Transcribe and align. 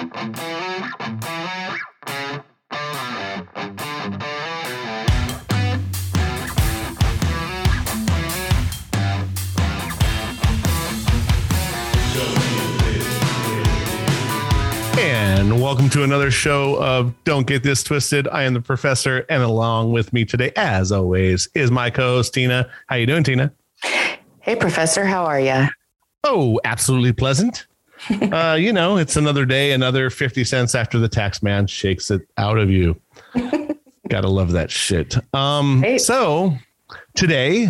And 0.00 0.14
welcome 15.60 15.90
to 15.90 16.04
another 16.04 16.30
show 16.30 16.80
of 16.80 17.12
Don't 17.24 17.48
Get 17.48 17.64
This 17.64 17.82
Twisted. 17.82 18.28
I 18.28 18.44
am 18.44 18.54
the 18.54 18.60
professor, 18.60 19.26
and 19.28 19.42
along 19.42 19.90
with 19.90 20.12
me 20.12 20.24
today, 20.24 20.52
as 20.54 20.92
always, 20.92 21.48
is 21.56 21.72
my 21.72 21.90
co-host 21.90 22.34
Tina. 22.34 22.70
How 22.86 22.94
you 22.94 23.06
doing, 23.06 23.24
Tina? 23.24 23.52
Hey, 23.82 24.54
Professor, 24.54 25.04
how 25.04 25.24
are 25.24 25.40
you? 25.40 25.66
Oh, 26.22 26.60
absolutely 26.62 27.12
pleasant. 27.12 27.66
uh, 28.32 28.56
you 28.58 28.72
know, 28.72 28.96
it's 28.96 29.16
another 29.16 29.44
day, 29.44 29.72
another 29.72 30.10
50 30.10 30.44
cents 30.44 30.74
after 30.74 30.98
the 30.98 31.08
tax 31.08 31.42
man 31.42 31.66
shakes 31.66 32.10
it 32.10 32.22
out 32.36 32.58
of 32.58 32.70
you. 32.70 33.00
Gotta 34.08 34.28
love 34.28 34.52
that 34.52 34.70
shit. 34.70 35.16
Um, 35.34 35.82
Hey. 35.82 35.98
so 35.98 36.54
today 37.14 37.68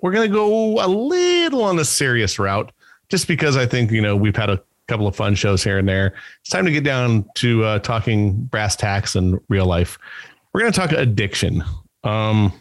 we're 0.00 0.12
gonna 0.12 0.28
go 0.28 0.84
a 0.84 0.88
little 0.88 1.62
on 1.62 1.76
the 1.76 1.84
serious 1.84 2.38
route, 2.38 2.72
just 3.08 3.28
because 3.28 3.56
I 3.56 3.66
think, 3.66 3.90
you 3.92 4.00
know, 4.02 4.16
we've 4.16 4.34
had 4.36 4.50
a 4.50 4.60
couple 4.88 5.06
of 5.06 5.14
fun 5.16 5.34
shows 5.34 5.62
here 5.62 5.78
and 5.78 5.88
there. 5.88 6.14
It's 6.40 6.50
time 6.50 6.64
to 6.64 6.72
get 6.72 6.84
down 6.84 7.24
to 7.36 7.64
uh, 7.64 7.78
talking 7.80 8.34
brass 8.44 8.74
tacks 8.76 9.14
and 9.16 9.38
real 9.48 9.66
life. 9.66 9.98
We're 10.52 10.60
gonna 10.60 10.72
talk 10.72 10.92
addiction. 10.92 11.62
Um, 12.04 12.52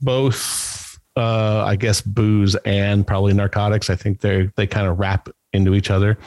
both 0.00 0.98
uh, 1.16 1.64
I 1.66 1.76
guess 1.76 2.00
booze 2.02 2.54
and 2.66 3.06
probably 3.06 3.32
narcotics. 3.32 3.88
I 3.90 3.96
think 3.96 4.20
they 4.20 4.50
they 4.56 4.66
kind 4.66 4.86
of 4.86 4.98
wrap 4.98 5.28
into 5.52 5.74
each 5.74 5.90
other. 5.90 6.18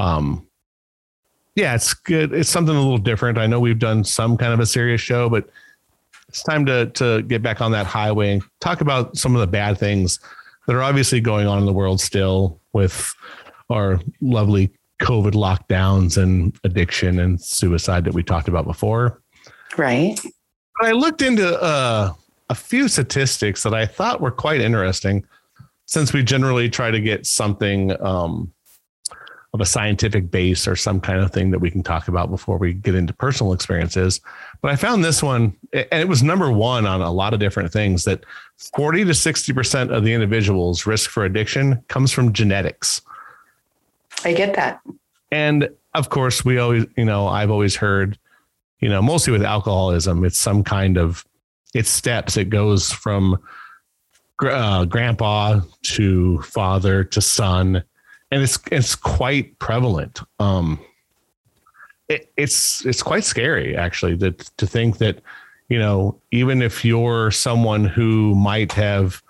Um, 0.00 0.46
yeah, 1.54 1.74
it's 1.74 1.92
good. 1.94 2.32
It's 2.32 2.48
something 2.48 2.74
a 2.74 2.80
little 2.80 2.98
different. 2.98 3.38
I 3.38 3.46
know 3.46 3.60
we've 3.60 3.78
done 3.78 4.04
some 4.04 4.36
kind 4.36 4.52
of 4.52 4.60
a 4.60 4.66
serious 4.66 5.00
show, 5.00 5.28
but 5.28 5.48
it's 6.28 6.42
time 6.42 6.64
to 6.66 6.86
to 6.86 7.22
get 7.22 7.42
back 7.42 7.60
on 7.60 7.72
that 7.72 7.86
highway 7.86 8.32
and 8.32 8.42
talk 8.60 8.80
about 8.80 9.16
some 9.16 9.34
of 9.34 9.40
the 9.40 9.46
bad 9.46 9.78
things 9.78 10.20
that 10.66 10.76
are 10.76 10.82
obviously 10.82 11.20
going 11.20 11.46
on 11.46 11.58
in 11.58 11.66
the 11.66 11.72
world 11.72 12.00
still 12.00 12.60
with 12.72 13.12
our 13.68 14.00
lovely 14.20 14.70
COVID 15.02 15.32
lockdowns 15.32 16.16
and 16.22 16.56
addiction 16.64 17.18
and 17.18 17.40
suicide 17.40 18.04
that 18.04 18.14
we 18.14 18.22
talked 18.22 18.48
about 18.48 18.64
before. 18.64 19.20
Right. 19.76 20.20
But 20.78 20.88
I 20.88 20.92
looked 20.92 21.22
into 21.22 21.60
uh, 21.60 22.12
a 22.48 22.54
few 22.54 22.88
statistics 22.88 23.62
that 23.64 23.74
I 23.74 23.86
thought 23.86 24.20
were 24.20 24.30
quite 24.30 24.60
interesting 24.60 25.24
since 25.86 26.12
we 26.12 26.22
generally 26.22 26.68
try 26.68 26.90
to 26.90 27.00
get 27.00 27.26
something 27.26 28.00
um, 28.00 28.52
of 29.52 29.60
a 29.60 29.66
scientific 29.66 30.30
base 30.30 30.68
or 30.68 30.76
some 30.76 31.00
kind 31.00 31.20
of 31.20 31.32
thing 31.32 31.50
that 31.50 31.58
we 31.58 31.70
can 31.70 31.82
talk 31.82 32.06
about 32.06 32.30
before 32.30 32.56
we 32.56 32.72
get 32.72 32.94
into 32.94 33.12
personal 33.12 33.52
experiences. 33.52 34.20
But 34.60 34.70
I 34.70 34.76
found 34.76 35.04
this 35.04 35.22
one, 35.22 35.56
and 35.72 36.00
it 36.00 36.08
was 36.08 36.22
number 36.22 36.52
one 36.52 36.86
on 36.86 37.00
a 37.00 37.10
lot 37.10 37.34
of 37.34 37.40
different 37.40 37.72
things 37.72 38.04
that 38.04 38.24
40 38.58 39.04
to 39.06 39.10
60% 39.10 39.90
of 39.90 40.04
the 40.04 40.12
individual's 40.12 40.86
risk 40.86 41.10
for 41.10 41.24
addiction 41.24 41.82
comes 41.88 42.12
from 42.12 42.32
genetics. 42.32 43.02
I 44.24 44.34
get 44.34 44.54
that. 44.54 44.80
And 45.32 45.68
of 45.94 46.10
course, 46.10 46.44
we 46.44 46.58
always, 46.58 46.86
you 46.96 47.04
know, 47.04 47.26
I've 47.26 47.50
always 47.50 47.74
heard, 47.74 48.18
you 48.80 48.88
know, 48.88 49.02
mostly 49.02 49.32
with 49.32 49.42
alcoholism, 49.42 50.24
it's 50.24 50.38
some 50.38 50.62
kind 50.62 50.96
of, 50.96 51.24
it's 51.74 51.90
steps. 51.90 52.36
It 52.36 52.50
goes 52.50 52.92
from 52.92 53.38
uh, 54.40 54.84
grandpa 54.84 55.60
to 55.82 56.40
father 56.42 57.04
to 57.04 57.20
son, 57.20 57.82
and 58.30 58.42
it's 58.42 58.58
it's 58.70 58.94
quite 58.94 59.58
prevalent. 59.58 60.20
Um, 60.38 60.78
it, 62.08 62.32
it's 62.36 62.84
it's 62.86 63.02
quite 63.02 63.24
scary 63.24 63.76
actually 63.76 64.16
that 64.16 64.38
to 64.56 64.66
think 64.66 64.98
that, 64.98 65.20
you 65.68 65.78
know, 65.78 66.20
even 66.30 66.62
if 66.62 66.84
you're 66.84 67.30
someone 67.30 67.84
who 67.84 68.34
might 68.34 68.72
have 68.72 69.22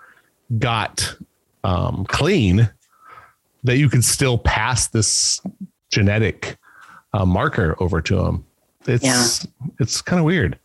got 0.59 1.15
um, 1.63 2.05
clean, 2.05 2.69
that 3.63 3.77
you 3.77 3.89
could 3.89 4.03
still 4.03 4.37
pass 4.37 4.87
this 4.87 5.39
genetic 5.91 6.57
uh, 7.13 7.25
marker 7.25 7.75
over 7.79 8.01
to 8.01 8.15
them. 8.15 8.45
It's 8.87 9.03
Yeah. 9.03 9.51
it's 9.79 10.01
kind 10.01 10.19
of 10.19 10.25
weird. 10.25 10.57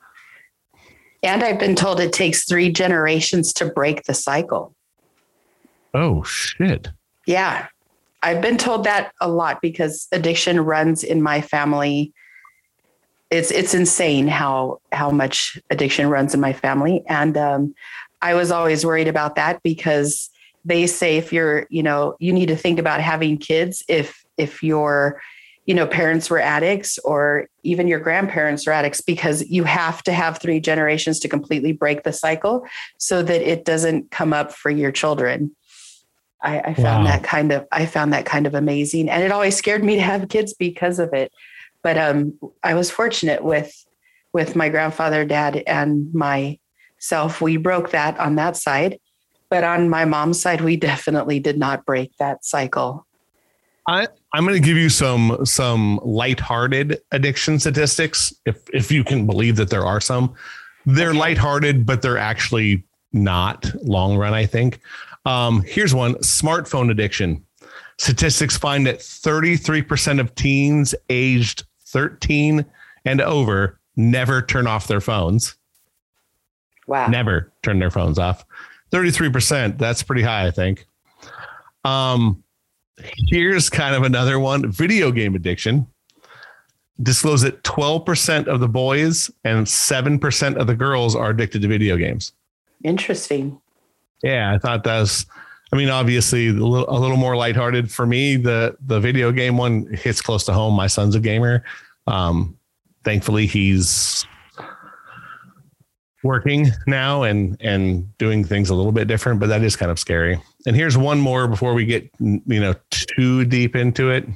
And 1.23 1.43
I've 1.43 1.59
been 1.59 1.75
told 1.75 2.01
it 2.01 2.13
takes 2.13 2.45
three 2.45 2.71
generations 2.71 3.53
to 3.55 3.67
break 3.67 4.05
the 4.05 4.15
cycle. 4.15 4.75
Oh 5.93 6.23
shit! 6.23 6.91
Yeah. 7.27 7.67
I've 8.23 8.41
been 8.41 8.59
told 8.59 8.85
that 8.85 9.13
a 9.21 9.29
lot 9.29 9.61
because 9.61 10.09
addiction 10.13 10.61
runs 10.61 11.05
in 11.05 11.23
my 11.23 11.41
family. 11.41 12.13
It's 13.31 13.51
it's 13.51 13.75
insane 13.75 14.29
how 14.29 14.81
how 14.93 15.11
much 15.11 15.59
addiction 15.71 16.09
runs 16.09 16.35
in 16.35 16.41
my 16.41 16.53
family. 16.53 17.05
And 17.09 17.37
um, 17.37 17.75
I 18.23 18.35
was 18.35 18.51
always 18.51 18.85
worried 18.85 19.09
about 19.09 19.37
that 19.37 19.63
because 19.63 20.31
they 20.65 20.87
say 20.87 21.17
if 21.17 21.33
you're, 21.33 21.67
you 21.71 21.83
know, 21.83 22.17
you 22.19 22.33
need 22.33 22.47
to 22.47 22.57
think 22.57 22.79
about 22.79 23.01
having 23.01 23.39
kids 23.39 23.85
if 23.89 24.25
if 24.37 24.63
your, 24.63 25.21
you 25.65 25.75
know, 25.75 25.87
parents 25.87 26.29
were 26.29 26.41
addicts 26.41 26.99
or 26.99 27.49
even 27.63 27.89
your 27.89 28.01
grandparents 28.01 28.67
are 28.67 28.73
addicts 28.73 29.01
because 29.01 29.49
you 29.49 29.65
have 29.65 30.03
to 30.03 30.13
have 30.13 30.39
three 30.39 30.61
generations 30.61 31.19
to 31.21 31.29
completely 31.29 31.73
break 31.73 32.03
the 32.03 32.13
cycle 32.13 32.67
so 32.99 33.23
that 33.23 33.43
it 33.43 33.65
doesn't 33.65 34.11
come 34.11 34.33
up 34.33 34.53
for 34.53 34.71
your 34.71 34.93
children. 34.93 35.55
I, 36.43 36.61
I 36.61 36.75
found 36.75 37.07
Wow. 37.07 37.13
that 37.13 37.23
kind 37.25 37.53
of 37.53 37.67
I 37.73 37.87
found 37.87 38.13
that 38.13 38.27
kind 38.27 38.47
of 38.47 38.55
amazing, 38.55 39.09
and 39.09 39.23
it 39.23 39.33
always 39.33 39.57
scared 39.57 39.83
me 39.85 39.97
to 39.97 40.03
have 40.03 40.29
kids 40.29 40.55
because 40.55 40.99
of 40.99 41.13
it. 41.13 41.33
But 41.83 41.97
um, 41.99 42.39
I 42.63 42.75
was 42.75 42.91
fortunate 42.91 43.45
with 43.45 43.73
with 44.33 44.55
my 44.57 44.69
grandfather, 44.69 45.25
dad, 45.25 45.63
and 45.67 46.13
myself. 46.13 47.41
We 47.41 47.57
broke 47.57 47.91
that 47.91 48.19
on 48.19 48.35
that 48.37 48.57
side, 48.57 48.99
but 49.51 49.65
on 49.65 49.89
my 49.89 50.05
mom's 50.05 50.41
side, 50.41 50.61
we 50.61 50.77
definitely 50.91 51.41
did 51.41 51.59
not 51.59 51.85
break 51.87 52.17
that 52.19 52.45
cycle. 52.45 53.07
I 53.89 54.09
I'm 54.35 54.45
going 54.45 54.61
to 54.61 54.67
give 54.67 54.77
you 54.77 54.89
some 54.89 55.39
some 55.45 56.01
lighthearted 56.03 56.99
addiction 57.13 57.59
statistics, 57.59 58.35
if 58.45 58.59
if 58.75 58.91
you 58.91 59.05
can 59.05 59.27
believe 59.27 59.57
that 59.57 59.71
there 59.71 59.87
are 59.87 60.01
some. 60.01 60.35
They're 60.85 61.11
Okay. 61.11 61.19
lighthearted, 61.19 61.87
but 61.87 62.03
they're 62.03 62.19
actually 62.19 62.85
not 63.13 63.73
long 63.83 64.17
run. 64.17 64.35
I 64.35 64.45
think. 64.47 64.81
Um, 65.27 65.63
here's 65.63 65.95
one: 65.95 66.15
smartphone 66.17 66.91
addiction. 66.91 67.45
Statistics 67.99 68.57
find 68.57 68.87
that 68.87 68.99
33% 68.99 70.21
of 70.21 70.35
teens 70.35 70.95
aged 71.09 71.65
13 71.87 72.65
and 73.05 73.21
over 73.21 73.79
never 73.97 74.43
turn 74.43 74.67
off 74.67 74.87
their 74.87 75.01
phones. 75.01 75.57
Wow. 76.87 77.09
never 77.09 77.53
turn 77.63 77.81
their 77.81 77.91
phones 77.91 78.19
off. 78.19 78.45
33%, 78.93 79.77
that's 79.77 80.03
pretty 80.03 80.23
high, 80.23 80.47
I 80.47 80.51
think. 80.53 80.87
Um, 81.85 82.45
here's 83.29 83.69
kind 83.69 83.95
of 83.95 84.05
another 84.05 84.39
one 84.39 84.71
video 84.71 85.11
game 85.11 85.35
addiction. 85.35 85.87
Disclose 87.03 87.43
that 87.43 87.63
12% 87.65 88.47
of 88.47 88.61
the 88.61 88.69
boys 88.69 89.31
and 89.45 89.67
7% 89.67 90.57
of 90.57 90.67
the 90.67 90.75
girls 90.77 91.17
are 91.17 91.31
addicted 91.31 91.63
to 91.63 91.69
video 91.69 91.97
games. 91.97 92.33
Interesting. 92.85 93.61
Yeah, 94.23 94.55
I 94.55 94.59
thought 94.59 94.85
that 94.85 95.01
was, 95.01 95.27
I 95.73 95.77
mean, 95.77 95.89
obviously 95.89 96.49
a 96.49 96.53
little, 96.53 96.89
a 96.89 96.99
little 96.99 97.17
more 97.17 97.37
lighthearted 97.37 97.91
for 97.91 98.07
me. 98.07 98.37
The 98.37 98.77
the 98.87 99.01
video 99.01 99.33
game 99.33 99.57
one 99.57 99.87
hits 99.93 100.21
close 100.21 100.45
to 100.45 100.53
home. 100.53 100.75
My 100.75 100.87
son's 100.87 101.15
a 101.15 101.21
gamer. 101.21 101.65
Um, 102.07 102.57
thankfully, 103.05 103.47
he's 103.47 104.25
working 106.23 106.69
now 106.87 107.23
and 107.23 107.57
and 107.61 108.17
doing 108.19 108.45
things 108.45 108.71
a 108.71 108.75
little 108.75 108.93
bit 108.93 109.09
different, 109.09 109.41
but 109.41 109.49
that 109.49 109.63
is 109.63 109.77
kind 109.77 109.91
of 109.91 109.99
scary. 109.99 110.41
And 110.67 110.75
here's 110.75 110.97
one 110.97 111.21
more 111.21 111.47
before 111.47 111.75
we 111.75 111.85
get 111.85 112.11
you 112.21 112.61
know 112.61 112.75
too 112.91 113.45
deep 113.45 113.77
into 113.77 114.11
it. 114.11 114.27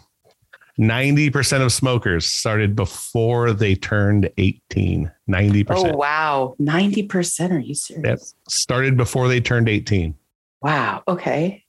90% 0.80 1.60
of 1.60 1.72
smokers 1.72 2.27
started 2.27 2.74
before 2.74 3.53
they 3.53 3.74
turned 3.74 4.30
18. 4.38 5.10
90%. 5.28 5.65
Oh 5.71 5.97
wow, 5.97 6.54
ninety 6.59 7.03
percent. 7.03 7.53
Are 7.53 7.59
you 7.59 7.74
serious? 7.74 8.04
Yep. 8.04 8.18
Started 8.48 8.97
before 8.97 9.28
they 9.28 9.41
turned 9.41 9.68
18. 9.68 10.15
Wow. 10.62 11.03
Okay. 11.06 11.65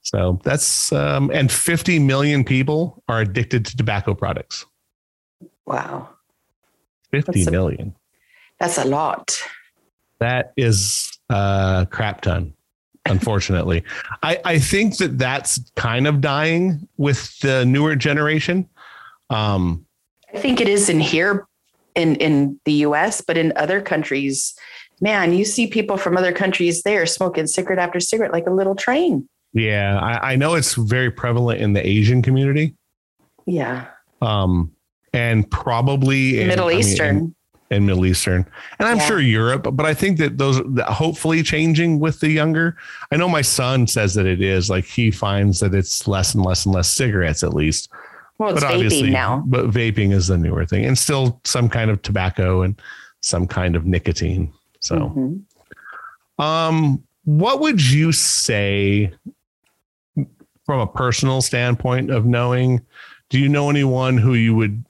So 0.00 0.40
that's 0.44 0.92
um, 0.92 1.30
and 1.32 1.50
50 1.52 1.98
million 1.98 2.42
people 2.44 3.02
are 3.08 3.20
addicted 3.20 3.66
to 3.66 3.76
tobacco 3.76 4.14
products. 4.14 4.66
Wow. 5.66 6.08
Fifty 7.10 7.32
That's 7.40 7.48
a- 7.48 7.50
million. 7.50 7.94
That's 8.58 8.78
a 8.78 8.84
lot. 8.84 9.42
That 10.20 10.52
is 10.56 11.10
a 11.28 11.86
crap 11.90 12.22
ton. 12.22 12.54
Unfortunately, 13.06 13.84
I, 14.22 14.40
I 14.44 14.58
think 14.58 14.96
that 14.96 15.18
that's 15.18 15.60
kind 15.76 16.06
of 16.06 16.20
dying 16.20 16.88
with 16.96 17.38
the 17.40 17.64
newer 17.66 17.96
generation. 17.96 18.68
Um, 19.30 19.84
I 20.32 20.38
think 20.38 20.60
it 20.60 20.68
is 20.68 20.88
in 20.88 21.00
here 21.00 21.46
in 21.94 22.16
in 22.16 22.58
the 22.64 22.72
US, 22.72 23.20
but 23.20 23.36
in 23.36 23.52
other 23.56 23.80
countries, 23.80 24.54
man, 25.00 25.34
you 25.34 25.44
see 25.44 25.66
people 25.66 25.96
from 25.96 26.16
other 26.16 26.32
countries 26.32 26.82
there 26.82 27.04
smoking 27.06 27.46
cigarette 27.46 27.78
after 27.78 28.00
cigarette 28.00 28.32
like 28.32 28.46
a 28.46 28.52
little 28.52 28.74
train. 28.74 29.28
yeah, 29.52 29.98
I, 29.98 30.32
I 30.32 30.36
know 30.36 30.54
it's 30.54 30.74
very 30.74 31.10
prevalent 31.10 31.60
in 31.60 31.74
the 31.74 31.86
Asian 31.86 32.22
community. 32.22 32.74
Yeah. 33.46 33.86
Um, 34.22 34.72
and 35.12 35.48
probably 35.50 36.40
in, 36.40 36.48
Middle 36.48 36.66
I 36.66 36.70
mean, 36.70 36.78
Eastern. 36.80 37.34
And 37.70 37.86
Middle 37.86 38.04
Eastern, 38.06 38.46
and 38.78 38.86
I'm 38.88 38.98
Yeah. 38.98 39.06
sure 39.06 39.20
Europe. 39.20 39.66
But 39.72 39.86
I 39.86 39.94
think 39.94 40.18
that 40.18 40.38
those 40.38 40.60
that 40.74 40.86
hopefully 40.88 41.42
changing 41.42 41.98
with 41.98 42.20
the 42.20 42.30
younger. 42.30 42.76
I 43.10 43.16
know 43.16 43.28
my 43.28 43.42
son 43.42 43.86
says 43.86 44.14
that 44.14 44.26
it 44.26 44.40
is 44.42 44.68
like 44.70 44.84
he 44.84 45.10
finds 45.10 45.60
that 45.60 45.74
it's 45.74 46.06
less 46.06 46.34
and 46.34 46.44
less 46.44 46.66
and 46.66 46.74
less 46.74 46.90
cigarettes 46.90 47.42
at 47.42 47.54
least. 47.54 47.88
well, 48.38 48.50
it's 48.50 48.62
but 48.62 48.72
obviously, 48.74 49.08
vaping 49.08 49.12
now. 49.12 49.42
but 49.46 49.70
vaping 49.70 50.12
is 50.12 50.26
the 50.28 50.36
newer 50.38 50.66
thing, 50.66 50.84
and 50.84 50.96
still 50.98 51.40
some 51.44 51.68
kind 51.68 51.90
of 51.90 52.02
tobacco 52.02 52.62
and 52.62 52.80
some 53.20 53.46
kind 53.46 53.76
of 53.76 53.86
nicotine. 53.86 54.52
So. 54.80 54.96
Mhm. 54.96 55.40
Um, 56.44 57.02
what 57.24 57.60
would 57.60 57.80
you 57.82 58.12
say 58.12 59.12
from 60.66 60.80
a 60.80 60.86
personal 60.86 61.40
standpoint 61.42 62.10
of 62.10 62.26
knowing? 62.26 62.80
Do 63.30 63.38
you 63.38 63.48
know 63.48 63.70
anyone 63.70 64.18
who 64.18 64.34
you 64.34 64.54
would 64.54 64.84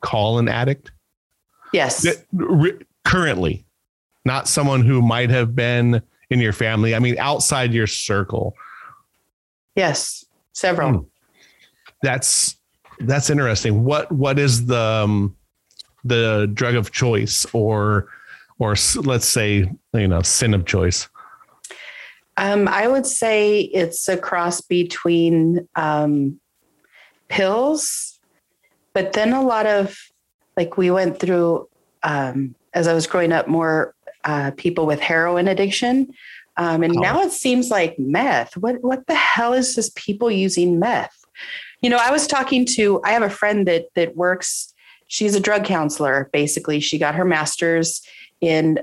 call 0.00 0.38
an 0.38 0.48
addict 0.48 0.90
Yes. 1.72 2.06
Currently? 3.04 3.64
Not 4.24 4.48
someone 4.48 4.82
who 4.82 5.02
might 5.02 5.30
have 5.30 5.54
been 5.56 6.02
in 6.30 6.40
your 6.40 6.52
family. 6.52 6.94
I 6.94 6.98
mean, 6.98 7.18
outside 7.18 7.72
your 7.72 7.86
circle. 7.86 8.54
Yes. 9.74 10.24
Several. 10.52 10.92
Hmm. 10.92 11.04
That's 12.02 12.56
that's 13.00 13.30
interesting. 13.30 13.84
What 13.84 14.10
what 14.12 14.38
is 14.38 14.66
the 14.66 14.78
um, 14.78 15.36
the 16.04 16.50
drug 16.52 16.74
of 16.74 16.92
choice 16.92 17.46
or 17.52 18.08
or 18.58 18.74
let's 18.96 19.26
say 19.26 19.70
you 19.94 20.08
know 20.08 20.22
sin 20.22 20.54
of 20.54 20.66
choice? 20.66 21.08
Um, 22.36 22.66
I 22.68 22.88
would 22.88 23.06
say 23.06 23.60
it's 23.60 24.08
a 24.08 24.16
cross 24.16 24.60
between 24.60 25.68
um, 25.74 26.40
pills, 27.28 28.18
but 28.94 29.12
then 29.12 29.32
a 29.32 29.42
lot 29.42 29.66
of 29.66 29.96
like 30.56 30.76
we 30.76 30.90
went 30.90 31.18
through 31.18 31.68
um, 32.02 32.54
as 32.74 32.88
I 32.88 32.94
was 32.94 33.06
growing 33.06 33.32
up 33.32 33.48
more 33.48 33.94
uh, 34.24 34.52
people 34.56 34.86
with 34.86 35.00
heroin 35.00 35.48
addiction, 35.48 36.12
um, 36.56 36.82
and 36.82 36.96
Oh. 36.96 37.00
now 37.00 37.20
it 37.22 37.32
seems 37.32 37.70
like 37.70 37.98
meth. 37.98 38.56
What 38.56 38.82
what 38.82 39.06
the 39.06 39.14
hell 39.14 39.52
is 39.52 39.74
this 39.74 39.90
people 39.94 40.30
using 40.30 40.78
meth? 40.78 41.16
You 41.80 41.90
know, 41.90 41.98
I 42.00 42.10
was 42.10 42.26
talking 42.26 42.64
to 42.76 43.00
I 43.04 43.12
have 43.12 43.22
a 43.22 43.30
friend 43.30 43.66
that 43.66 43.86
that 43.94 44.16
works. 44.16 44.72
She's 45.08 45.34
a 45.34 45.40
drug 45.40 45.64
counselor. 45.64 46.30
Basically, 46.32 46.80
she 46.80 46.98
got 46.98 47.14
her 47.14 47.24
master's 47.24 48.00
in 48.40 48.78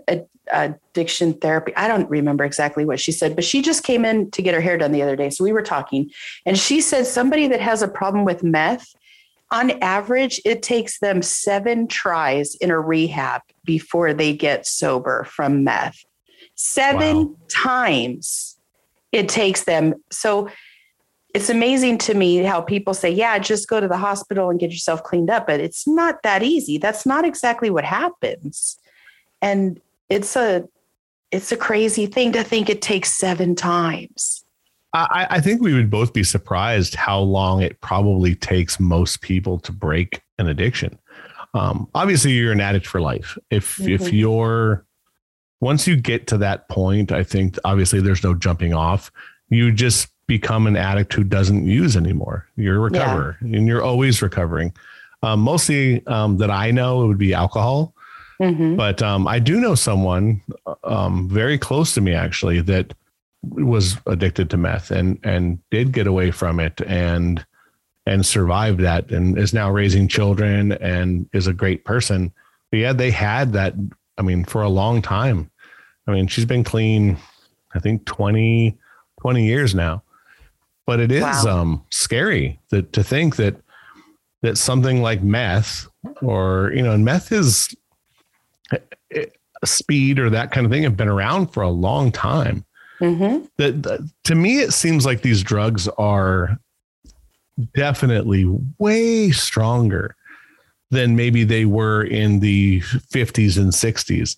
addiction 0.51 1.33
therapy. 1.33 1.75
I 1.75 1.87
don't 1.87 2.09
remember 2.09 2.43
exactly 2.43 2.85
what 2.85 2.99
she 2.99 3.11
said, 3.11 3.35
but 3.35 3.43
she 3.43 3.61
just 3.61 3.83
came 3.83 4.05
in 4.05 4.31
to 4.31 4.41
get 4.41 4.53
her 4.53 4.61
hair 4.61 4.77
done 4.77 4.91
the 4.91 5.01
other 5.01 5.15
day. 5.15 5.29
So 5.29 5.43
we 5.43 5.53
were 5.53 5.61
talking, 5.61 6.09
and 6.45 6.57
she 6.57 6.81
said 6.81 7.05
somebody 7.07 7.47
that 7.47 7.61
has 7.61 7.81
a 7.81 7.87
problem 7.87 8.25
with 8.25 8.43
meth, 8.43 8.95
on 9.51 9.71
average, 9.81 10.39
it 10.45 10.61
takes 10.61 10.99
them 10.99 11.21
seven 11.21 11.87
tries 11.87 12.55
in 12.55 12.71
a 12.71 12.79
rehab 12.79 13.41
before 13.65 14.13
they 14.13 14.33
get 14.33 14.67
sober 14.67 15.23
from 15.23 15.63
meth. 15.63 16.03
Seven 16.55 17.17
Wow. 17.17 17.35
times 17.49 18.57
it 19.11 19.27
takes 19.27 19.63
them. 19.63 19.95
So 20.11 20.49
it's 21.33 21.49
amazing 21.49 21.97
to 21.99 22.13
me 22.13 22.37
how 22.37 22.61
people 22.61 22.93
say, 22.93 23.09
yeah, 23.09 23.39
just 23.39 23.67
go 23.67 23.79
to 23.79 23.87
the 23.87 23.97
hospital 23.97 24.49
and 24.49 24.59
get 24.59 24.71
yourself 24.71 25.03
cleaned 25.03 25.29
up. 25.29 25.47
But 25.47 25.59
it's 25.59 25.87
not 25.87 26.21
that 26.23 26.43
easy. 26.43 26.77
That's 26.77 27.05
not 27.05 27.25
exactly 27.25 27.69
what 27.69 27.85
happens. 27.85 28.77
And 29.41 29.79
it's 30.09 30.35
a 30.35 30.67
it's 31.31 31.51
a 31.51 31.57
crazy 31.57 32.07
thing 32.07 32.31
to 32.31 32.43
think 32.43 32.69
it 32.69 32.81
takes 32.81 33.15
seven 33.15 33.55
times. 33.55 34.43
I, 34.93 35.27
I 35.29 35.39
think 35.41 35.61
we 35.61 35.73
would 35.73 35.89
both 35.89 36.13
be 36.13 36.23
surprised 36.23 36.95
how 36.95 37.19
long 37.19 37.61
it 37.61 37.79
probably 37.81 38.33
takes 38.35 38.79
most 38.79 39.21
people 39.21 39.59
to 39.59 39.71
break 39.71 40.21
an 40.39 40.47
addiction. 40.47 40.97
Um, 41.53 41.87
obviously, 41.93 42.31
you're 42.31 42.51
an 42.51 42.61
addict 42.61 42.87
for 42.87 42.99
life. 43.01 43.37
If 43.49 43.79
if 43.81 44.01
Mhm. 44.01 44.11
you're 44.13 44.85
once 45.61 45.85
you 45.87 45.95
get 45.97 46.25
to 46.27 46.37
that 46.37 46.69
point, 46.69 47.11
I 47.11 47.23
think 47.23 47.57
obviously 47.65 47.99
there's 48.01 48.23
no 48.23 48.33
jumping 48.33 48.73
off. 48.73 49.11
You 49.49 49.71
just 49.71 50.07
become 50.25 50.67
an 50.67 50.77
addict 50.77 51.13
who 51.13 51.23
doesn't 51.23 51.65
use 51.67 51.97
anymore. 51.97 52.47
You're 52.55 52.75
a 52.87 52.91
Yeah. 52.91 52.99
recoverer, 52.99 53.37
and 53.41 53.67
you're 53.67 53.83
always 53.83 54.21
recovering. 54.21 54.73
Um, 55.21 55.41
mostly 55.41 56.05
um, 56.07 56.37
that 56.37 56.49
I 56.49 56.71
know 56.71 57.03
it 57.03 57.07
would 57.07 57.17
be 57.17 57.33
alcohol. 57.33 57.93
Mhm. 58.41 58.77
But 58.77 59.01
um, 59.01 59.27
I 59.27 59.39
do 59.39 59.59
know 59.59 59.75
someone 59.75 60.41
um, 60.85 61.27
very 61.27 61.57
close 61.57 61.93
to 61.95 62.01
me 62.01 62.13
actually 62.13 62.61
that 62.61 62.93
was 63.43 63.97
addicted 64.05 64.49
to 64.49 64.57
meth 64.57 64.91
and 64.91 65.17
and 65.23 65.59
did 65.71 65.91
get 65.93 66.07
away 66.07 66.29
from 66.31 66.59
it 66.59 66.81
and 66.85 67.45
and 68.05 68.25
survived 68.25 68.79
that 68.81 69.11
and 69.11 69.37
is 69.37 69.53
now 69.53 69.69
raising 69.71 70.07
children 70.07 70.71
and 70.73 71.29
is 71.33 71.47
a 71.47 71.53
great 71.53 71.85
person. 71.85 72.31
But 72.71 72.79
yeah, 72.79 72.93
they 72.93 73.11
had 73.11 73.53
that. 73.53 73.73
I 74.17 74.21
mean, 74.21 74.43
for 74.45 74.61
a 74.63 74.69
long 74.69 75.01
time. 75.01 75.49
I 76.07 76.11
mean, 76.11 76.27
she's 76.27 76.45
been 76.45 76.63
clean. 76.63 77.17
I 77.73 77.79
think 77.79 78.05
20, 78.05 78.75
20 79.21 79.45
years 79.45 79.75
now. 79.75 80.01
But 80.87 80.99
it 80.99 81.11
is 81.11 81.21
Wow. 81.21 81.61
um, 81.61 81.85
scary 81.91 82.59
that 82.69 82.91
to 82.93 83.03
think 83.03 83.35
that 83.35 83.55
that 84.41 84.57
something 84.57 85.01
like 85.01 85.21
meth 85.21 85.87
or 86.21 86.71
you 86.75 86.81
know, 86.81 86.91
and 86.93 87.05
meth 87.05 87.31
is 87.31 87.75
it- 89.09 89.35
speed 89.65 90.17
or 90.19 90.29
that 90.29 90.51
kind 90.51 90.65
of 90.65 90.71
thing 90.71 90.83
have 90.83 90.95
been 90.97 91.09
around 91.09 91.47
for 91.47 91.61
a 91.61 91.69
long 91.69 92.11
time. 92.13 92.63
Mhm. 93.01 93.47
That 93.57 93.83
that- 93.83 94.09
to 94.25 94.35
me, 94.35 94.59
it 94.59 94.73
seems 94.73 95.05
like 95.05 95.21
these 95.21 95.41
drugs 95.43 95.87
are 95.97 96.57
definitely 97.75 98.45
way 98.77 99.31
stronger 99.31 100.15
than 100.91 101.15
maybe 101.15 101.43
they 101.43 101.65
were 101.65 102.03
in 102.03 102.39
the 102.39 102.81
50s 102.81 103.57
and 103.57 103.73
60s. 103.73 104.37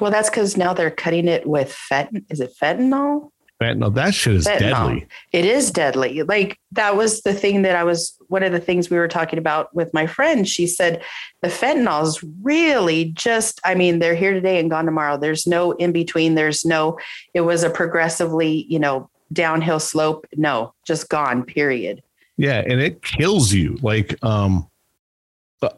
Well, 0.00 0.10
that's 0.10 0.30
because 0.30 0.56
now 0.56 0.72
they're 0.74 0.90
cutting 0.90 1.28
it 1.28 1.46
with 1.46 1.72
fent. 1.72 2.24
Is 2.30 2.40
it 2.40 2.52
fentanyl? 2.60 3.29
Fentanyl, 3.60 3.94
that 3.94 4.14
shit 4.14 4.34
is 4.36 4.46
Fentanyl. 4.46 4.58
deadly. 4.60 5.06
It 5.32 5.44
is 5.44 5.70
deadly. 5.70 6.22
Like 6.22 6.58
that 6.72 6.96
was 6.96 7.20
the 7.22 7.34
thing 7.34 7.62
that 7.62 7.76
I 7.76 7.84
was 7.84 8.16
one 8.28 8.42
of 8.42 8.52
the 8.52 8.60
things 8.60 8.88
we 8.88 8.96
were 8.96 9.08
talking 9.08 9.38
about 9.38 9.74
with 9.74 9.92
my 9.92 10.06
friend. 10.06 10.48
She 10.48 10.66
said 10.66 11.02
the 11.42 11.48
fentanyl 11.48 12.02
is 12.04 12.22
really 12.42 13.06
just, 13.12 13.60
I 13.64 13.74
mean, 13.74 13.98
they're 13.98 14.14
here 14.14 14.32
today 14.32 14.58
and 14.60 14.70
gone 14.70 14.86
tomorrow. 14.86 15.18
There's 15.18 15.46
no 15.46 15.72
in 15.72 15.92
between. 15.92 16.36
There's 16.36 16.64
no, 16.64 16.98
it 17.34 17.42
was 17.42 17.62
a 17.62 17.70
progressively, 17.70 18.64
you 18.68 18.78
know, 18.78 19.10
downhill 19.32 19.80
slope. 19.80 20.26
No, 20.36 20.72
just 20.86 21.08
gone, 21.08 21.44
period. 21.44 22.02
Yeah, 22.36 22.62
and 22.66 22.80
it 22.80 23.02
kills 23.02 23.52
you 23.52 23.76
like 23.82 24.22
um 24.24 24.66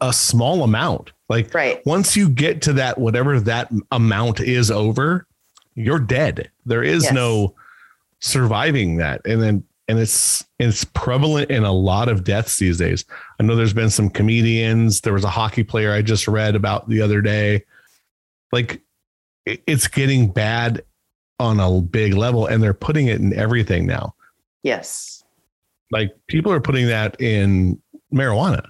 a, 0.01 0.13
small 0.13 0.63
amount. 0.63 1.11
Like 1.29 1.53
Right. 1.53 1.85
once 1.85 2.17
you 2.17 2.29
get 2.29 2.63
to 2.63 2.75
that 2.75 2.99
whatever 2.99 3.41
that 3.41 3.69
amount 3.91 4.39
is 4.39 4.71
over, 4.71 5.27
you're 5.75 5.99
dead. 5.99 6.51
There 6.65 6.85
is 6.85 7.03
Yes. 7.05 7.13
no 7.13 7.55
surviving 8.23 8.97
that. 8.97 9.21
And 9.27 9.43
then 9.43 9.65
and 9.89 9.99
it's 9.99 10.45
it's 10.59 10.85
prevalent 10.85 11.51
in 11.51 11.65
a 11.65 11.73
lot 11.73 12.09
of 12.09 12.25
deaths 12.25 12.59
these 12.59 12.79
days. 12.79 13.05
I 13.39 13.43
know 13.43 13.57
there's 13.57 13.75
been 13.75 13.91
some 13.91 14.09
comedians. 14.09 15.01
There 15.03 15.13
was 15.13 15.25
a 15.25 15.31
hockey 15.31 15.65
player 15.65 15.93
I 15.93 16.01
just 16.03 16.27
read 16.29 16.55
about 16.55 16.89
the 16.89 17.03
other 17.03 17.21
day. 17.21 17.65
Like 18.53 18.81
it's 19.45 19.89
getting 19.89 20.31
bad 20.33 20.83
on 21.41 21.59
a 21.59 21.81
big 21.81 22.15
level 22.15 22.47
and 22.47 22.63
they're 22.63 22.73
putting 22.73 23.09
it 23.09 23.21
in 23.21 23.35
everything 23.35 23.87
now. 23.87 24.15
Yes. 24.63 25.25
Like 25.91 26.15
people 26.29 26.53
are 26.53 26.61
putting 26.61 26.87
that 26.87 27.21
in 27.21 27.83
marijuana. 28.15 28.65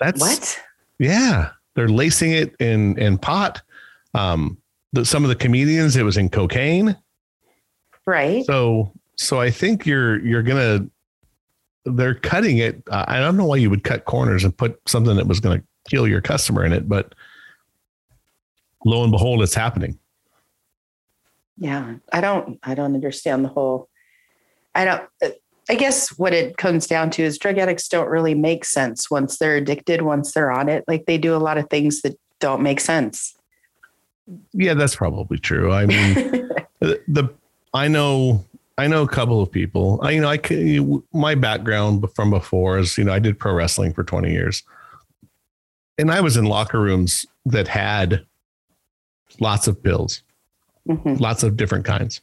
That's 0.00 0.20
What? 0.20 0.60
yeah. 0.98 1.50
They're 1.74 1.88
lacing 1.88 2.32
it 2.32 2.56
in 2.58 2.98
in 2.98 3.18
pot. 3.18 3.62
Um, 4.14 4.58
the, 4.92 5.04
some 5.04 5.24
of 5.24 5.28
the 5.28 5.36
comedians, 5.36 5.94
it 5.96 6.02
was 6.02 6.16
in 6.16 6.28
cocaine. 6.30 6.96
Right. 8.06 8.44
So 8.44 8.92
so 9.16 9.40
I 9.40 9.50
think 9.50 9.86
you're 9.86 10.24
you're 10.24 10.42
gonna 10.42 10.86
they're 11.86 12.14
cutting 12.14 12.58
it. 12.58 12.82
Uh, 12.90 13.04
I 13.06 13.20
don't 13.20 13.36
know 13.36 13.46
why 13.46 13.56
you 13.56 13.70
would 13.70 13.84
cut 13.84 14.04
corners 14.04 14.44
and 14.44 14.56
put 14.56 14.80
something 14.88 15.16
that 15.16 15.26
was 15.26 15.40
going 15.40 15.60
to 15.60 15.66
kill 15.88 16.06
your 16.06 16.20
customer 16.20 16.64
in 16.64 16.72
it, 16.72 16.88
but 16.88 17.14
lo 18.84 19.02
and 19.02 19.12
behold, 19.12 19.42
it's 19.42 19.54
happening. 19.54 19.98
Yeah. 21.56 21.94
I 22.12 22.20
don't, 22.20 22.58
I 22.62 22.74
don't 22.74 22.94
understand 22.94 23.44
the 23.44 23.48
whole, 23.48 23.88
I 24.74 24.84
don't, 24.84 25.08
I 25.68 25.74
guess 25.74 26.10
what 26.18 26.32
it 26.32 26.56
comes 26.58 26.86
down 26.86 27.10
to 27.10 27.22
is 27.22 27.38
drug 27.38 27.58
addicts 27.58 27.88
don't 27.88 28.08
really 28.08 28.34
make 28.34 28.64
sense 28.64 29.10
once 29.10 29.38
they're 29.38 29.56
addicted, 29.56 30.02
once 30.02 30.32
they're 30.32 30.52
on 30.52 30.68
it. 30.68 30.84
Like 30.86 31.06
they 31.06 31.18
do 31.18 31.34
a 31.34 31.38
lot 31.38 31.56
of 31.56 31.70
things 31.70 32.02
that 32.02 32.18
don't 32.40 32.62
make 32.62 32.80
sense. 32.80 33.34
Yeah, 34.52 34.74
that's 34.74 34.96
probably 34.96 35.38
true. 35.38 35.72
I 35.72 35.86
mean, 35.86 36.14
the, 36.80 37.00
the 37.08 37.34
I 37.76 37.88
know 37.88 38.44
I 38.78 38.88
know 38.88 39.02
a 39.02 39.08
couple 39.08 39.40
of 39.40 39.50
people. 39.50 40.00
I 40.02 40.10
you 40.12 40.20
know 40.20 40.28
I 40.30 40.38
my 41.16 41.34
background 41.34 42.04
from 42.14 42.30
before 42.30 42.78
is 42.78 42.96
you 42.98 43.04
know 43.04 43.12
I 43.12 43.18
did 43.18 43.38
pro 43.38 43.52
wrestling 43.52 43.92
for 43.92 44.02
20 44.04 44.30
years. 44.32 44.62
And 45.98 46.10
I 46.10 46.20
was 46.20 46.36
in 46.36 46.44
locker 46.44 46.80
rooms 46.80 47.24
that 47.46 47.68
had 47.68 48.24
lots 49.40 49.66
of 49.66 49.82
pills, 49.82 50.22
Mhm. 50.88 51.20
lots 51.20 51.42
of 51.42 51.56
different 51.56 51.84
kinds. 51.84 52.20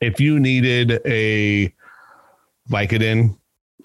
If 0.00 0.20
you 0.20 0.38
needed 0.40 1.00
a 1.06 1.72
Vicodin, 2.70 3.36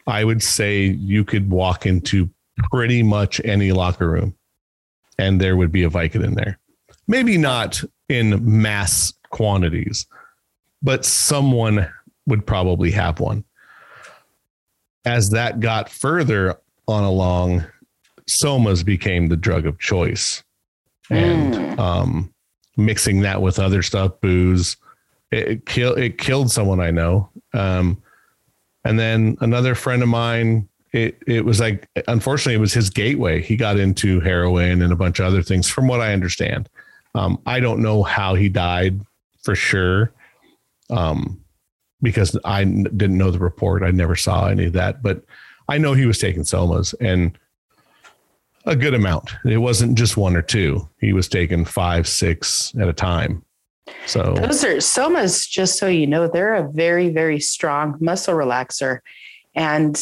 I 0.07 0.23
would 0.23 0.43
say 0.43 0.85
you 0.85 1.23
could 1.23 1.49
walk 1.49 1.85
into 1.85 2.29
pretty 2.71 3.03
much 3.03 3.39
any 3.45 3.71
locker 3.71 4.09
room 4.09 4.35
and 5.17 5.39
there 5.39 5.55
would 5.55 5.71
be 5.71 5.83
a 5.83 5.89
Vicodin 5.89 6.35
there. 6.35 6.59
Maybe 7.07 7.37
not 7.37 7.83
in 8.09 8.61
mass 8.61 9.13
quantities, 9.29 10.05
but 10.83 11.05
someone 11.05 11.89
would 12.27 12.45
probably 12.45 12.91
have 12.91 13.19
one. 13.19 13.43
As 15.05 15.31
that 15.31 15.59
got 15.59 15.89
further 15.89 16.57
on 16.87 17.03
along, 17.03 17.65
somas 18.27 18.85
became 18.85 19.27
the 19.27 19.37
drug 19.37 19.65
of 19.65 19.79
choice. 19.79 20.43
And 21.09 21.53
mm. 21.53 21.79
um, 21.79 22.33
mixing 22.77 23.21
that 23.21 23.41
with 23.41 23.59
other 23.59 23.81
stuff, 23.81 24.19
booze, 24.21 24.77
it, 25.31 25.47
it 25.47 25.65
killed 25.65 25.97
it 25.97 26.17
killed 26.17 26.51
someone 26.51 26.79
I 26.79 26.91
know. 26.91 27.29
Um, 27.53 28.01
and 28.85 28.99
then 28.99 29.37
another 29.41 29.75
friend 29.75 30.01
of 30.01 30.09
mine, 30.09 30.67
it 30.91 31.21
it 31.27 31.43
was 31.43 31.59
like 31.59 31.87
unfortunately 32.07 32.55
it 32.55 32.61
was 32.61 32.73
his 32.73 32.89
gateway. 32.89 33.41
He 33.41 33.55
got 33.55 33.79
into 33.79 34.19
heroin 34.21 34.81
and 34.81 34.93
a 34.93 34.97
bunch 34.97 35.19
of 35.19 35.25
other 35.25 35.41
things, 35.43 35.69
from 35.69 35.87
what 35.87 36.01
I 36.01 36.13
understand. 36.13 36.69
Um, 37.15 37.39
I 37.45 37.59
don't 37.59 37.81
know 37.81 38.03
how 38.03 38.33
he 38.35 38.49
died 38.49 39.01
for 39.43 39.55
sure, 39.55 40.11
um, 40.89 41.43
because 42.01 42.37
I 42.43 42.63
didn't 42.63 43.17
know 43.17 43.31
the 43.31 43.39
report. 43.39 43.83
I 43.83 43.91
never 43.91 44.15
saw 44.15 44.47
any 44.47 44.65
of 44.65 44.73
that, 44.73 45.01
but 45.01 45.23
I 45.69 45.77
know 45.77 45.93
he 45.93 46.05
was 46.05 46.19
taking 46.19 46.43
somas 46.43 46.93
and 46.99 47.37
a 48.65 48.75
good 48.75 48.93
amount. 48.93 49.31
It 49.45 49.57
wasn't 49.57 49.97
just 49.97 50.17
one 50.17 50.35
or 50.35 50.41
two. 50.41 50.87
He 50.99 51.13
was 51.13 51.27
taking 51.27 51.65
five, 51.65 52.07
six 52.07 52.73
at 52.79 52.87
a 52.87 52.93
time. 52.93 53.43
So 54.05 54.33
those 54.33 54.63
are 54.63 54.77
somas, 54.77 55.47
just 55.49 55.77
so 55.77 55.87
you 55.87 56.07
know, 56.07 56.27
they're 56.27 56.55
a 56.55 56.69
very, 56.71 57.09
very 57.09 57.39
strong 57.39 57.97
muscle 57.99 58.33
relaxer. 58.33 58.99
And 59.55 60.01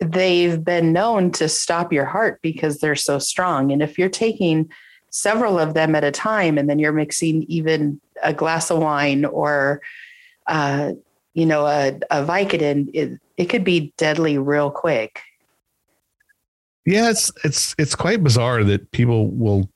they've 0.00 0.62
been 0.62 0.92
known 0.92 1.32
to 1.32 1.48
stop 1.48 1.92
your 1.92 2.04
heart 2.04 2.40
because 2.42 2.78
they're 2.78 2.94
so 2.94 3.18
strong. 3.18 3.72
And 3.72 3.82
if 3.82 3.98
you're 3.98 4.08
taking 4.08 4.70
several 5.10 5.58
of 5.58 5.74
them 5.74 5.94
at 5.94 6.04
a 6.04 6.10
time 6.10 6.58
and 6.58 6.68
then 6.68 6.78
you're 6.78 6.92
mixing 6.92 7.42
even 7.44 8.00
a 8.22 8.32
glass 8.32 8.70
of 8.70 8.78
wine 8.78 9.24
or 9.24 9.80
uh, 10.46 10.92
you 11.34 11.46
know 11.46 11.66
a, 11.66 11.88
a 12.10 12.24
vicodin 12.24 12.90
it, 12.94 13.20
it 13.36 13.46
could 13.46 13.64
be 13.64 13.92
deadly 13.96 14.38
real 14.38 14.70
quick. 14.70 15.20
Yeah 16.84 17.10
it's 17.10 17.30
it's 17.44 17.74
it's 17.78 17.94
quite 17.94 18.22
bizarre 18.22 18.64
that 18.64 18.90
people 18.92 19.30
will 19.30 19.68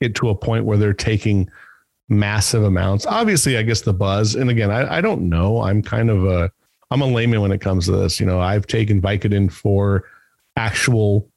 get 0.00 0.14
to 0.16 0.30
a 0.30 0.34
point 0.34 0.64
where 0.64 0.78
they're 0.78 0.92
taking 0.92 1.50
massive 2.08 2.64
amounts. 2.64 3.06
Obviously 3.06 3.56
i 3.56 3.62
guess 3.62 3.82
the 3.82 3.92
buzz 3.92 4.34
and 4.34 4.50
again 4.50 4.70
i, 4.70 4.96
I 4.96 5.00
don't 5.00 5.28
know. 5.28 5.62
I'm 5.62 5.82
kind 5.82 6.10
of 6.10 6.24
a 6.24 6.50
i'm 6.90 7.02
a 7.02 7.06
layman 7.06 7.40
when 7.40 7.52
it 7.52 7.60
comes 7.60 7.86
to 7.86 7.92
this. 7.92 8.18
You 8.18 8.26
know 8.26 8.40
i've 8.40 8.66
taken 8.66 9.00
vicodin 9.00 9.50
for 9.50 10.04
actual 10.56 11.28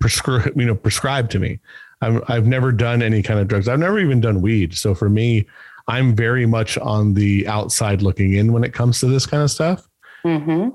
prescribed 0.00 0.60
you 0.60 0.66
know 0.66 0.74
prescribed 0.74 1.30
to 1.30 1.38
me. 1.38 1.60
I've, 2.02 2.22
I've 2.28 2.46
never 2.46 2.72
done 2.72 3.00
any 3.00 3.22
kind 3.22 3.40
of 3.40 3.48
drugs. 3.48 3.68
I've 3.68 3.78
never 3.78 3.98
even 3.98 4.20
done 4.20 4.42
weed. 4.42 4.74
So 4.74 4.94
for 4.94 5.08
me 5.08 5.46
i'm 5.88 6.14
very 6.14 6.46
much 6.46 6.76
on 6.78 7.14
the 7.14 7.46
outside 7.48 8.02
looking 8.02 8.34
in 8.34 8.52
when 8.52 8.64
it 8.64 8.72
comes 8.72 9.00
to 9.00 9.06
this 9.06 9.26
kind 9.26 9.42
of 9.42 9.50
stuff 9.50 9.88
mm-hmm. 10.24 10.68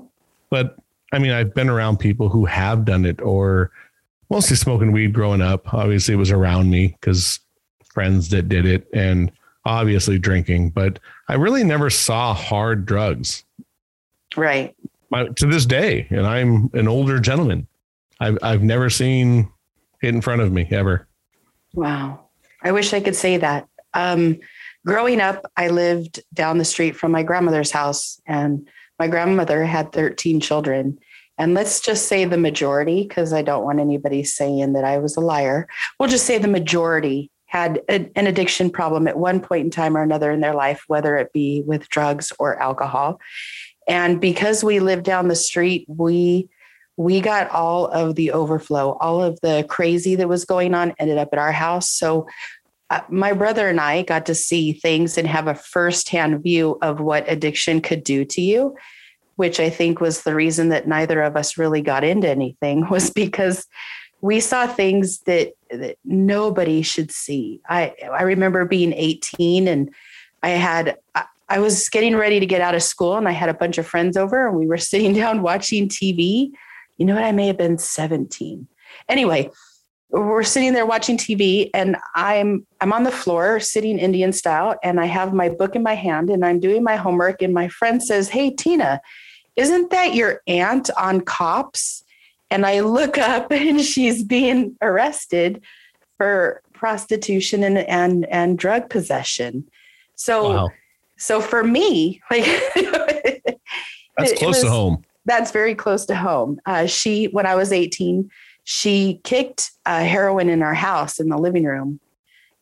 but 0.50 0.76
I 1.12 1.18
mean, 1.18 1.32
I've 1.32 1.54
been 1.54 1.68
around 1.68 1.98
people 1.98 2.30
who 2.30 2.46
have 2.46 2.84
done 2.84 3.04
it 3.04 3.20
or 3.20 3.70
mostly 4.30 4.56
smoking 4.56 4.92
weed 4.92 5.12
growing 5.12 5.42
up. 5.42 5.72
Obviously, 5.74 6.14
it 6.14 6.16
was 6.16 6.30
around 6.30 6.70
me 6.70 6.88
because 6.88 7.38
friends 7.84 8.30
that 8.30 8.48
did 8.48 8.64
it 8.64 8.88
and 8.94 9.30
obviously 9.66 10.18
drinking, 10.18 10.70
but 10.70 10.98
I 11.28 11.34
really 11.34 11.62
never 11.62 11.90
saw 11.90 12.32
hard 12.32 12.86
drugs. 12.86 13.44
Right. 14.36 14.74
My, 15.10 15.26
to 15.26 15.46
this 15.46 15.66
day, 15.66 16.06
and 16.08 16.26
I'm 16.26 16.70
an 16.72 16.88
older 16.88 17.20
gentleman. 17.20 17.66
I've, 18.18 18.38
I've 18.42 18.62
never 18.62 18.88
seen 18.88 19.50
it 20.02 20.08
in 20.08 20.22
front 20.22 20.40
of 20.40 20.50
me 20.50 20.66
ever. 20.70 21.06
Wow. 21.74 22.20
I 22.62 22.72
wish 22.72 22.94
I 22.94 23.00
could 23.00 23.16
say 23.16 23.36
that. 23.36 23.68
Um, 23.92 24.40
growing 24.86 25.20
up, 25.20 25.44
I 25.56 25.68
lived 25.68 26.20
down 26.34 26.58
the 26.58 26.64
street 26.64 26.96
from 26.96 27.12
my 27.12 27.22
grandmother's 27.22 27.70
house 27.70 28.20
and 28.26 28.68
my 28.98 29.08
grandmother 29.08 29.64
had 29.64 29.92
13 29.92 30.40
children. 30.40 30.98
And 31.38 31.54
let's 31.54 31.80
just 31.80 32.06
say 32.06 32.24
the 32.24 32.36
majority, 32.36 33.02
because 33.02 33.32
I 33.32 33.42
don't 33.42 33.64
want 33.64 33.80
anybody 33.80 34.22
saying 34.22 34.74
that 34.74 34.84
I 34.84 34.98
was 34.98 35.16
a 35.16 35.20
liar. 35.20 35.66
We'll 35.98 36.08
just 36.08 36.26
say 36.26 36.38
the 36.38 36.48
majority 36.48 37.30
had 37.46 37.82
a, 37.88 38.10
an 38.16 38.26
addiction 38.26 38.70
problem 38.70 39.06
at 39.06 39.18
one 39.18 39.40
point 39.40 39.64
in 39.64 39.70
time 39.70 39.96
or 39.96 40.02
another 40.02 40.30
in 40.30 40.40
their 40.40 40.54
life, 40.54 40.84
whether 40.86 41.16
it 41.16 41.32
be 41.32 41.62
with 41.66 41.88
drugs 41.88 42.32
or 42.38 42.60
alcohol. 42.60 43.20
And 43.88 44.20
because 44.20 44.62
we 44.62 44.80
lived 44.80 45.04
down 45.04 45.28
the 45.28 45.36
street, 45.36 45.84
we 45.88 46.48
we 46.98 47.20
got 47.20 47.50
all 47.50 47.86
of 47.86 48.16
the 48.16 48.32
overflow, 48.32 48.98
all 49.00 49.22
of 49.22 49.40
the 49.40 49.64
crazy 49.68 50.14
that 50.16 50.28
was 50.28 50.44
going 50.44 50.74
on 50.74 50.94
ended 50.98 51.16
up 51.16 51.30
at 51.32 51.38
our 51.38 51.52
house. 51.52 51.90
So 51.90 52.26
Uh, 52.92 53.00
my 53.08 53.32
brother 53.32 53.70
and 53.70 53.80
I 53.80 54.02
got 54.02 54.26
to 54.26 54.34
see 54.34 54.74
things 54.74 55.16
and 55.16 55.26
have 55.26 55.48
a 55.48 55.54
firsthand 55.54 56.42
view 56.42 56.76
of 56.82 57.00
what 57.00 57.24
addiction 57.26 57.80
could 57.80 58.04
do 58.04 58.22
to 58.26 58.42
you, 58.42 58.76
which 59.36 59.58
I 59.58 59.70
think 59.70 59.98
was 59.98 60.24
the 60.24 60.34
reason 60.34 60.68
that 60.68 60.86
neither 60.86 61.22
of 61.22 61.34
us 61.34 61.56
really 61.56 61.80
got 61.80 62.04
into 62.04 62.28
anything 62.28 62.86
was 62.90 63.08
because 63.08 63.66
we 64.20 64.40
saw 64.40 64.66
things 64.66 65.20
that, 65.20 65.54
that 65.70 65.96
nobody 66.04 66.82
should 66.82 67.10
see. 67.10 67.62
I 67.66 67.94
I 68.12 68.24
remember 68.24 68.66
being 68.66 68.92
18 68.92 69.68
and 69.68 69.90
I 70.42 70.50
had 70.50 70.98
I, 71.14 71.24
I 71.48 71.60
was 71.60 71.88
getting 71.88 72.14
ready 72.14 72.40
to 72.40 72.46
get 72.46 72.60
out 72.60 72.74
of 72.74 72.82
school 72.82 73.16
and 73.16 73.26
I 73.26 73.32
had 73.32 73.48
a 73.48 73.54
bunch 73.54 73.78
of 73.78 73.86
friends 73.86 74.18
over 74.18 74.46
and 74.46 74.54
we 74.58 74.66
were 74.66 74.76
sitting 74.90 75.14
down 75.14 75.40
watching 75.40 75.88
TV. 75.88 76.50
You 76.98 77.06
know 77.06 77.14
what? 77.14 77.24
I 77.24 77.32
may 77.32 77.46
have 77.46 77.56
been 77.56 77.78
17. 77.78 78.68
Anyway, 79.08 79.50
we're 80.12 80.42
sitting 80.42 80.74
there 80.74 80.84
watching 80.84 81.16
TV 81.16 81.70
and 81.72 81.96
I'm 82.14 82.66
I'm 82.82 82.92
on 82.92 83.04
the 83.04 83.10
floor 83.10 83.58
sitting 83.60 83.98
Indian 83.98 84.32
style 84.32 84.78
and 84.82 85.00
I 85.00 85.06
have 85.06 85.32
my 85.32 85.48
book 85.48 85.74
in 85.74 85.82
my 85.82 85.94
hand 85.94 86.28
and 86.28 86.44
I'm 86.44 86.60
doing 86.60 86.84
my 86.84 86.96
homework 86.96 87.40
and 87.40 87.54
my 87.54 87.68
friend 87.68 88.02
says, 88.02 88.28
"Hey 88.28 88.50
Tina, 88.50 89.00
isn't 89.56 89.90
that 89.90 90.14
your 90.14 90.42
aunt 90.46 90.90
on 90.98 91.22
cops?" 91.22 92.04
And 92.50 92.66
I 92.66 92.80
look 92.80 93.16
up 93.16 93.50
and 93.50 93.80
she's 93.80 94.22
being 94.22 94.76
arrested 94.82 95.62
for 96.18 96.60
prostitution 96.74 97.64
and 97.64 97.78
and 97.78 98.26
and 98.26 98.58
drug 98.58 98.90
possession. 98.90 99.66
So 100.14 100.50
wow. 100.50 100.70
so 101.16 101.40
for 101.40 101.64
me, 101.64 102.20
like 102.30 102.44
That's 104.18 104.34
close 104.34 104.56
was, 104.56 104.60
to 104.64 104.70
home. 104.70 105.04
That's 105.24 105.52
very 105.52 105.74
close 105.74 106.04
to 106.06 106.16
home. 106.16 106.60
Uh, 106.66 106.84
she 106.84 107.26
when 107.26 107.46
I 107.46 107.54
was 107.54 107.72
18 107.72 108.30
she 108.64 109.20
kicked 109.24 109.70
uh, 109.86 110.04
heroin 110.04 110.48
in 110.48 110.62
our 110.62 110.74
house 110.74 111.18
in 111.18 111.28
the 111.28 111.38
living 111.38 111.64
room. 111.64 112.00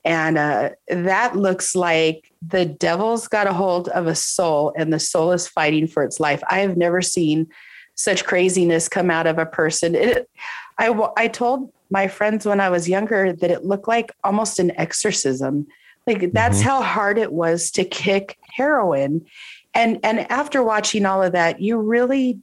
And 0.04 0.38
uh, 0.38 0.71
that 0.88 1.37
looks 1.37 1.75
like 1.75 2.33
the 2.47 2.64
devil's 2.64 3.28
got 3.28 3.47
a 3.47 3.52
hold 3.52 3.88
of 3.88 4.07
a 4.07 4.14
soul 4.14 4.73
and 4.76 4.92
the 4.92 4.99
soul 4.99 5.33
is 5.33 5.47
fighting 5.47 5.87
for 5.87 6.02
its 6.02 6.19
life. 6.19 6.42
I 6.50 6.61
have 6.61 6.76
never 6.76 7.02
seen 7.02 7.49
such 7.97 8.25
craziness 8.25 8.88
come 8.88 9.11
out 9.11 9.26
of 9.26 9.38
a 9.38 9.45
person. 9.45 9.95
It, 9.95 10.28
I, 10.78 11.11
I 11.19 11.28
told 11.28 11.71
my 11.90 12.09
friends 12.09 12.47
when 12.47 12.61
I 12.61 12.71
was 12.71 12.88
younger 12.88 13.35
that 13.35 13.50
it 13.50 13.64
looked 13.64 13.88
like 13.88 14.12
almost 14.25 14.59
an 14.59 14.73
exorcism. 14.78 15.66
Like 16.07 16.33
that's 16.33 16.59
mm-hmm. 16.59 16.69
how 16.69 16.83
hard 16.83 17.19
it 17.19 17.33
was 17.33 17.71
to 17.73 17.85
kick 17.85 18.38
heroin. 18.54 19.26
And, 19.75 19.99
and 20.02 20.30
after 20.30 20.62
watching 20.62 21.04
all 21.04 21.23
of 21.23 21.33
that, 21.33 21.61
you 21.61 21.76
really 21.76 22.40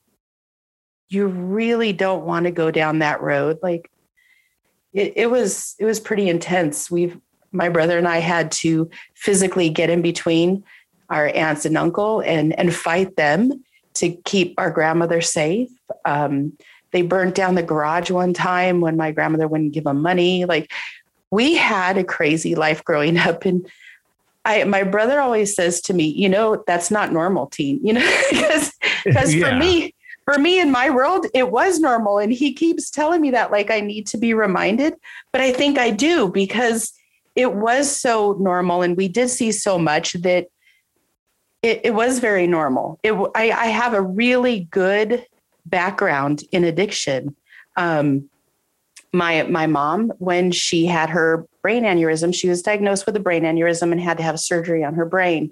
you 1.10 1.28
really 1.28 1.94
don't 1.94 2.26
want 2.26 2.46
to 2.46 2.52
go 2.52 2.72
down 2.72 3.00
that 3.00 3.22
road. 3.22 3.60
Like 3.62 3.90
it, 4.94 5.14
it 5.16 5.32
was, 5.32 5.76
it 5.80 5.86
was 5.86 6.00
pretty 6.00 6.30
intense. 6.30 6.92
We've, 6.92 7.20
my 7.52 7.70
brother 7.70 7.98
and 7.98 8.08
I 8.08 8.18
had 8.18 8.52
to 8.54 8.90
physically 9.16 9.70
get 9.70 9.90
in 9.90 10.02
between 10.02 10.64
our 11.10 11.28
aunts 11.30 11.66
and 11.66 11.78
uncle 11.78 12.22
and, 12.22 12.58
and 12.60 12.74
fight 12.74 13.16
them 13.16 13.64
to 13.96 14.12
keep 14.26 14.54
our 14.58 14.70
grandmother 14.70 15.22
safe. 15.22 15.70
Um, 16.06 16.58
they 16.92 17.02
burnt 17.02 17.36
down 17.36 17.56
the 17.56 17.64
garage 17.64 18.12
one 18.12 18.34
time 18.34 18.82
when 18.82 18.98
my 18.98 19.12
grandmother 19.12 19.48
wouldn't 19.48 19.74
give 19.74 19.86
them 19.86 20.02
money. 20.02 20.46
Like 20.46 20.72
we 21.32 21.56
had 21.56 21.98
a 21.98 22.04
crazy 22.04 22.56
life 22.56 22.84
growing 22.84 23.18
up 23.18 23.46
and 23.46 23.68
I, 24.46 24.64
my 24.64 24.84
brother 24.84 25.20
always 25.20 25.54
says 25.54 25.82
to 25.82 25.94
me, 25.94 26.06
you 26.06 26.30
know, 26.30 26.64
that's 26.66 26.90
not 26.90 27.12
normal 27.12 27.48
teen, 27.48 27.86
you 27.86 27.92
know, 27.92 28.20
because, 28.32 28.74
because 29.04 29.36
yeah. 29.36 29.50
for 29.50 29.56
me, 29.58 29.94
for 30.28 30.38
me 30.38 30.60
in 30.60 30.72
my 30.72 30.90
world, 30.90 31.26
it 31.34 31.52
was 31.52 31.80
normal. 31.80 32.18
And 32.18 32.34
he 32.34 32.54
keeps 32.54 32.90
telling 32.90 33.22
me 33.22 33.32
that, 33.32 33.50
like, 33.50 33.72
I 33.72 33.80
need 33.80 34.08
to 34.08 34.18
be 34.18 34.34
reminded. 34.34 34.96
But 35.32 35.40
I 35.40 35.54
think 35.54 35.78
I 35.78 35.90
do 35.90 36.28
because 36.28 36.92
it 37.38 37.54
was 37.54 37.90
so 37.90 38.34
normal. 38.34 38.82
And 38.82 38.98
we 38.98 39.08
did 39.08 39.30
see 39.30 39.54
so 39.54 39.80
much 39.80 40.14
that 40.14 40.48
it, 41.64 41.80
it 41.86 41.94
was 41.94 42.20
very 42.20 42.46
normal. 42.46 43.00
It, 43.04 43.14
I, 43.14 43.52
I, 43.52 43.68
have 43.68 43.94
a 43.94 44.02
really 44.02 44.68
good 44.70 45.26
background 45.66 46.44
in 46.52 46.66
addiction. 46.66 47.34
Um, 47.78 48.30
my 49.14 49.44
my 49.44 49.66
mom, 49.66 50.12
when 50.18 50.52
she 50.52 50.86
had 50.86 51.10
her 51.10 51.48
brain 51.62 51.84
aneurysm, 51.84 52.36
she 52.36 52.50
was 52.50 52.62
diagnosed 52.62 53.06
with 53.06 53.16
a 53.16 53.22
brain 53.22 53.44
aneurysm 53.44 53.94
and 53.94 54.02
had 54.02 54.18
to 54.18 54.24
have 54.24 54.40
surgery 54.40 54.84
on 54.84 54.96
her 54.96 55.06
brain. 55.06 55.52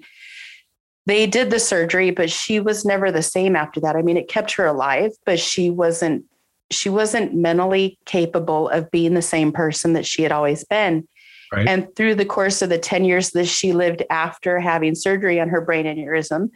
They 1.06 1.26
did 1.26 1.50
the 1.50 1.60
surgery, 1.60 2.10
but 2.10 2.30
she 2.30 2.60
was 2.60 2.84
never 2.84 3.10
the 3.10 3.22
same 3.22 3.56
after 3.56 3.80
that. 3.80 3.96
I 3.96 4.02
mean, 4.02 4.16
it 4.16 4.28
kept 4.28 4.52
her 4.54 4.66
alive, 4.66 5.12
but 5.24 5.38
she 5.38 5.70
wasn't 5.70 6.24
she 6.70 6.88
wasn't 6.88 7.32
mentally 7.32 7.96
capable 8.06 8.68
of 8.68 8.90
being 8.90 9.14
the 9.14 9.22
same 9.22 9.52
person 9.52 9.92
that 9.92 10.04
she 10.04 10.24
had 10.24 10.32
always 10.32 10.64
been. 10.64 11.06
Right. 11.52 11.68
And 11.68 11.94
through 11.94 12.16
the 12.16 12.24
course 12.24 12.60
of 12.60 12.70
the 12.70 12.78
10 12.78 13.04
years 13.04 13.30
that 13.30 13.46
she 13.46 13.72
lived 13.72 14.02
after 14.10 14.58
having 14.58 14.96
surgery 14.96 15.38
on 15.38 15.48
her 15.48 15.60
brain 15.60 15.86
aneurysm, 15.86 16.50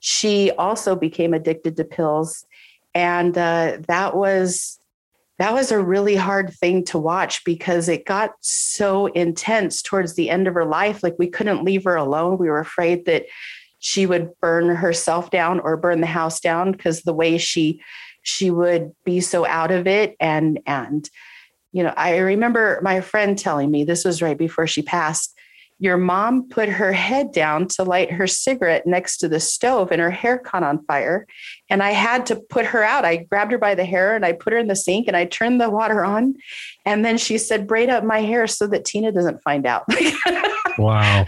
she 0.00 0.50
also 0.58 0.96
became 0.96 1.32
addicted 1.32 1.76
to 1.76 1.84
pills. 1.84 2.44
And 2.92 3.38
uh, 3.38 3.78
that 3.86 4.16
was 4.16 4.80
that 5.38 5.54
was 5.54 5.72
a 5.72 5.80
really 5.80 6.16
hard 6.16 6.52
thing 6.52 6.84
to 6.84 6.98
watch 6.98 7.44
because 7.44 7.88
it 7.88 8.04
got 8.04 8.32
so 8.40 9.06
intense 9.06 9.80
towards 9.80 10.14
the 10.14 10.28
end 10.28 10.46
of 10.46 10.54
her 10.54 10.64
life. 10.64 11.02
Like 11.02 11.14
we 11.18 11.28
couldn't 11.28 11.64
leave 11.64 11.84
her 11.84 11.96
alone. 11.96 12.36
We 12.38 12.50
were 12.50 12.60
afraid 12.60 13.06
that 13.06 13.26
she 13.82 14.06
would 14.06 14.30
burn 14.40 14.68
herself 14.68 15.28
down 15.30 15.58
or 15.58 15.76
burn 15.76 16.00
the 16.00 16.06
house 16.06 16.38
down 16.38 16.70
because 16.70 17.02
the 17.02 17.12
way 17.12 17.36
she 17.36 17.82
she 18.22 18.48
would 18.48 18.92
be 19.04 19.20
so 19.20 19.44
out 19.44 19.72
of 19.72 19.88
it 19.88 20.16
and 20.20 20.60
and 20.66 21.10
you 21.72 21.82
know 21.82 21.92
i 21.96 22.16
remember 22.18 22.80
my 22.82 23.00
friend 23.00 23.36
telling 23.36 23.70
me 23.70 23.84
this 23.84 24.04
was 24.04 24.22
right 24.22 24.38
before 24.38 24.66
she 24.66 24.82
passed 24.82 25.34
your 25.80 25.96
mom 25.96 26.48
put 26.48 26.68
her 26.68 26.92
head 26.92 27.32
down 27.32 27.66
to 27.66 27.82
light 27.82 28.12
her 28.12 28.28
cigarette 28.28 28.86
next 28.86 29.16
to 29.16 29.28
the 29.28 29.40
stove 29.40 29.90
and 29.90 30.00
her 30.00 30.12
hair 30.12 30.38
caught 30.38 30.62
on 30.62 30.84
fire 30.84 31.26
and 31.68 31.82
i 31.82 31.90
had 31.90 32.24
to 32.24 32.36
put 32.36 32.64
her 32.64 32.84
out. 32.84 33.04
I 33.04 33.16
grabbed 33.16 33.50
her 33.50 33.58
by 33.58 33.74
the 33.74 33.84
hair 33.84 34.14
and 34.14 34.24
i 34.24 34.30
put 34.30 34.52
her 34.52 34.60
in 34.60 34.68
the 34.68 34.76
sink 34.76 35.08
and 35.08 35.16
i 35.16 35.24
turned 35.24 35.60
the 35.60 35.70
water 35.70 36.04
on 36.04 36.36
and 36.86 37.04
then 37.04 37.18
she 37.18 37.36
said 37.36 37.66
braid 37.66 37.90
up 37.90 38.04
my 38.04 38.20
hair 38.20 38.46
so 38.46 38.68
that 38.68 38.84
tina 38.84 39.10
doesn't 39.10 39.42
find 39.42 39.66
out 39.66 39.84
wow. 40.78 41.26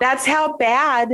That's 0.00 0.24
how 0.24 0.56
bad 0.56 1.10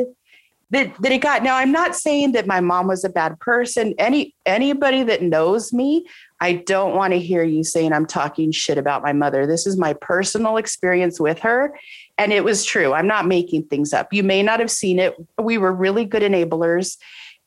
that, 0.70 1.00
that 1.00 1.12
it 1.12 1.18
got 1.18 1.42
now 1.42 1.56
i'm 1.56 1.70
not 1.70 1.94
saying 1.94 2.32
that 2.32 2.46
my 2.46 2.60
mom 2.60 2.88
was 2.88 3.04
a 3.04 3.08
bad 3.08 3.38
person. 3.38 3.94
Any 3.98 4.34
anybody 4.44 5.02
that 5.04 5.22
knows 5.22 5.72
me 5.72 6.06
i 6.40 6.54
don't 6.54 6.94
want 6.94 7.12
to 7.12 7.20
hear 7.20 7.44
you 7.44 7.62
saying 7.62 7.92
i'm 7.92 8.06
talking 8.06 8.50
shit 8.50 8.78
about 8.78 9.02
my 9.02 9.12
mother. 9.12 9.46
This 9.46 9.66
is 9.66 9.76
my 9.76 9.94
personal 9.94 10.56
experience 10.56 11.20
with 11.20 11.38
her 11.40 11.78
and 12.18 12.32
it 12.32 12.44
was 12.44 12.64
true. 12.64 12.94
I'm 12.94 13.06
not 13.06 13.26
making 13.26 13.64
things 13.64 13.92
up. 13.92 14.12
You 14.12 14.22
may 14.22 14.42
not 14.42 14.60
have 14.60 14.70
seen 14.70 14.98
it. 14.98 15.14
We 15.40 15.58
were 15.58 15.72
really 15.72 16.04
good 16.04 16.22
enablers 16.22 16.96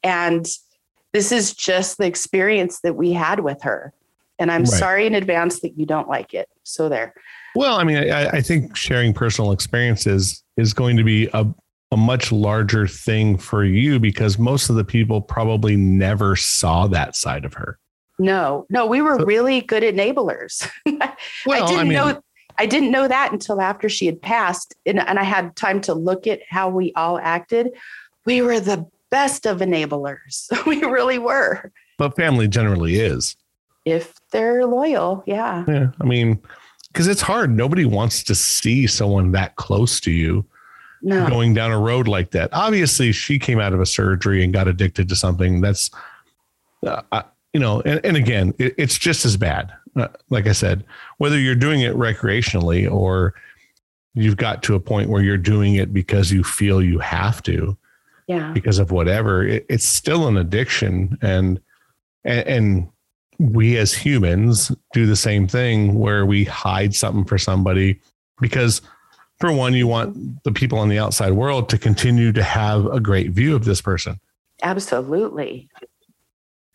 and 0.03 0.47
this 1.11 1.31
is 1.31 1.53
just 1.53 1.97
the 1.97 2.05
experience 2.05 2.81
that 2.81 2.95
we 2.95 3.11
had 3.11 3.41
with 3.41 3.61
her. 3.63 3.93
And 4.37 4.49
i'm 4.51 4.61
right. 4.61 4.67
sorry 4.67 5.07
in 5.07 5.15
advance 5.15 5.59
that 5.61 5.77
you 5.77 5.85
don't 5.85 6.07
like 6.07 6.33
it. 6.33 6.47
So 6.63 6.87
there. 6.87 7.13
Well 7.55 7.75
i 7.75 7.83
mean 7.83 7.97
I, 7.97 8.29
I 8.29 8.41
think 8.41 8.77
sharing 8.77 9.13
personal 9.13 9.51
experiences 9.51 10.41
is 10.55 10.73
going 10.73 10.95
to 10.95 11.03
be 11.03 11.27
a 11.33 11.45
a 11.91 11.97
much 11.97 12.31
larger 12.31 12.87
thing 12.87 13.37
for 13.37 13.63
you 13.63 13.99
because 13.99 14.37
most 14.37 14.69
of 14.69 14.75
the 14.75 14.83
people 14.83 15.21
probably 15.21 15.75
never 15.75 16.35
saw 16.35 16.87
that 16.87 17.15
side 17.15 17.45
of 17.45 17.53
her. 17.55 17.79
No, 18.19 18.65
no, 18.69 18.85
we 18.85 19.01
were 19.01 19.17
so, 19.17 19.25
really 19.25 19.61
good 19.61 19.81
enablers. 19.81 20.69
well, 21.45 21.63
I 21.63 21.65
didn't 21.65 21.79
I 21.79 21.83
mean, 21.83 21.93
know 21.93 22.21
I 22.57 22.65
didn't 22.65 22.91
know 22.91 23.07
that 23.07 23.31
until 23.31 23.61
after 23.61 23.87
she 23.87 24.05
had 24.05 24.21
passed 24.21 24.75
and, 24.85 24.99
and 24.99 25.17
I 25.17 25.23
had 25.23 25.55
time 25.55 25.79
to 25.81 25.93
look 25.93 26.27
at 26.27 26.41
how 26.49 26.69
we 26.69 26.91
all 26.93 27.17
acted. 27.17 27.71
We 28.25 28.41
were 28.41 28.59
the 28.59 28.85
best 29.09 29.47
of 29.47 29.59
enablers. 29.59 30.49
we 30.67 30.83
really 30.83 31.17
were. 31.17 31.71
But 31.97 32.15
family 32.17 32.47
generally 32.49 32.99
is. 32.99 33.35
If 33.85 34.13
they're 34.31 34.65
loyal, 34.65 35.23
yeah. 35.25 35.63
Yeah. 35.67 35.91
I 36.01 36.03
mean, 36.03 36.41
because 36.91 37.07
it's 37.07 37.21
hard. 37.21 37.49
Nobody 37.49 37.85
wants 37.85 38.23
to 38.23 38.35
see 38.35 38.85
someone 38.85 39.31
that 39.31 39.55
close 39.55 40.01
to 40.01 40.11
you 40.11 40.45
no. 41.01 41.27
going 41.29 41.53
down 41.53 41.71
a 41.71 41.79
road 41.79 42.07
like 42.07 42.31
that. 42.31 42.49
Obviously, 42.53 43.11
she 43.11 43.39
came 43.39 43.59
out 43.59 43.73
of 43.73 43.81
a 43.81 43.85
surgery 43.85 44.43
and 44.43 44.53
got 44.53 44.67
addicted 44.67 45.09
to 45.09 45.15
something 45.15 45.61
that's, 45.61 45.89
uh, 46.85 47.23
you 47.53 47.59
know, 47.59 47.81
and, 47.81 47.99
and 48.03 48.17
again, 48.17 48.53
it, 48.57 48.75
it's 48.77 48.97
just 48.97 49.25
as 49.25 49.37
bad. 49.37 49.71
Uh, 49.95 50.07
like 50.29 50.47
I 50.47 50.51
said, 50.51 50.83
whether 51.17 51.39
you're 51.39 51.55
doing 51.55 51.81
it 51.81 51.95
recreationally 51.95 52.89
or 52.89 53.33
you've 54.13 54.37
got 54.37 54.63
to 54.63 54.75
a 54.75 54.79
point 54.79 55.09
where 55.09 55.21
you're 55.21 55.37
doing 55.37 55.75
it 55.75 55.93
because 55.93 56.31
you 56.31 56.43
feel 56.43 56.81
you 56.81 56.99
have 56.99 57.41
to, 57.43 57.77
yeah, 58.27 58.51
because 58.51 58.77
of 58.77 58.91
whatever, 58.91 59.43
it, 59.45 59.65
it's 59.69 59.87
still 59.87 60.27
an 60.27 60.37
addiction, 60.37 61.17
and, 61.21 61.59
and 62.23 62.47
and 62.47 62.89
we 63.39 63.77
as 63.77 63.93
humans 63.93 64.71
do 64.93 65.05
the 65.05 65.15
same 65.15 65.47
thing 65.47 65.97
where 65.97 66.25
we 66.25 66.43
hide 66.43 66.93
something 66.93 67.23
for 67.23 67.37
somebody 67.37 67.99
because 68.39 68.81
for 69.39 69.53
one, 69.53 69.73
you 69.73 69.87
want 69.87 70.43
the 70.43 70.51
people 70.51 70.79
on 70.79 70.89
the 70.89 70.99
outside 70.99 71.31
world 71.31 71.69
to 71.69 71.77
continue 71.77 72.31
to 72.33 72.43
have 72.43 72.85
a 72.87 72.99
great 72.99 73.31
view 73.31 73.55
of 73.55 73.65
this 73.65 73.81
person. 73.81 74.19
Absolutely. 74.63 75.69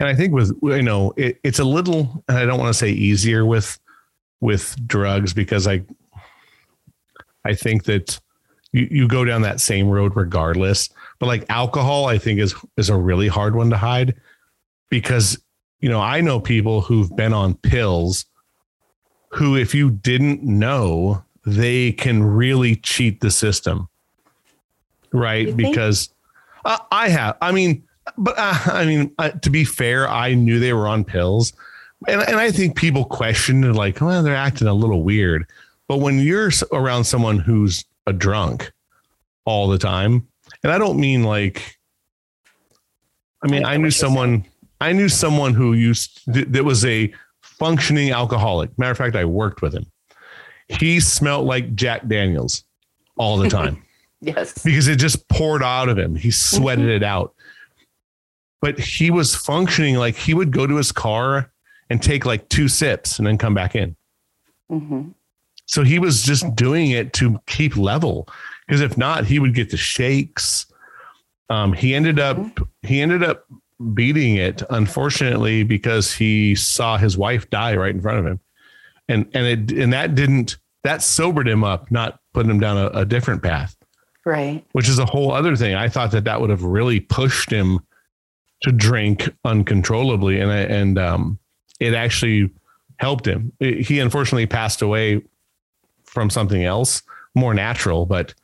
And 0.01 0.09
I 0.09 0.15
think 0.15 0.33
with 0.33 0.57
you 0.63 0.83
know 0.83 1.13
it, 1.17 1.39
it's 1.45 1.59
a 1.59 1.65
little 1.65 2.25
and 2.29 2.39
I 2.39 2.47
don't 2.47 2.59
want 2.59 2.73
to 2.73 2.79
say 2.79 2.91
easier 2.91 3.45
with 3.45 3.79
with 4.41 4.77
drugs 4.87 5.33
because 5.33 5.67
I 5.67 5.83
I 7.45 7.55
think 7.55 7.85
that 7.85 8.19
you, 8.73 8.89
you 8.91 9.09
go 9.09 9.25
down 9.25 9.43
that 9.43 9.61
same 9.61 9.89
road 9.89 10.17
regardless. 10.17 10.89
But 11.21 11.27
like 11.27 11.45
alcohol, 11.49 12.07
I 12.07 12.19
think 12.19 12.41
is 12.41 12.55
is 12.77 12.89
a 12.89 12.97
really 12.97 13.29
hard 13.29 13.55
one 13.55 13.71
to 13.71 13.77
hide 13.77 14.15
because 14.91 15.39
you 15.81 15.89
know 15.89 16.01
I 16.01 16.21
know 16.21 16.41
people 16.41 16.81
who've 16.81 17.15
been 17.15 17.33
on 17.33 17.55
pills 17.55 18.25
who 19.29 19.57
if 19.57 19.75
you 19.75 19.91
didn't 19.91 20.43
know 20.43 21.25
they 21.45 21.93
can 21.93 22.23
really 22.23 22.77
cheat 22.77 23.21
the 23.21 23.31
system. 23.31 23.89
Right. 25.13 25.57
Because 25.57 26.09
uh, 26.65 26.79
I 26.91 27.09
have, 27.09 27.37
I 27.41 27.53
mean, 27.53 27.85
but 28.19 28.35
uh, 28.37 28.59
I 28.67 28.85
mean, 28.85 29.13
uh, 29.19 29.31
to 29.31 29.51
be 29.51 29.65
fair, 29.65 30.09
I 30.09 30.35
knew 30.35 30.59
they 30.59 30.73
were 30.73 30.89
on 30.89 31.05
pills. 31.05 31.53
And, 32.09 32.21
and 32.23 32.37
I 32.37 32.51
think 32.51 32.77
people 32.77 33.05
question 33.05 33.65
it 33.65 33.73
like, 33.73 34.01
well, 34.01 34.23
they're 34.23 34.35
acting 34.35 34.69
a 34.69 34.75
little 34.75 35.03
weird. 35.03 35.47
But 35.89 35.99
when 35.99 36.19
you're 36.19 36.51
around 36.73 37.05
someone 37.05 37.39
who's 37.39 37.85
a 38.07 38.13
drunk 38.13 38.73
all 39.45 39.69
the 39.69 39.79
time, 39.79 40.27
and 40.63 40.73
I 40.73 40.79
don't 40.79 40.99
mean 40.99 41.23
like, 41.23 41.79
I 43.43 43.51
mean, 43.51 43.65
I, 43.65 43.75
I 43.75 43.77
knew 43.77 43.91
someone, 43.91 44.45
I 44.81 44.93
knew 44.93 45.09
someone 45.09 45.55
who 45.55 45.75
used, 45.75 46.21
that 46.27 46.65
was 46.65 46.85
a 46.85 47.13
functioning 47.43 48.11
alcoholic. 48.11 48.77
Matter 48.79 48.93
of 48.93 48.99
fact, 48.99 49.17
I 49.17 49.25
worked 49.25 49.63
with 49.63 49.75
him 49.75 49.87
he 50.69 51.01
smelled 51.01 51.47
like 51.47 51.75
Jack 51.75 52.07
Daniels 52.07 52.65
all 53.17 53.37
the 53.37 53.49
time. 53.49 53.85
yes. 54.21 54.63
Because 54.63 54.89
it 54.89 54.97
just 54.97 55.29
poured 55.29 55.63
out 55.63 55.89
of 55.89 55.99
him. 55.99 56.15
He 56.15 56.31
sweated 56.31 56.89
it 56.89 57.03
out. 57.03 57.35
But 58.61 58.79
he 58.79 59.11
was 59.11 59.35
functioning 59.35 59.97
like 59.97 60.17
he 60.17 60.33
would 60.33 60.51
go 60.51 60.67
to 60.67 60.77
his 60.77 60.91
car 60.91 61.53
and 61.91 62.03
take 62.03 62.25
like 62.25 62.49
two 62.49 62.69
sips 62.69 63.19
and 63.19 63.27
then 63.27 63.37
come 63.37 63.55
back 63.55 63.75
in. 63.75 63.95
Mm-hmm. 64.71 65.11
So 65.67 65.83
he 65.83 65.99
was 65.99 66.23
just 66.23 66.55
doing 66.57 66.91
it 66.91 67.13
to 67.15 67.39
keep 67.47 67.77
level. 67.77 68.29
Because 68.67 68.81
if 68.81 68.97
not, 68.97 69.27
he 69.27 69.39
would 69.39 69.55
get 69.55 69.71
the 69.71 69.77
shakes. 69.77 70.67
Um, 71.51 71.75
he 71.75 71.95
ended 71.95 72.19
up 72.19 72.39
mm-hmm. 72.39 72.65
he 72.83 73.03
ended 73.03 73.23
up 73.23 73.45
beating 73.93 74.37
it, 74.37 74.63
unfortunately, 74.71 75.63
because 75.63 76.15
he 76.15 76.55
saw 76.55 76.97
his 76.97 77.19
wife 77.19 77.51
die 77.51 77.77
right 77.77 77.95
in 77.95 78.01
front 78.01 78.19
of 78.19 78.27
him 78.27 78.41
and 79.09 79.29
and 79.35 79.47
it 79.47 79.79
and 79.79 79.93
that 79.93 80.15
didn't 80.15 80.57
that 80.83 81.03
sobered 81.03 81.49
him 81.49 81.65
up, 81.65 81.91
not 81.91 82.21
putting 82.33 82.51
him 82.51 82.61
down 82.61 82.77
a, 82.77 82.87
a 82.89 83.05
different 83.05 83.43
path. 83.43 83.77
Right. 84.27 84.65
Which 84.73 84.89
is 84.89 84.99
a 84.99 85.05
whole 85.05 85.33
other 85.33 85.57
thing. 85.57 85.75
I 85.75 85.89
thought 85.89 86.11
that 86.13 86.25
that 86.25 86.41
would 86.41 86.51
have 86.51 86.63
really 86.63 87.01
pushed 87.01 87.51
him 87.51 87.81
to 88.63 88.73
drink 88.73 89.29
uncontrollably, 89.45 90.41
and 90.41 90.51
I, 90.51 90.59
and 90.61 90.99
um, 90.99 91.39
it 91.81 91.95
actually 91.95 92.51
helped 92.99 93.27
him. 93.27 93.53
He 93.61 93.99
unfortunately 93.99 94.47
passed 94.47 94.81
away 94.81 95.23
from 96.05 96.31
something 96.31 96.65
else 96.65 97.03
more 97.35 97.53
natural, 97.53 98.07
but 98.07 98.35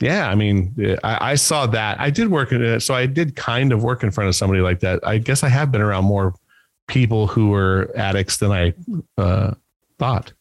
yeah, 0.00 0.28
I 0.28 0.34
mean, 0.34 0.74
I, 1.04 1.32
I, 1.32 1.34
saw 1.34 1.66
that. 1.66 2.00
I 2.00 2.10
did 2.10 2.30
work 2.30 2.52
in 2.52 2.62
it, 2.62 2.80
so 2.80 2.94
I 2.94 3.06
did 3.06 3.36
kind 3.36 3.70
of 3.70 3.82
work 3.84 4.02
in 4.02 4.10
front 4.10 4.28
of 4.28 4.34
somebody 4.34 4.62
like 4.62 4.80
that. 4.80 5.06
I 5.06 5.18
guess 5.18 5.44
I 5.44 5.48
have 5.48 5.70
been 5.70 5.82
around 5.82 6.04
more 6.04 6.34
people 6.88 7.26
who 7.26 7.50
were 7.50 7.90
addicts 7.94 8.38
than 8.38 8.50
I 8.50 8.74
uh, 9.18 9.54
thought. 10.00 10.32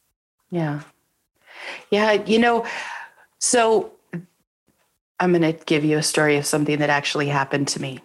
Yeah. 0.50 0.82
Yeah. 1.92 2.14
You 2.14 2.40
know, 2.40 2.66
so 3.40 3.92
I'm 5.20 5.34
going 5.34 5.42
to 5.42 5.66
give 5.66 5.84
you 5.84 5.98
a 5.98 6.04
story 6.04 6.38
of 6.38 6.46
something 6.46 6.80
that 6.80 6.90
actually 6.90 7.28
happened 7.28 7.68
to 7.70 7.82
me. 7.82 8.00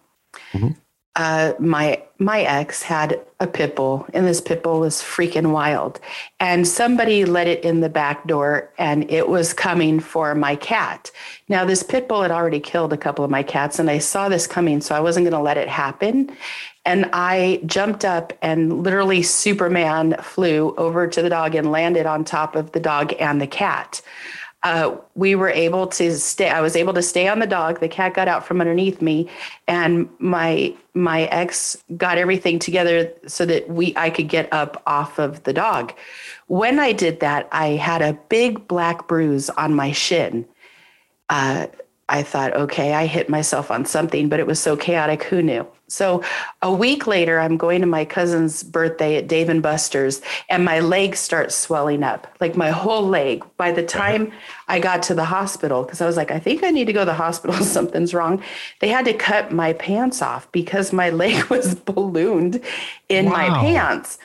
Mm-hmm. 0.52 0.72
Uh, 1.16 1.52
my 1.60 2.02
my 2.18 2.42
ex 2.42 2.82
had 2.82 3.20
a 3.38 3.46
pit 3.46 3.76
bull, 3.76 4.04
and 4.12 4.26
this 4.26 4.40
pit 4.40 4.64
bull 4.64 4.80
was 4.80 4.96
freaking 5.00 5.52
wild. 5.52 6.00
And 6.40 6.66
somebody 6.66 7.24
let 7.24 7.46
it 7.46 7.64
in 7.64 7.80
the 7.80 7.88
back 7.88 8.26
door, 8.26 8.72
and 8.78 9.08
it 9.08 9.28
was 9.28 9.52
coming 9.52 10.00
for 10.00 10.34
my 10.34 10.56
cat. 10.56 11.12
Now, 11.48 11.64
this 11.64 11.84
pit 11.84 12.08
bull 12.08 12.22
had 12.22 12.32
already 12.32 12.58
killed 12.58 12.92
a 12.92 12.96
couple 12.96 13.24
of 13.24 13.30
my 13.30 13.44
cats, 13.44 13.78
and 13.78 13.88
I 13.88 13.98
saw 13.98 14.28
this 14.28 14.48
coming, 14.48 14.80
so 14.80 14.92
I 14.92 15.00
wasn't 15.00 15.24
going 15.24 15.38
to 15.38 15.44
let 15.44 15.56
it 15.56 15.68
happen. 15.68 16.36
And 16.86 17.08
I 17.12 17.60
jumped 17.66 18.04
up 18.04 18.32
and 18.42 18.82
literally 18.82 19.22
Superman 19.22 20.16
flew 20.22 20.74
over 20.76 21.06
to 21.06 21.22
the 21.22 21.30
dog 21.30 21.54
and 21.54 21.72
landed 21.72 22.06
on 22.06 22.24
top 22.24 22.56
of 22.56 22.72
the 22.72 22.80
dog 22.80 23.14
and 23.18 23.40
the 23.40 23.46
cat. 23.46 24.02
uh, 24.64 24.96
we 25.14 25.34
were 25.34 25.50
able 25.50 25.86
to 25.86 26.16
stay. 26.18 26.48
I 26.48 26.62
was 26.62 26.74
able 26.74 26.94
to 26.94 27.02
stay 27.02 27.28
on 27.28 27.38
the 27.38 27.46
dog. 27.46 27.80
The 27.80 27.88
cat 27.88 28.14
got 28.14 28.28
out 28.28 28.46
from 28.46 28.60
underneath 28.62 29.02
me, 29.02 29.28
and 29.68 30.08
my 30.18 30.74
my 30.94 31.24
ex 31.24 31.76
got 31.98 32.16
everything 32.16 32.58
together 32.58 33.12
so 33.26 33.44
that 33.44 33.68
we 33.68 33.92
I 33.96 34.08
could 34.08 34.28
get 34.28 34.50
up 34.52 34.82
off 34.86 35.18
of 35.18 35.42
the 35.44 35.52
dog. 35.52 35.92
When 36.46 36.78
I 36.80 36.92
did 36.92 37.20
that, 37.20 37.46
I 37.52 37.68
had 37.68 38.00
a 38.00 38.18
big 38.30 38.66
black 38.66 39.06
bruise 39.06 39.50
on 39.50 39.74
my 39.74 39.92
shin. 39.92 40.46
Uh, 41.28 41.66
I 42.08 42.22
thought, 42.22 42.54
okay, 42.54 42.92
I 42.92 43.06
hit 43.06 43.28
myself 43.28 43.70
on 43.70 43.86
something, 43.86 44.28
but 44.28 44.40
it 44.40 44.46
was 44.46 44.60
so 44.60 44.76
chaotic. 44.76 45.22
Who 45.24 45.42
knew? 45.42 45.66
So 45.88 46.22
a 46.60 46.72
week 46.72 47.06
later, 47.06 47.38
I'm 47.38 47.56
going 47.56 47.80
to 47.80 47.86
my 47.86 48.04
cousin's 48.04 48.62
birthday 48.62 49.16
at 49.16 49.28
Dave 49.28 49.48
and 49.48 49.62
Buster's, 49.62 50.20
and 50.48 50.64
my 50.64 50.80
leg 50.80 51.14
starts 51.14 51.54
swelling 51.54 52.02
up, 52.02 52.26
like 52.40 52.56
my 52.56 52.70
whole 52.70 53.06
leg. 53.06 53.44
By 53.56 53.72
the 53.72 53.84
uh-huh. 53.84 53.98
time 53.98 54.32
I 54.68 54.80
got 54.80 55.02
to 55.04 55.14
the 55.14 55.24
hospital, 55.24 55.82
because 55.82 56.00
I 56.00 56.06
was 56.06 56.16
like, 56.16 56.30
I 56.30 56.38
think 56.38 56.62
I 56.62 56.70
need 56.70 56.86
to 56.86 56.92
go 56.92 57.00
to 57.00 57.06
the 57.06 57.14
hospital. 57.14 57.56
Something's 57.64 58.12
wrong. 58.12 58.42
They 58.80 58.88
had 58.88 59.04
to 59.06 59.14
cut 59.14 59.52
my 59.52 59.72
pants 59.74 60.20
off 60.20 60.50
because 60.52 60.92
my 60.92 61.10
leg 61.22 61.44
was 61.44 61.74
ballooned 61.74 62.60
in 63.08 63.26
wow. 63.26 63.30
my 63.30 63.48
pants. 63.60 64.18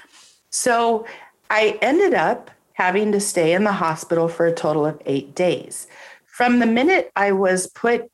So 0.50 1.06
I 1.50 1.78
ended 1.82 2.14
up 2.14 2.52
having 2.74 3.12
to 3.12 3.20
stay 3.20 3.54
in 3.54 3.66
the 3.66 3.74
hospital 3.74 4.30
for 4.30 4.46
a 4.46 4.54
total 4.54 4.86
of 4.86 5.02
eight 5.06 5.36
days. 5.36 5.88
From 6.40 6.60
the 6.60 6.66
minute 6.66 7.12
I 7.18 7.34
was 7.34 7.68
put 7.68 8.10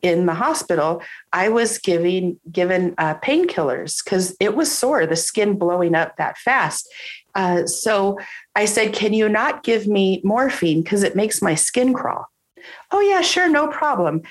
in 0.00 0.24
the 0.24 0.32
hospital, 0.32 1.02
I 1.34 1.50
was 1.50 1.76
giving 1.76 2.40
given 2.50 2.94
uh, 2.96 3.16
painkillers 3.16 4.02
because 4.02 4.34
it 4.40 4.56
was 4.56 4.72
sore, 4.72 5.04
the 5.04 5.16
skin 5.16 5.58
blowing 5.58 5.94
up 5.94 6.16
that 6.16 6.38
fast. 6.38 6.90
Uh, 7.34 7.66
so 7.66 8.18
I 8.56 8.64
said, 8.64 8.94
"Can 8.94 9.12
you 9.12 9.28
not 9.28 9.64
give 9.64 9.86
me 9.86 10.22
morphine 10.24 10.80
because 10.82 11.02
it 11.02 11.14
makes 11.14 11.42
my 11.42 11.54
skin 11.54 11.92
crawl?" 11.92 12.24
Oh 12.90 13.00
yeah, 13.00 13.20
sure, 13.20 13.50
no 13.50 13.68
problem. 13.68 14.22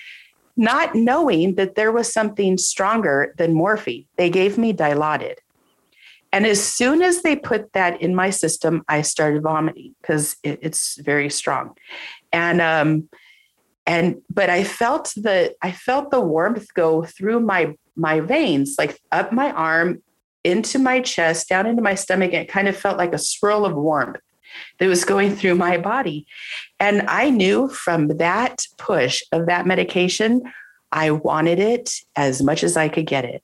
Not 0.56 0.96
knowing 0.96 1.54
that 1.58 1.76
there 1.76 1.92
was 1.92 2.12
something 2.12 2.58
stronger 2.58 3.36
than 3.38 3.54
morphine, 3.54 4.08
they 4.16 4.32
gave 4.32 4.58
me 4.58 4.74
Dilaudid. 4.74 5.36
And 6.34 6.48
as 6.48 6.60
soon 6.60 7.04
as 7.04 7.22
they 7.22 7.36
put 7.36 7.74
that 7.74 8.02
in 8.02 8.16
my 8.16 8.32
system, 8.32 8.84
I 8.88 9.04
started 9.04 9.44
vomiting 9.44 9.94
because 10.02 10.38
it, 10.42 10.58
it's 10.64 11.00
very 11.00 11.30
strong. 11.30 11.76
And 12.34 12.62
um, 12.62 13.10
and 13.88 14.22
but 14.30 14.50
i 14.50 14.64
felt 14.64 15.14
the 15.16 15.56
i 15.64 15.72
felt 15.72 16.12
the 16.12 16.22
warmth 16.22 16.72
go 16.74 17.04
through 17.04 17.40
my 17.40 17.74
my 17.96 18.20
veins 18.20 18.76
like 18.78 19.00
up 19.12 19.34
my 19.34 19.52
arm 19.52 20.02
into 20.48 20.80
my 20.80 21.02
chest 21.02 21.50
down 21.50 21.66
into 21.66 21.82
my 21.82 21.94
stomach. 21.94 22.32
And 22.32 22.44
it 22.44 22.48
kind 22.48 22.70
of 22.70 22.78
felt 22.78 22.98
like 22.98 23.14
a 23.14 23.20
swirl 23.20 23.66
of 23.66 23.76
warmth 23.76 24.22
that 24.80 24.88
was 24.88 25.04
going 25.04 25.36
through 25.36 25.56
my 25.56 25.78
body. 25.78 26.26
And 26.80 27.02
i 27.10 27.30
knew 27.30 27.68
from 27.70 28.08
that 28.18 28.66
push 28.78 29.22
of 29.32 29.48
that 29.48 29.68
medication 29.68 30.42
i 30.92 31.12
wanted 31.12 31.60
it 31.60 31.92
as 32.16 32.42
much 32.42 32.64
as 32.64 32.78
i 32.78 32.88
could 32.88 33.06
get 33.06 33.26
it. 33.26 33.44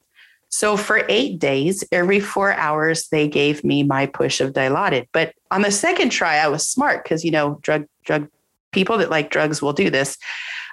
So 0.50 0.78
for 0.78 1.04
eight 1.10 1.40
days 1.40 1.84
every 1.92 2.20
four 2.20 2.54
hours 2.54 3.10
they 3.10 3.28
gave 3.28 3.64
me 3.64 3.84
my 3.84 4.06
push 4.06 4.40
of 4.40 4.54
dilaudid. 4.54 5.08
But 5.12 5.34
on 5.52 5.62
the 5.62 5.72
second 5.72 6.10
try 6.10 6.38
i 6.38 6.48
was 6.48 6.68
smart 6.68 7.04
because 7.04 7.26
you 7.26 7.32
know 7.32 7.60
drug 7.62 7.86
drug 8.06 8.30
people 8.74 8.98
that 8.98 9.10
like 9.10 9.30
drugs 9.30 9.62
will 9.62 9.74
do 9.74 9.90
this. 9.90 10.18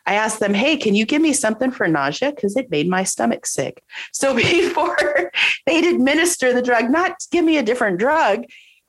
I 0.06 0.14
asked 0.14 0.40
them, 0.40 0.54
hey, 0.54 0.76
can 0.76 0.94
you 0.94 1.04
give 1.04 1.22
me 1.22 1.32
something 1.32 1.70
for 1.70 1.86
nausea? 1.86 2.32
Because 2.32 2.56
it 2.56 2.70
made 2.70 2.88
my 2.88 3.04
stomach 3.04 3.46
sick. 3.46 3.82
So 4.12 4.34
before 4.36 5.30
they'd 5.66 5.84
administer 5.84 6.52
the 6.52 6.62
drug, 6.62 6.90
not 6.90 7.16
give 7.30 7.44
me 7.44 7.58
a 7.58 7.62
different 7.62 7.98
drug, 7.98 8.44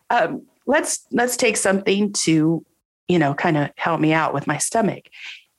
um, 0.10 0.46
let's 0.66 1.06
let's 1.12 1.38
take 1.38 1.58
something 1.58 2.14
to, 2.14 2.66
you 3.08 3.20
know, 3.20 3.34
kind 3.34 3.58
of 3.58 3.70
help 3.76 4.00
me 4.00 4.14
out 4.14 4.34
with 4.34 4.48
my 4.48 4.58
stomach. 4.58 5.10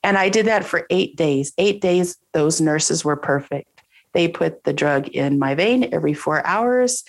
And 0.03 0.17
I 0.17 0.29
did 0.29 0.47
that 0.47 0.65
for 0.65 0.85
eight 0.89 1.15
days. 1.15 1.53
Eight 1.57 1.81
days, 1.81 2.17
those 2.33 2.59
nurses 2.59 3.05
were 3.05 3.15
perfect. 3.15 3.69
They 4.13 4.27
put 4.27 4.63
the 4.63 4.73
drug 4.73 5.07
in 5.07 5.39
my 5.39 5.55
vein 5.55 5.93
every 5.93 6.13
four 6.13 6.45
hours. 6.45 7.03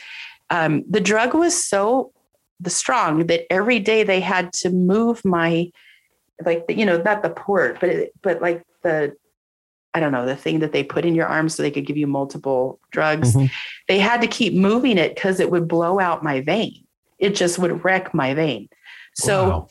Um, 0.51 0.85
the 0.89 1.01
drug 1.01 1.35
was 1.35 1.65
so 1.65 2.13
strong 2.67 3.27
that 3.27 3.53
every 3.53 3.79
day 3.81 4.05
they 4.05 4.21
had 4.21 4.53
to 4.53 4.71
move 4.71 5.25
my 5.25 5.71
like 6.45 6.67
the, 6.67 6.75
you 6.75 6.85
know 6.85 7.01
not 7.01 7.23
the 7.23 7.31
port 7.31 7.79
but 7.81 7.89
it, 7.89 8.13
but 8.23 8.43
like 8.43 8.65
the 8.83 9.15
I 9.95 10.01
don't 10.01 10.11
know, 10.11 10.27
the 10.27 10.35
thing 10.35 10.59
that 10.59 10.73
they 10.73 10.83
put 10.83 11.05
in 11.05 11.15
your 11.15 11.27
arm 11.27 11.49
so 11.49 11.63
they 11.63 11.71
could 11.71 11.87
give 11.87 11.97
you 11.97 12.09
multiple 12.09 12.81
drugs. 12.91 13.35
Mm-hmm. 13.35 13.47
They 13.87 14.01
had 14.01 14.21
to 14.23 14.27
keep 14.27 14.53
moving 14.53 14.99
it 14.99 15.15
because 15.15 15.39
it 15.39 15.53
would 15.53 15.69
blow 15.69 16.01
out 16.01 16.25
my 16.25 16.41
vein. 16.41 16.85
It 17.21 17.37
just 17.37 17.61
would 17.61 17.85
wreck 17.85 18.13
my 18.13 18.35
vein. 18.35 18.69
So, 19.15 19.49
wow. 19.49 19.69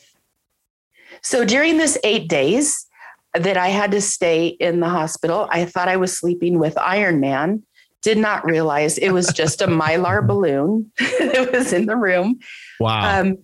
so 1.20 1.44
during 1.44 1.76
this 1.76 1.98
eight 2.04 2.26
days 2.26 2.86
that 3.34 3.58
I 3.58 3.68
had 3.68 3.90
to 3.90 4.00
stay 4.00 4.46
in 4.46 4.80
the 4.80 4.88
hospital, 4.88 5.46
I 5.50 5.66
thought 5.66 5.88
I 5.88 5.96
was 5.96 6.16
sleeping 6.16 6.58
with 6.58 6.78
Iron 6.78 7.20
Man. 7.20 7.62
Did 8.00 8.16
not 8.16 8.46
realize 8.46 8.96
it 8.96 9.10
was 9.10 9.28
just 9.28 9.60
a 9.60 9.66
mylar 9.66 10.26
balloon 10.26 10.90
that 10.98 11.50
was 11.52 11.74
in 11.74 11.84
the 11.84 11.96
room. 11.96 12.38
Wow. 12.80 13.20
Um, 13.20 13.38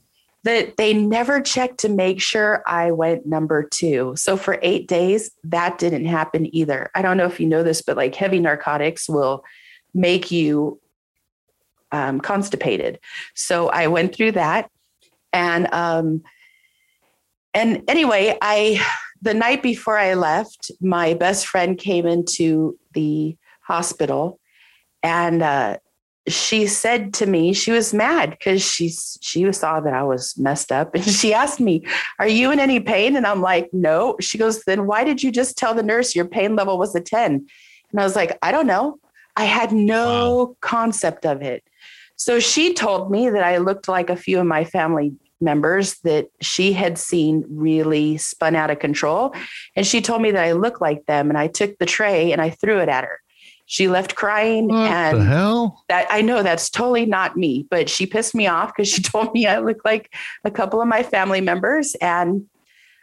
that 0.45 0.77
they 0.77 0.95
never 0.95 1.41
checked 1.41 1.79
to 1.79 1.89
make 1.89 2.21
sure 2.21 2.63
I 2.67 2.93
went 2.93 3.27
number 3.27 3.63
two. 3.63 4.15
So 4.17 4.37
for 4.37 4.59
eight 4.63 4.89
days, 4.89 5.31
that 5.45 5.79
didn't 5.79 6.07
happen 6.07 6.55
either. 6.55 6.91
I 6.95 7.03
don't 7.03 7.17
know 7.17 7.27
if 7.27 7.39
you 7.41 7.47
know 7.47 7.63
this, 7.63 7.83
but 7.83 7.97
like 7.97 8.15
heavy 8.15 8.39
narcotics 8.39 9.09
will 9.09 9.45
make 9.93 10.31
you 10.31 10.81
um, 11.93 12.21
constipated. 12.21 12.99
So 13.35 13.69
I 13.69 13.89
went 13.89 14.15
through 14.15 14.33
that, 14.33 14.71
and 15.33 15.73
um, 15.75 16.23
and 17.53 17.83
anyway, 17.89 18.37
I 18.41 18.81
the 19.21 19.35
night 19.35 19.63
before 19.63 19.99
I 19.99 20.15
left, 20.15 20.71
my 20.81 21.15
best 21.15 21.47
friend 21.47 21.77
came 21.77 22.07
into 22.07 22.79
the 22.95 23.37
hospital, 23.63 24.39
and 25.03 25.43
uh, 25.43 25.79
she 26.33 26.67
said 26.67 27.15
to 27.15 27.27
me 27.27 27.53
she 27.53 27.73
was 27.73 27.95
mad 27.95 28.31
because 28.31 28.63
she 28.63 28.93
she 29.21 29.51
saw 29.53 29.81
that 29.81 29.93
I 29.93 30.03
was 30.03 30.37
messed 30.39 30.73
up 30.73 30.95
and 30.95 31.05
she 31.21 31.35
asked 31.35 31.61
me, 31.61 31.87
"Are 32.19 32.29
you 32.29 32.51
in 32.51 32.61
any 32.61 32.81
pain?" 32.81 33.17
And 33.17 33.27
I'm 33.27 33.43
like, 33.43 33.71
"No." 33.73 34.17
She 34.21 34.39
goes, 34.39 34.63
"Then 34.65 34.87
why 34.87 35.05
did 35.05 35.23
you 35.23 35.31
just 35.31 35.57
tell 35.57 35.75
the 35.75 35.83
nurse 35.83 36.15
your 36.15 36.27
pain 36.27 36.57
level 36.57 36.79
was 36.79 36.95
a 36.95 37.01
10?" 37.01 37.47
And 37.91 38.01
I 38.01 38.05
was 38.05 38.17
like, 38.17 38.39
"I 38.43 38.53
don't 38.53 38.67
know. 38.67 38.99
I 39.37 39.45
had 39.45 39.73
no 39.73 40.37
wow. 40.37 40.57
concept 40.61 41.27
of 41.27 41.43
it." 41.43 41.65
So 42.17 42.39
she 42.39 42.75
told 42.75 43.11
me 43.11 43.31
that 43.31 43.45
I 43.45 43.59
looked 43.59 43.89
like 43.89 44.11
a 44.11 44.17
few 44.17 44.41
of 44.41 44.47
my 44.47 44.65
family 44.65 45.13
members 45.41 45.95
that 46.01 46.29
she 46.41 46.73
had 46.73 46.99
seen 46.99 47.45
really 47.49 48.19
spun 48.19 48.55
out 48.55 48.71
of 48.71 48.79
control 48.79 49.35
and 49.75 49.87
she 49.87 50.03
told 50.03 50.21
me 50.21 50.31
that 50.31 50.45
I 50.45 50.53
looked 50.53 50.83
like 50.83 51.07
them 51.07 51.31
and 51.31 51.39
I 51.39 51.47
took 51.47 51.79
the 51.79 51.87
tray 51.87 52.33
and 52.33 52.43
I 52.43 52.51
threw 52.51 52.79
it 52.79 52.91
at 52.91 53.05
her 53.05 53.21
she 53.71 53.87
left 53.87 54.17
crying 54.17 54.67
what 54.67 54.91
and 54.91 55.21
the 55.21 55.25
hell? 55.25 55.85
that 55.89 56.09
I 56.11 56.23
know 56.23 56.43
that's 56.43 56.69
totally 56.71 57.07
not 57.07 57.37
me, 57.37 57.69
but 57.71 57.89
she 57.89 58.05
pissed 58.05 58.35
me 58.35 58.49
off 58.49 58.73
because 58.75 58.89
she 58.89 59.01
told 59.03 59.33
me 59.33 59.47
I 59.47 59.61
look 59.61 59.85
like 59.85 60.13
a 60.45 60.51
couple 60.51 60.83
of 60.83 60.89
my 60.89 61.05
family 61.05 61.41
members. 61.41 61.95
And 62.01 62.47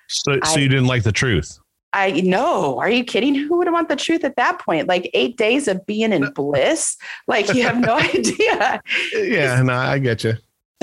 so, 0.10 0.38
I, 0.44 0.46
so 0.46 0.60
you 0.60 0.68
didn't 0.68 0.88
like 0.88 1.04
the 1.04 1.14
truth. 1.14 1.58
I 1.94 2.20
know. 2.20 2.78
Are 2.80 2.90
you 2.90 3.06
kidding? 3.06 3.34
Who 3.34 3.60
would 3.60 3.72
want 3.72 3.88
the 3.88 3.96
truth 3.96 4.26
at 4.26 4.36
that 4.36 4.60
point? 4.60 4.90
Like 4.90 5.10
eight 5.14 5.38
days 5.38 5.70
of 5.70 5.86
being 5.86 6.12
in 6.12 6.34
bliss. 6.34 6.98
Like 7.28 7.54
you 7.54 7.64
have 7.64 7.80
no 7.80 7.94
idea. 7.98 8.82
Yeah, 9.14 9.62
no, 9.62 9.74
I 9.74 10.00
get 10.00 10.26
you. 10.26 10.34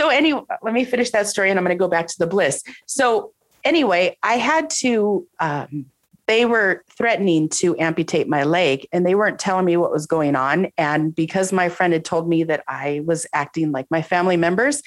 So 0.00 0.08
anyway, 0.08 0.40
let 0.62 0.72
me 0.72 0.86
finish 0.86 1.10
that 1.10 1.26
story 1.26 1.50
and 1.50 1.58
I'm 1.58 1.64
going 1.64 1.76
to 1.76 1.78
go 1.78 1.88
back 1.88 2.06
to 2.06 2.18
the 2.18 2.26
bliss. 2.26 2.62
So 2.86 3.34
anyway, 3.64 4.16
I 4.22 4.38
had 4.38 4.70
to 4.78 5.26
um, 5.40 5.90
they 6.26 6.44
were 6.46 6.84
threatening 6.96 7.48
to 7.48 7.78
amputate 7.78 8.28
my 8.28 8.44
leg 8.44 8.86
and 8.92 9.04
they 9.04 9.14
weren't 9.14 9.38
telling 9.38 9.66
me 9.66 9.76
what 9.76 9.92
was 9.92 10.06
going 10.06 10.36
on. 10.36 10.68
And 10.78 11.14
because 11.14 11.52
my 11.52 11.68
friend 11.68 11.92
had 11.92 12.04
told 12.04 12.28
me 12.28 12.44
that 12.44 12.64
I 12.66 13.02
was 13.04 13.26
acting 13.32 13.72
like 13.72 13.86
my 13.90 14.02
family 14.02 14.36
members, 14.36 14.82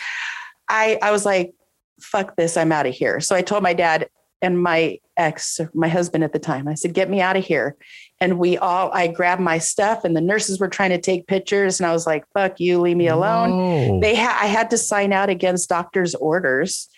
I, 0.68 0.98
I 1.02 1.12
was 1.12 1.26
like, 1.26 1.54
fuck 2.02 2.36
this, 2.36 2.58
I'm 2.58 2.72
out 2.72 2.88
of 2.88 2.94
here. 2.94 3.20
So 3.20 3.36
I 3.36 3.42
told 3.42 3.64
my 3.64 3.74
dad 3.74 4.10
and 4.42 4.62
my 4.62 5.00
ex, 5.16 5.60
my 5.74 5.88
husband 5.88 6.24
at 6.24 6.32
the 6.32 6.40
time, 6.40 6.68
I 6.68 6.76
said, 6.76 6.94
get 6.94 7.10
me 7.10 7.22
out 7.22 7.38
of 7.38 7.46
here. 7.46 7.76
And 8.20 8.38
we 8.38 8.58
all, 8.58 8.92
I 8.92 9.08
grabbed 9.08 9.42
my 9.42 9.58
stuff 9.58 10.04
and 10.04 10.16
the 10.16 10.22
nurses 10.22 10.60
were 10.60 10.68
trying 10.68 10.92
to 10.92 11.00
take 11.00 11.28
pictures. 11.28 11.80
And 11.80 11.88
I 11.88 11.94
was 11.94 12.06
like, 12.06 12.24
fuck 12.34 12.60
you, 12.60 12.80
leave 12.80 12.98
me 12.98 13.08
alone. 13.08 13.50
No. 13.50 14.00
They 14.00 14.16
had, 14.16 14.38
I 14.42 14.48
had 14.48 14.70
to 14.72 14.78
sign 14.78 15.14
out 15.14 15.30
against 15.30 15.70
doctor's 15.70 16.14
orders 16.16 16.90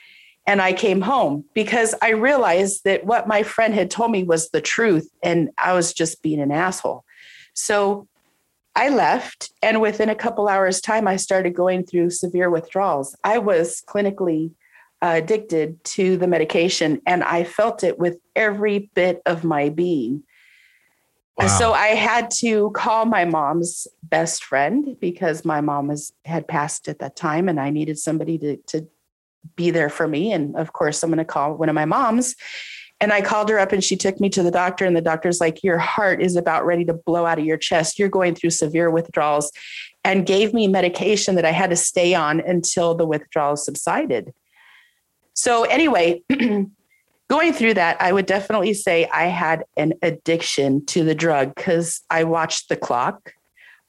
and 0.50 0.64
I 0.64 0.74
came 0.74 1.02
home 1.02 1.46
because 1.54 1.94
I 2.02 2.10
realized 2.10 2.84
that 2.84 3.06
what 3.06 3.28
my 3.28 3.44
friend 3.44 3.72
had 3.72 3.92
told 3.92 4.10
me 4.10 4.24
was 4.24 4.50
the 4.50 4.62
truth 4.62 5.08
and 5.22 5.52
I 5.60 5.74
was 5.74 5.94
just 5.94 6.24
being 6.24 6.42
an 6.42 6.52
asshole. 6.52 7.06
So 7.54 8.08
I 8.76 8.90
left 8.90 9.52
and 9.62 9.80
within 9.80 10.10
a 10.10 10.16
couple 10.16 10.48
hours 10.48 10.82
time 10.82 11.08
I 11.08 11.18
started 11.18 11.54
going 11.54 11.86
through 11.86 12.10
severe 12.10 12.50
withdrawals. 12.50 13.16
I 13.24 13.38
was 13.38 13.84
clinically 13.88 14.50
addicted 15.04 15.84
to 15.84 16.18
the 16.18 16.28
medication 16.28 17.00
and 17.06 17.24
I 17.24 17.44
felt 17.44 17.84
it 17.84 18.00
with 18.00 18.18
every 18.36 18.90
bit 18.96 19.22
of 19.28 19.44
my 19.44 19.70
being. 19.70 20.24
Wow. 21.38 21.46
So 21.46 21.74
I 21.74 21.90
had 21.90 22.32
to 22.40 22.72
call 22.72 23.06
my 23.06 23.24
mom's 23.24 23.88
best 24.02 24.44
friend 24.44 24.98
because 25.00 25.46
my 25.46 25.62
mom 25.62 25.90
was 25.90 26.12
had 26.26 26.48
passed 26.48 26.88
at 26.88 26.98
that 27.00 27.16
time 27.16 27.48
and 27.48 27.60
I 27.60 27.70
needed 27.70 28.00
somebody 28.00 28.40
to 28.40 28.58
to 28.58 28.88
be 29.56 29.72
there 29.72 29.90
for 29.90 30.08
me. 30.08 30.32
And 30.32 30.56
of 30.56 30.74
course, 30.74 31.04
I'm 31.04 31.10
going 31.10 31.18
to 31.18 31.26
call 31.26 31.56
one 31.56 31.70
of 31.70 31.76
my 31.76 31.86
moms. 31.86 32.36
And 33.02 33.14
I 33.14 33.22
called 33.22 33.50
her 33.50 33.60
up 33.60 33.72
and 33.72 33.84
she 33.84 33.96
took 33.96 34.20
me 34.20 34.30
to 34.30 34.44
the 34.44 34.52
doctor. 34.52 34.86
And 34.86 34.96
the 34.96 35.02
doctor's 35.02 35.40
like, 35.40 35.64
Your 35.64 35.78
heart 35.78 36.22
is 36.22 36.36
about 36.36 36.66
ready 36.66 36.84
to 36.86 36.94
blow 36.94 37.26
out 37.26 37.40
of 37.40 37.46
your 37.46 37.58
chest. 37.58 37.98
You're 37.98 38.10
going 38.10 38.36
through 38.36 38.50
severe 38.50 38.90
withdrawals 38.90 39.52
and 40.04 40.26
gave 40.26 40.54
me 40.54 40.68
medication 40.68 41.36
that 41.36 41.46
I 41.46 41.52
had 41.52 41.70
to 41.70 41.76
stay 41.76 42.14
on 42.14 42.40
until 42.40 42.96
the 42.96 43.06
withdrawals 43.06 43.64
subsided. 43.64 44.34
So, 45.34 45.64
anyway, 45.64 46.22
going 47.30 47.54
through 47.54 47.76
that, 47.76 48.02
I 48.02 48.12
would 48.12 48.26
definitely 48.26 48.74
say 48.74 49.08
I 49.14 49.26
had 49.26 49.64
an 49.78 49.94
addiction 50.02 50.86
to 50.88 51.04
the 51.04 51.16
drug 51.16 51.56
because 51.56 52.02
I 52.10 52.26
watched 52.26 52.68
the 52.68 52.76
clock. 52.76 53.34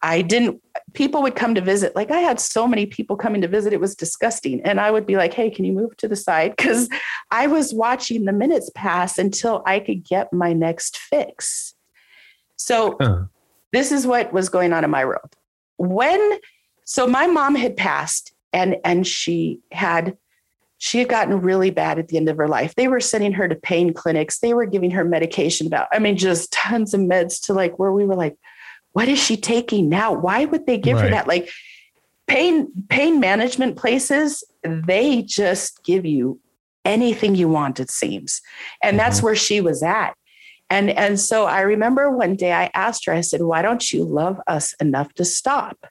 I 0.03 0.23
didn't, 0.23 0.63
people 0.95 1.23
would 1.23 1.37
come 1.37 1.55
to 1.55 1.61
visit. 1.61 1.95
Like 1.95 2.11
I 2.11 2.21
had 2.21 2.41
so 2.41 2.67
many 2.67 2.87
people 2.87 3.17
coming 3.17 3.43
to 3.43 3.49
visit, 3.49 3.73
it 3.73 3.81
was 3.81 3.95
disgusting. 3.95 4.63
And 4.63 4.81
I 4.81 4.91
would 4.91 5.07
be 5.07 5.17
like, 5.17 5.35
hey, 5.35 5.51
can 5.51 5.65
you 5.65 5.73
move 5.73 5.97
to 5.99 6.09
the 6.09 6.17
side? 6.17 6.55
Because 6.57 6.89
I 7.31 7.47
was 7.47 7.75
watching 7.75 8.25
the 8.25 8.33
minutes 8.33 8.71
pass 8.75 9.19
until 9.19 9.63
I 9.67 9.81
could 9.81 10.05
get 10.05 10.33
my 10.33 10.53
next 10.53 10.97
fix. 10.97 11.75
So 12.57 12.97
uh. 12.99 13.25
this 13.73 13.93
is 13.93 14.07
what 14.07 14.33
was 14.33 14.49
going 14.49 14.73
on 14.73 14.85
in 14.85 14.91
my 14.91 15.05
world. 15.05 15.37
When, 15.77 16.39
so 16.85 17.07
my 17.07 17.27
mom 17.27 17.55
had 17.55 17.77
passed 17.77 18.33
and 18.53 18.77
and 18.85 19.07
she 19.07 19.61
had 19.73 20.17
she 20.79 20.99
had 20.99 21.09
gotten 21.09 21.43
really 21.43 21.71
bad 21.71 21.99
at 21.99 22.09
the 22.09 22.17
end 22.17 22.29
of 22.29 22.39
her 22.39 22.49
life. 22.49 22.75
They 22.75 22.89
were 22.89 23.01
sending 23.01 23.33
her 23.33 23.47
to 23.47 23.55
pain 23.55 23.93
clinics. 23.93 24.39
They 24.39 24.55
were 24.55 24.65
giving 24.65 24.91
her 24.93 25.05
medication 25.05 25.67
about, 25.67 25.89
I 25.93 25.99
mean, 25.99 26.17
just 26.17 26.51
tons 26.53 26.95
of 26.95 27.03
meds 27.03 27.45
to 27.47 27.53
like 27.53 27.79
where 27.79 27.93
we 27.93 28.07
were 28.07 28.15
like, 28.15 28.39
what 28.93 29.09
is 29.09 29.19
she 29.19 29.37
taking 29.37 29.89
now? 29.89 30.13
Why 30.13 30.45
would 30.45 30.67
they 30.67 30.79
give 30.79 30.97
right. 30.97 31.05
her 31.05 31.11
that? 31.11 31.29
Like 31.29 31.51
pain 32.27 32.69
pain 32.89 33.21
management 33.21 33.77
places, 33.77 34.45
they 34.63 35.23
just 35.23 35.83
give 35.85 36.05
you 36.05 36.41
anything 36.85 37.35
you 37.35 37.49
want, 37.49 37.81
it 37.81 37.91
seems. 37.91 38.41
And 38.83 38.91
mm-hmm. 38.91 38.99
that's 38.99 39.23
where 39.23 39.37
she 39.37 39.61
was 39.61 39.83
at. 39.83 40.15
And 40.69 40.91
and 40.91 41.19
so 41.19 41.47
I 41.47 41.63
remember 41.63 42.11
one 42.11 42.37
day 42.37 42.53
I 42.53 42.71
asked 42.75 43.07
her, 43.07 43.13
I 43.13 43.21
said, 43.23 43.43
why 43.43 43.63
don't 43.63 43.93
you 43.93 44.05
love 44.05 44.41
us 44.47 44.73
enough 44.75 45.13
to 45.15 45.25
stop? 45.25 45.87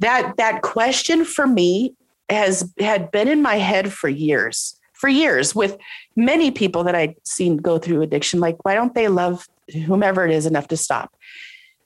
That 0.00 0.36
that 0.36 0.62
question 0.62 1.24
for 1.24 1.46
me 1.46 1.94
has 2.28 2.72
had 2.78 3.10
been 3.10 3.28
in 3.28 3.40
my 3.40 3.56
head 3.56 3.92
for 3.92 4.08
years 4.08 4.78
for 4.98 5.08
years 5.08 5.54
with 5.54 5.78
many 6.16 6.50
people 6.50 6.82
that 6.82 6.94
I'd 6.96 7.14
seen 7.24 7.56
go 7.56 7.78
through 7.78 8.02
addiction. 8.02 8.40
Like, 8.40 8.64
why 8.64 8.74
don't 8.74 8.94
they 8.94 9.06
love 9.06 9.46
whomever 9.86 10.26
it 10.26 10.32
is 10.32 10.44
enough 10.44 10.66
to 10.68 10.76
stop? 10.76 11.14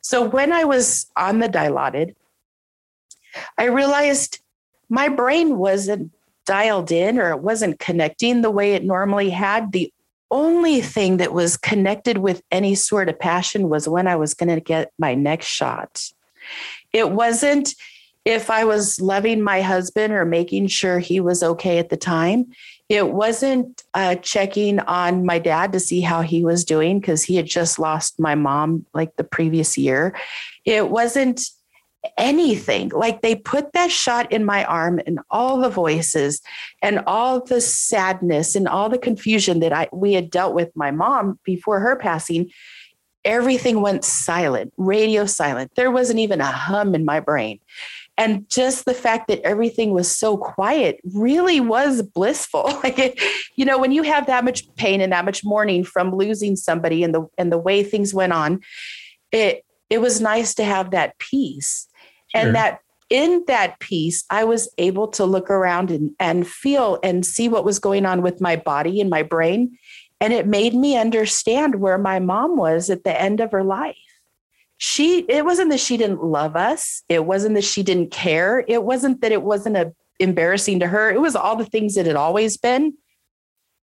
So 0.02 0.28
when 0.28 0.52
I 0.52 0.64
was 0.64 1.06
on 1.16 1.38
the 1.38 1.48
Dilaudid, 1.48 2.14
I 3.56 3.64
realized 3.64 4.40
my 4.88 5.08
brain 5.08 5.56
wasn't 5.56 6.12
dialed 6.44 6.90
in 6.90 7.18
or 7.18 7.30
it 7.30 7.40
wasn't 7.40 7.78
connecting 7.78 8.42
the 8.42 8.50
way 8.50 8.74
it 8.74 8.84
normally 8.84 9.30
had. 9.30 9.72
The 9.72 9.92
only 10.30 10.80
thing 10.80 11.18
that 11.18 11.32
was 11.32 11.56
connected 11.56 12.18
with 12.18 12.42
any 12.50 12.74
sort 12.74 13.08
of 13.08 13.18
passion 13.18 13.68
was 13.68 13.88
when 13.88 14.06
I 14.06 14.16
was 14.16 14.34
going 14.34 14.48
to 14.48 14.60
get 14.60 14.92
my 14.98 15.14
next 15.14 15.46
shot. 15.46 16.02
It 16.92 17.10
wasn't 17.12 17.74
if 18.24 18.50
I 18.50 18.64
was 18.64 19.00
loving 19.00 19.42
my 19.42 19.62
husband 19.62 20.12
or 20.12 20.24
making 20.24 20.68
sure 20.68 20.98
he 20.98 21.20
was 21.20 21.42
okay 21.42 21.78
at 21.78 21.90
the 21.90 21.96
time. 21.96 22.52
It 22.92 23.10
wasn't 23.10 23.84
uh, 23.94 24.16
checking 24.16 24.78
on 24.80 25.24
my 25.24 25.38
dad 25.38 25.72
to 25.72 25.80
see 25.80 26.02
how 26.02 26.20
he 26.20 26.44
was 26.44 26.62
doing 26.62 27.00
because 27.00 27.22
he 27.22 27.36
had 27.36 27.46
just 27.46 27.78
lost 27.78 28.20
my 28.20 28.34
mom 28.34 28.84
like 28.92 29.16
the 29.16 29.24
previous 29.24 29.78
year. 29.78 30.14
It 30.66 30.90
wasn't 30.90 31.40
anything. 32.18 32.90
Like 32.90 33.22
they 33.22 33.34
put 33.34 33.72
that 33.72 33.90
shot 33.90 34.30
in 34.30 34.44
my 34.44 34.66
arm 34.66 35.00
and 35.06 35.20
all 35.30 35.58
the 35.58 35.70
voices 35.70 36.42
and 36.82 37.02
all 37.06 37.42
the 37.42 37.62
sadness 37.62 38.54
and 38.54 38.68
all 38.68 38.90
the 38.90 38.98
confusion 38.98 39.60
that 39.60 39.72
I 39.72 39.88
we 39.90 40.12
had 40.12 40.30
dealt 40.30 40.54
with 40.54 40.70
my 40.76 40.90
mom 40.90 41.38
before 41.44 41.80
her 41.80 41.96
passing. 41.96 42.50
Everything 43.24 43.80
went 43.80 44.04
silent, 44.04 44.74
radio 44.76 45.24
silent. 45.24 45.72
There 45.76 45.90
wasn't 45.90 46.18
even 46.18 46.42
a 46.42 46.52
hum 46.52 46.94
in 46.94 47.06
my 47.06 47.20
brain. 47.20 47.58
And 48.22 48.48
just 48.48 48.84
the 48.84 48.94
fact 48.94 49.26
that 49.28 49.40
everything 49.40 49.92
was 49.92 50.14
so 50.14 50.36
quiet 50.36 51.00
really 51.12 51.58
was 51.58 52.02
blissful. 52.02 52.64
like 52.84 52.98
it, 52.98 53.20
you 53.56 53.64
know, 53.64 53.78
when 53.78 53.90
you 53.90 54.02
have 54.02 54.26
that 54.26 54.44
much 54.44 54.72
pain 54.76 55.00
and 55.00 55.12
that 55.12 55.24
much 55.24 55.44
mourning 55.44 55.82
from 55.82 56.14
losing 56.14 56.54
somebody 56.54 57.02
and 57.02 57.12
the 57.14 57.26
and 57.36 57.50
the 57.50 57.58
way 57.58 57.82
things 57.82 58.14
went 58.14 58.32
on, 58.32 58.60
it 59.32 59.64
it 59.90 60.00
was 60.00 60.20
nice 60.20 60.54
to 60.54 60.64
have 60.64 60.92
that 60.92 61.18
peace. 61.18 61.88
Sure. 62.28 62.40
And 62.40 62.54
that 62.54 62.78
in 63.10 63.44
that 63.46 63.78
peace, 63.80 64.24
I 64.30 64.44
was 64.44 64.72
able 64.78 65.08
to 65.08 65.24
look 65.24 65.50
around 65.50 65.90
and, 65.90 66.12
and 66.18 66.46
feel 66.46 66.98
and 67.02 67.26
see 67.26 67.48
what 67.48 67.64
was 67.64 67.78
going 67.78 68.06
on 68.06 68.22
with 68.22 68.40
my 68.40 68.56
body 68.56 69.00
and 69.00 69.10
my 69.10 69.22
brain. 69.22 69.76
And 70.20 70.32
it 70.32 70.46
made 70.46 70.74
me 70.74 70.96
understand 70.96 71.74
where 71.74 71.98
my 71.98 72.20
mom 72.20 72.56
was 72.56 72.88
at 72.88 73.04
the 73.04 73.20
end 73.20 73.40
of 73.40 73.50
her 73.50 73.64
life 73.64 73.96
she 74.84 75.20
it 75.28 75.44
wasn't 75.44 75.70
that 75.70 75.78
she 75.78 75.96
didn't 75.96 76.24
love 76.24 76.56
us. 76.56 77.04
It 77.08 77.24
wasn't 77.24 77.54
that 77.54 77.62
she 77.62 77.84
didn't 77.84 78.10
care. 78.10 78.64
It 78.66 78.82
wasn't 78.82 79.20
that 79.20 79.30
it 79.30 79.42
wasn't 79.42 79.76
a, 79.76 79.94
embarrassing 80.18 80.80
to 80.80 80.88
her. 80.88 81.08
It 81.08 81.20
was 81.20 81.36
all 81.36 81.54
the 81.54 81.64
things 81.64 81.94
that 81.94 82.04
had 82.04 82.16
always 82.16 82.56
been. 82.56 82.94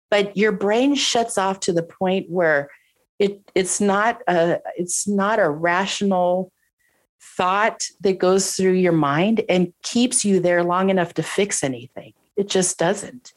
But 0.08 0.36
your 0.36 0.52
brain 0.52 0.94
shuts 0.94 1.36
off 1.36 1.58
to 1.60 1.72
the 1.72 1.82
point 1.82 2.30
where 2.30 2.70
it 3.18 3.40
it's 3.56 3.80
not 3.80 4.22
a 4.28 4.60
it's 4.76 5.08
not 5.08 5.40
a 5.40 5.50
rational 5.50 6.52
thought 7.20 7.82
that 8.02 8.20
goes 8.20 8.52
through 8.52 8.74
your 8.74 8.92
mind 8.92 9.42
and 9.48 9.72
keeps 9.82 10.24
you 10.24 10.38
there 10.38 10.62
long 10.62 10.90
enough 10.90 11.12
to 11.14 11.24
fix 11.24 11.64
anything. 11.64 12.12
It 12.36 12.48
just 12.48 12.78
doesn't. 12.78 13.32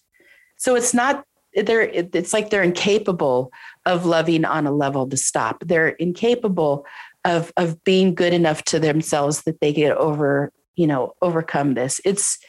So 0.57 0.75
it's 0.75 0.93
not 0.93 1.25
they're 1.55 1.81
it's 1.81 2.33
like 2.33 2.51
they're 2.51 2.61
incapable 2.61 3.51
of 3.87 4.05
loving 4.05 4.45
on 4.45 4.67
a 4.67 4.71
level 4.71 5.09
to 5.09 5.17
stop. 5.17 5.63
They're 5.65 5.89
incapable 5.89 6.85
of 7.27 7.51
of 7.57 7.83
being 7.83 8.15
good 8.15 8.33
enough 8.33 8.63
to 8.63 8.79
themselves 8.79 9.43
that 9.43 9.59
they 9.59 9.73
get 9.73 9.95
over 9.97 10.51
you 10.75 10.87
know 10.87 11.13
overcome 11.21 11.75
this. 11.75 12.01
It's 12.05 12.39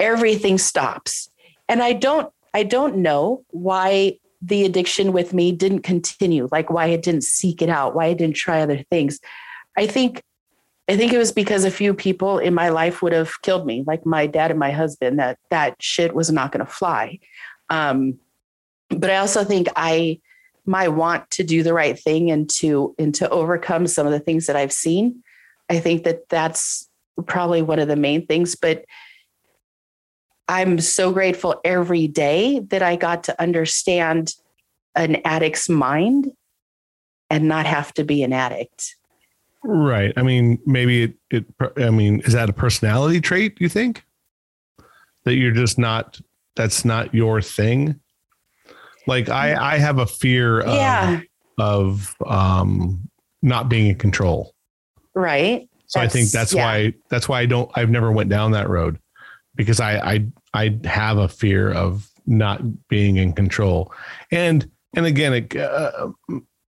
everything 0.00 0.58
stops. 0.58 1.30
And 1.68 1.82
i 1.82 1.92
don't 1.92 2.32
i 2.54 2.62
don't 2.62 2.96
know 2.98 3.44
why 3.50 4.18
the 4.42 4.64
addiction 4.64 5.12
with 5.12 5.32
me 5.32 5.50
didn't 5.50 5.80
continue 5.80 6.48
like 6.52 6.70
why 6.70 6.84
i 6.84 6.96
didn't 6.96 7.24
seek 7.24 7.60
it 7.60 7.68
out 7.68 7.94
why 7.94 8.06
i 8.06 8.12
didn't 8.12 8.36
try 8.36 8.60
other 8.60 8.82
things. 8.90 9.18
I 9.76 9.86
think 9.86 10.22
i 10.88 10.96
think 10.96 11.12
it 11.12 11.18
was 11.18 11.32
because 11.32 11.64
a 11.64 11.70
few 11.70 11.94
people 11.94 12.38
in 12.38 12.54
my 12.54 12.68
life 12.68 13.02
would 13.02 13.12
have 13.12 13.32
killed 13.42 13.66
me 13.66 13.84
like 13.86 14.04
my 14.06 14.26
dad 14.26 14.50
and 14.50 14.60
my 14.60 14.70
husband 14.70 15.18
that 15.18 15.38
that 15.50 15.76
shit 15.80 16.14
was 16.14 16.30
not 16.30 16.52
going 16.52 16.64
to 16.64 16.72
fly. 16.72 17.18
Um, 17.68 18.18
but 18.90 19.10
i 19.10 19.16
also 19.16 19.42
think 19.44 19.68
i 19.74 20.20
my 20.66 20.88
want 20.88 21.30
to 21.32 21.44
do 21.44 21.62
the 21.62 21.74
right 21.74 21.98
thing 21.98 22.30
and 22.30 22.48
to 22.50 22.94
and 22.98 23.14
to 23.16 23.28
overcome 23.30 23.86
some 23.86 24.06
of 24.06 24.12
the 24.12 24.20
things 24.20 24.46
that 24.46 24.56
I've 24.56 24.72
seen. 24.72 25.22
I 25.68 25.80
think 25.80 26.04
that 26.04 26.28
that's 26.28 26.88
probably 27.26 27.62
one 27.62 27.78
of 27.78 27.88
the 27.88 27.96
main 27.96 28.26
things 28.26 28.54
but 28.54 28.84
I'm 30.48 30.78
so 30.78 31.12
grateful 31.12 31.60
every 31.64 32.06
day 32.06 32.60
that 32.68 32.82
I 32.82 32.96
got 32.96 33.24
to 33.24 33.40
understand 33.40 34.34
an 34.94 35.16
addict's 35.24 35.68
mind 35.68 36.30
and 37.30 37.48
not 37.48 37.66
have 37.66 37.92
to 37.94 38.04
be 38.04 38.22
an 38.22 38.32
addict. 38.32 38.94
Right. 39.64 40.12
I 40.16 40.22
mean, 40.22 40.60
maybe 40.64 41.02
it, 41.02 41.14
it 41.30 41.44
I 41.76 41.90
mean, 41.90 42.20
is 42.20 42.34
that 42.34 42.48
a 42.48 42.52
personality 42.52 43.20
trait, 43.20 43.60
you 43.60 43.68
think? 43.68 44.04
That 45.24 45.34
you're 45.34 45.50
just 45.50 45.78
not 45.78 46.20
that's 46.54 46.84
not 46.84 47.12
your 47.12 47.42
thing? 47.42 48.00
Like 49.06 49.28
I, 49.28 49.74
I 49.74 49.78
have 49.78 49.98
a 49.98 50.06
fear 50.06 50.60
of, 50.60 50.74
yeah. 50.74 51.20
of 51.58 52.14
um, 52.26 53.08
not 53.42 53.68
being 53.68 53.88
in 53.88 53.96
control. 53.96 54.54
Right. 55.14 55.68
So 55.86 56.00
that's, 56.00 56.14
I 56.14 56.18
think 56.18 56.30
that's 56.30 56.52
yeah. 56.52 56.64
why 56.64 56.94
that's 57.08 57.28
why 57.28 57.40
I 57.40 57.46
don't 57.46 57.70
I've 57.74 57.90
never 57.90 58.10
went 58.10 58.28
down 58.28 58.50
that 58.52 58.68
road 58.68 58.98
because 59.54 59.80
I 59.80 59.98
I 59.98 60.26
I 60.52 60.80
have 60.84 61.18
a 61.18 61.28
fear 61.28 61.72
of 61.72 62.10
not 62.26 62.88
being 62.88 63.16
in 63.16 63.32
control. 63.32 63.92
And 64.30 64.68
and 64.94 65.06
again, 65.06 65.34
it, 65.34 65.56
uh, 65.56 66.08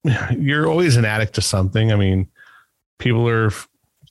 you're 0.39 0.69
always 0.69 0.97
an 0.97 1.05
addict 1.05 1.35
to 1.35 1.43
something. 1.43 1.93
I 1.93 1.97
mean, 1.97 2.29
people 2.99 3.29
are 3.29 3.51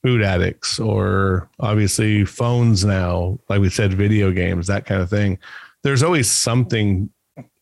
food 0.02 0.22
addicts 0.22 0.78
or 0.78 1.48
obviously 1.60 2.24
phones 2.24 2.84
now, 2.84 3.38
like 3.48 3.60
we 3.60 3.70
said, 3.70 3.94
video 3.94 4.30
games, 4.30 4.66
that 4.66 4.86
kind 4.86 5.00
of 5.00 5.10
thing. 5.10 5.38
There's 5.82 6.02
always 6.02 6.30
something 6.30 7.10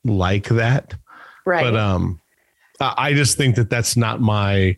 like 0.06 0.48
that. 0.48 0.94
Right. 1.44 1.62
But 1.62 1.76
um, 1.76 2.20
I 2.80 3.12
just 3.14 3.36
think 3.36 3.56
that 3.56 3.70
that's 3.70 3.96
not 3.96 4.20
my, 4.20 4.76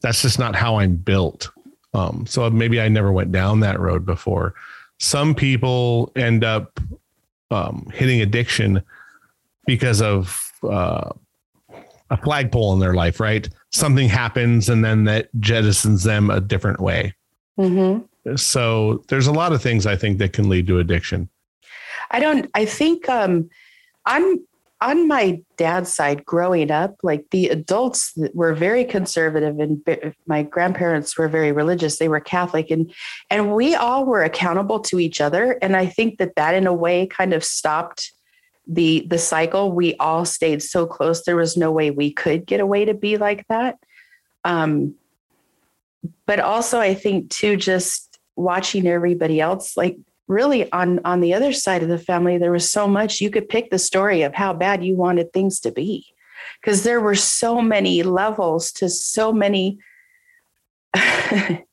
that's 0.00 0.22
just 0.22 0.38
not 0.38 0.54
how 0.54 0.76
I'm 0.76 0.96
built. 0.96 1.50
Um, 1.94 2.26
so 2.26 2.48
maybe 2.50 2.80
I 2.80 2.88
never 2.88 3.12
went 3.12 3.32
down 3.32 3.60
that 3.60 3.78
road 3.78 4.06
before. 4.06 4.54
Some 4.98 5.34
people 5.34 6.10
end 6.16 6.44
up 6.44 6.80
um, 7.50 7.86
hitting 7.92 8.22
addiction 8.22 8.82
because 9.66 10.00
of 10.00 10.52
uh, 10.62 11.10
a 12.10 12.16
flagpole 12.16 12.72
in 12.72 12.78
their 12.78 12.94
life, 12.94 13.20
right? 13.20 13.48
Something 13.70 14.08
happens 14.08 14.68
and 14.68 14.84
then 14.84 15.04
that 15.04 15.28
jettisons 15.38 16.04
them 16.04 16.30
a 16.30 16.40
different 16.40 16.80
way. 16.80 17.14
Mm-hmm. 17.58 18.36
So 18.36 19.04
there's 19.08 19.26
a 19.26 19.32
lot 19.32 19.52
of 19.52 19.62
things 19.62 19.86
I 19.86 19.96
think 19.96 20.18
that 20.18 20.32
can 20.32 20.48
lead 20.48 20.66
to 20.68 20.78
addiction. 20.78 21.28
I 22.10 22.20
don't. 22.20 22.50
I 22.54 22.64
think 22.64 23.08
um, 23.08 23.50
on 24.06 24.40
on 24.82 25.06
my 25.06 25.40
dad's 25.56 25.94
side, 25.94 26.24
growing 26.24 26.72
up, 26.72 26.96
like 27.04 27.24
the 27.30 27.48
adults 27.48 28.18
were 28.34 28.52
very 28.52 28.84
conservative, 28.84 29.60
and 29.60 29.80
my 30.26 30.42
grandparents 30.42 31.16
were 31.16 31.28
very 31.28 31.52
religious. 31.52 31.98
They 31.98 32.08
were 32.08 32.18
Catholic, 32.18 32.70
and 32.70 32.92
and 33.30 33.54
we 33.54 33.76
all 33.76 34.04
were 34.04 34.24
accountable 34.24 34.80
to 34.80 34.98
each 34.98 35.20
other. 35.20 35.56
And 35.62 35.76
I 35.76 35.86
think 35.86 36.18
that 36.18 36.34
that, 36.34 36.56
in 36.56 36.66
a 36.66 36.74
way, 36.74 37.06
kind 37.06 37.32
of 37.32 37.44
stopped 37.44 38.12
the 38.66 39.06
the 39.08 39.18
cycle. 39.18 39.70
We 39.70 39.94
all 39.96 40.24
stayed 40.24 40.62
so 40.62 40.84
close. 40.84 41.22
There 41.24 41.36
was 41.36 41.56
no 41.56 41.70
way 41.70 41.92
we 41.92 42.12
could 42.12 42.44
get 42.44 42.58
away 42.58 42.84
to 42.84 42.94
be 42.94 43.16
like 43.18 43.46
that. 43.48 43.78
Um, 44.44 44.96
but 46.26 46.40
also, 46.40 46.80
I 46.80 46.94
think 46.94 47.30
too, 47.30 47.56
just 47.56 48.18
watching 48.34 48.88
everybody 48.88 49.40
else, 49.40 49.76
like 49.76 49.96
really 50.32 50.70
on 50.72 51.00
on 51.04 51.20
the 51.20 51.34
other 51.34 51.52
side 51.52 51.82
of 51.82 51.88
the 51.88 51.98
family 51.98 52.38
there 52.38 52.52
was 52.52 52.70
so 52.70 52.88
much 52.88 53.20
you 53.20 53.30
could 53.30 53.48
pick 53.48 53.70
the 53.70 53.78
story 53.78 54.22
of 54.22 54.34
how 54.34 54.52
bad 54.52 54.84
you 54.84 54.96
wanted 54.96 55.32
things 55.32 55.60
to 55.60 55.72
be. 55.72 56.06
Because 56.60 56.82
there 56.82 57.00
were 57.00 57.14
so 57.14 57.60
many 57.60 58.02
levels 58.02 58.72
to 58.72 58.88
so 58.88 59.32
many 59.32 59.78
here 60.96 61.64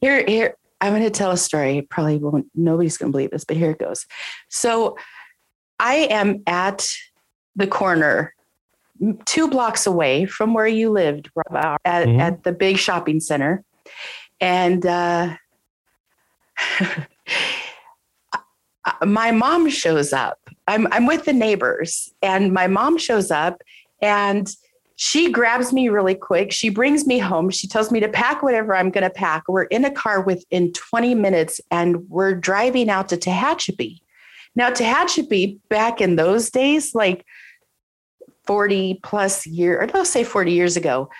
here 0.00 0.56
i'm 0.80 0.92
going 0.92 1.02
to 1.02 1.10
tell 1.10 1.30
a 1.30 1.36
story. 1.36 1.82
Probably 1.82 2.18
won't 2.18 2.46
nobody's 2.54 2.96
going 2.96 3.10
to 3.10 3.16
believe 3.16 3.30
this 3.30 3.44
but 3.44 3.56
here 3.56 3.70
it 3.70 3.78
goes. 3.78 4.06
So 4.48 4.96
i 5.78 5.94
am 6.10 6.42
at 6.46 6.88
the 7.56 7.66
corner 7.66 8.34
two 9.24 9.48
blocks 9.48 9.86
away 9.86 10.24
from 10.24 10.54
where 10.54 10.66
you 10.66 10.90
lived 10.90 11.30
at, 11.54 11.80
mm-hmm. 11.84 12.20
at 12.20 12.44
the 12.44 12.52
big 12.52 12.78
shopping 12.78 13.20
center. 13.20 13.64
And 14.40 14.84
uh 14.86 15.36
Uh, 18.84 19.06
my 19.06 19.30
mom 19.30 19.68
shows 19.68 20.12
up. 20.12 20.38
I'm, 20.66 20.86
I'm 20.92 21.06
with 21.06 21.24
the 21.24 21.32
neighbors, 21.32 22.12
and 22.22 22.52
my 22.52 22.66
mom 22.66 22.98
shows 22.98 23.30
up 23.30 23.62
and 24.00 24.48
she 24.96 25.30
grabs 25.30 25.72
me 25.72 25.88
really 25.88 26.14
quick. 26.14 26.52
She 26.52 26.68
brings 26.68 27.06
me 27.06 27.18
home. 27.18 27.50
She 27.50 27.66
tells 27.66 27.90
me 27.90 28.00
to 28.00 28.08
pack 28.08 28.42
whatever 28.42 28.76
I'm 28.76 28.90
going 28.90 29.02
to 29.02 29.10
pack. 29.10 29.44
We're 29.48 29.64
in 29.64 29.84
a 29.84 29.90
car 29.90 30.20
within 30.20 30.72
20 30.72 31.14
minutes 31.16 31.60
and 31.70 32.08
we're 32.08 32.34
driving 32.34 32.88
out 32.88 33.08
to 33.08 33.16
Tehachapi. 33.16 34.00
Now, 34.54 34.70
Tehachapi, 34.70 35.58
back 35.68 36.00
in 36.00 36.14
those 36.14 36.50
days, 36.50 36.94
like 36.94 37.26
40 38.46 39.00
plus 39.02 39.46
year, 39.46 39.80
or 39.80 39.88
let's 39.88 40.10
say 40.10 40.22
40 40.22 40.52
years 40.52 40.76
ago, 40.76 41.10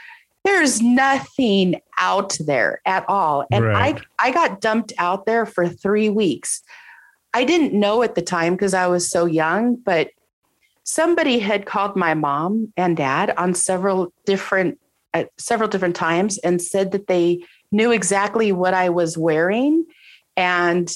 there's 0.44 0.80
nothing 0.80 1.80
out 1.98 2.36
there 2.38 2.80
at 2.84 3.04
all. 3.08 3.44
And 3.50 3.64
right. 3.64 4.00
I, 4.18 4.28
I 4.28 4.30
got 4.30 4.60
dumped 4.60 4.92
out 4.98 5.26
there 5.26 5.46
for 5.46 5.66
three 5.66 6.10
weeks. 6.10 6.62
I 7.34 7.44
didn't 7.44 7.78
know 7.78 8.02
at 8.02 8.14
the 8.14 8.22
time 8.22 8.54
because 8.54 8.74
I 8.74 8.86
was 8.86 9.10
so 9.10 9.26
young, 9.26 9.74
but 9.74 10.10
somebody 10.84 11.40
had 11.40 11.66
called 11.66 11.96
my 11.96 12.14
mom 12.14 12.72
and 12.76 12.96
dad 12.96 13.34
on 13.36 13.54
several 13.54 14.12
different 14.24 14.78
at 15.12 15.30
several 15.38 15.68
different 15.68 15.96
times 15.96 16.38
and 16.38 16.60
said 16.60 16.92
that 16.92 17.06
they 17.06 17.44
knew 17.70 17.92
exactly 17.92 18.52
what 18.52 18.74
I 18.74 18.88
was 18.88 19.18
wearing 19.18 19.84
and 20.36 20.92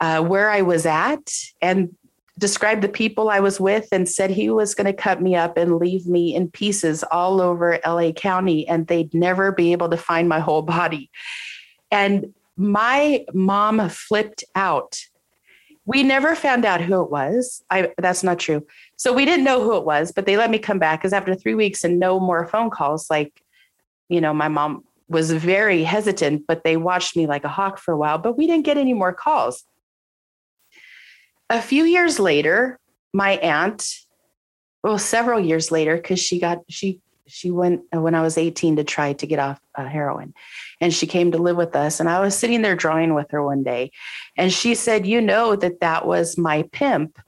uh, 0.00 0.20
where 0.22 0.50
I 0.50 0.62
was 0.62 0.84
at 0.86 1.30
and 1.60 1.94
described 2.38 2.82
the 2.82 2.88
people 2.88 3.28
I 3.28 3.38
was 3.38 3.60
with 3.60 3.86
and 3.92 4.08
said 4.08 4.30
he 4.30 4.50
was 4.50 4.74
going 4.74 4.86
to 4.86 4.92
cut 4.92 5.22
me 5.22 5.36
up 5.36 5.56
and 5.56 5.76
leave 5.76 6.06
me 6.06 6.34
in 6.34 6.50
pieces 6.50 7.04
all 7.04 7.40
over 7.40 7.78
LA 7.86 8.10
County 8.10 8.66
and 8.66 8.86
they'd 8.86 9.14
never 9.14 9.52
be 9.52 9.70
able 9.72 9.90
to 9.90 9.96
find 9.96 10.28
my 10.28 10.40
whole 10.40 10.62
body. 10.62 11.10
And 11.90 12.34
my 12.56 13.24
mom 13.32 13.88
flipped 13.88 14.42
out 14.56 14.98
we 15.84 16.02
never 16.02 16.34
found 16.34 16.64
out 16.64 16.80
who 16.80 17.02
it 17.02 17.10
was. 17.10 17.62
I 17.70 17.92
that's 17.98 18.22
not 18.22 18.38
true. 18.38 18.64
So 18.96 19.12
we 19.12 19.24
didn't 19.24 19.44
know 19.44 19.62
who 19.62 19.76
it 19.76 19.84
was, 19.84 20.12
but 20.12 20.26
they 20.26 20.36
let 20.36 20.50
me 20.50 20.58
come 20.58 20.78
back 20.78 21.00
because 21.00 21.12
after 21.12 21.34
three 21.34 21.54
weeks 21.54 21.82
and 21.84 21.98
no 21.98 22.20
more 22.20 22.46
phone 22.46 22.70
calls, 22.70 23.10
like, 23.10 23.42
you 24.08 24.20
know, 24.20 24.32
my 24.32 24.48
mom 24.48 24.84
was 25.08 25.32
very 25.32 25.82
hesitant, 25.82 26.46
but 26.46 26.64
they 26.64 26.76
watched 26.76 27.16
me 27.16 27.26
like 27.26 27.44
a 27.44 27.48
hawk 27.48 27.78
for 27.78 27.92
a 27.92 27.96
while, 27.96 28.18
but 28.18 28.38
we 28.38 28.46
didn't 28.46 28.64
get 28.64 28.78
any 28.78 28.94
more 28.94 29.12
calls. 29.12 29.64
A 31.50 31.60
few 31.60 31.84
years 31.84 32.18
later, 32.18 32.78
my 33.12 33.32
aunt, 33.32 33.86
well, 34.82 34.98
several 34.98 35.40
years 35.40 35.70
later, 35.70 35.96
because 35.96 36.20
she 36.20 36.38
got 36.38 36.60
she 36.68 37.00
she 37.26 37.50
went 37.50 37.82
uh, 37.94 38.00
when 38.00 38.14
I 38.14 38.22
was 38.22 38.36
18 38.36 38.76
to 38.76 38.84
try 38.84 39.12
to 39.14 39.26
get 39.26 39.38
off 39.38 39.60
uh, 39.74 39.86
heroin. 39.86 40.34
And 40.80 40.92
she 40.92 41.06
came 41.06 41.32
to 41.32 41.38
live 41.38 41.56
with 41.56 41.76
us. 41.76 42.00
And 42.00 42.08
I 42.08 42.20
was 42.20 42.36
sitting 42.36 42.62
there 42.62 42.76
drawing 42.76 43.14
with 43.14 43.30
her 43.30 43.42
one 43.42 43.62
day. 43.62 43.92
And 44.36 44.52
she 44.52 44.74
said, 44.74 45.06
You 45.06 45.20
know, 45.20 45.56
that 45.56 45.80
that 45.80 46.06
was 46.06 46.36
my 46.36 46.62
pimp 46.72 47.18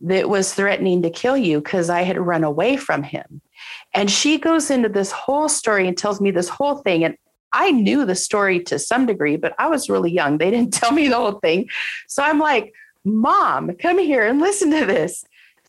that 0.00 0.28
was 0.28 0.54
threatening 0.54 1.02
to 1.02 1.10
kill 1.10 1.36
you 1.36 1.60
because 1.60 1.90
I 1.90 2.02
had 2.02 2.18
run 2.18 2.44
away 2.44 2.76
from 2.76 3.02
him. 3.02 3.40
And 3.94 4.10
she 4.10 4.38
goes 4.38 4.70
into 4.70 4.88
this 4.88 5.10
whole 5.10 5.48
story 5.48 5.88
and 5.88 5.96
tells 5.96 6.20
me 6.20 6.30
this 6.30 6.48
whole 6.48 6.76
thing. 6.76 7.04
And 7.04 7.16
I 7.52 7.70
knew 7.70 8.04
the 8.04 8.14
story 8.14 8.62
to 8.64 8.78
some 8.78 9.06
degree, 9.06 9.36
but 9.36 9.54
I 9.58 9.68
was 9.68 9.88
really 9.88 10.10
young. 10.10 10.38
They 10.38 10.50
didn't 10.50 10.74
tell 10.74 10.92
me 10.92 11.08
the 11.08 11.16
whole 11.16 11.40
thing. 11.40 11.68
So 12.06 12.22
I'm 12.22 12.38
like, 12.38 12.72
Mom, 13.04 13.74
come 13.76 13.98
here 13.98 14.26
and 14.26 14.40
listen 14.40 14.70
to 14.70 14.84
this. 14.84 15.24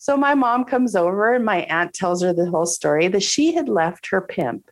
So 0.10 0.18
my 0.18 0.34
mom 0.34 0.66
comes 0.66 0.96
over 0.96 1.36
and 1.36 1.46
my 1.46 1.62
aunt 1.66 1.94
tells 1.94 2.24
her 2.24 2.34
the 2.34 2.50
whole 2.50 2.66
story 2.66 3.10
that 3.10 3.22
she 3.22 3.54
had 3.54 3.70
left 3.70 4.08
her 4.08 4.20
pimp. 4.20 4.72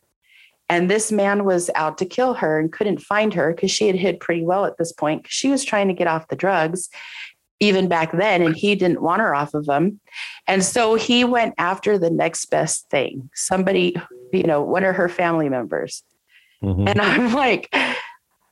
And 0.68 0.90
this 0.90 1.12
man 1.12 1.44
was 1.44 1.70
out 1.76 1.96
to 1.98 2.06
kill 2.06 2.34
her 2.34 2.58
and 2.58 2.72
couldn't 2.72 3.00
find 3.00 3.32
her 3.34 3.54
because 3.54 3.70
she 3.70 3.86
had 3.86 3.94
hid 3.94 4.18
pretty 4.18 4.42
well 4.42 4.64
at 4.64 4.78
this 4.78 4.90
point 4.90 5.22
because 5.22 5.34
she 5.34 5.48
was 5.48 5.64
trying 5.64 5.86
to 5.86 5.94
get 5.94 6.08
off 6.08 6.26
the 6.26 6.34
drugs 6.34 6.88
even 7.60 7.86
back 7.86 8.10
then 8.10 8.42
and 8.42 8.56
he 8.56 8.74
didn't 8.74 9.00
want 9.00 9.20
her 9.20 9.32
off 9.32 9.54
of 9.54 9.66
them 9.66 10.00
and 10.48 10.64
so 10.64 10.96
he 10.96 11.24
went 11.24 11.54
after 11.56 11.98
the 11.98 12.10
next 12.10 12.46
best 12.46 12.88
thing 12.88 13.28
somebody 13.34 13.96
you 14.32 14.44
know 14.44 14.62
one 14.62 14.84
of 14.84 14.94
her 14.94 15.08
family 15.08 15.48
members. 15.48 16.04
Mm-hmm. 16.62 16.86
and 16.86 17.00
i'm 17.00 17.32
like 17.32 17.72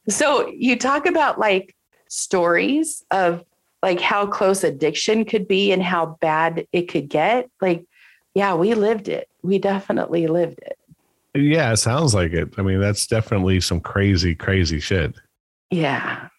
so 0.09 0.49
you 0.49 0.77
talk 0.77 1.07
about 1.07 1.39
like 1.39 1.77
stories 2.09 3.05
of 3.13 3.45
like 3.87 4.01
how 4.01 4.27
close 4.27 4.65
addiction 4.65 5.25
could 5.25 5.47
be 5.47 5.71
and 5.71 5.81
how 5.81 6.19
bad 6.21 6.67
it 6.73 6.89
could 6.89 7.09
get. 7.09 7.49
Like 7.61 7.85
yeah 8.35 8.53
we 8.55 8.75
lived 8.75 9.09
it. 9.09 9.29
We 9.43 9.61
definitely 9.61 10.27
lived 10.27 10.59
it. 10.61 10.77
Yeah 11.37 11.73
it 11.73 11.77
sounds 11.77 12.13
like 12.13 12.33
it. 12.33 12.53
I 12.59 12.63
mean 12.63 12.81
that's 12.81 13.07
definitely 13.07 13.61
some 13.61 13.81
crazy 13.81 14.35
crazy 14.35 14.81
shit. 14.81 15.15
Yeah. 15.71 16.31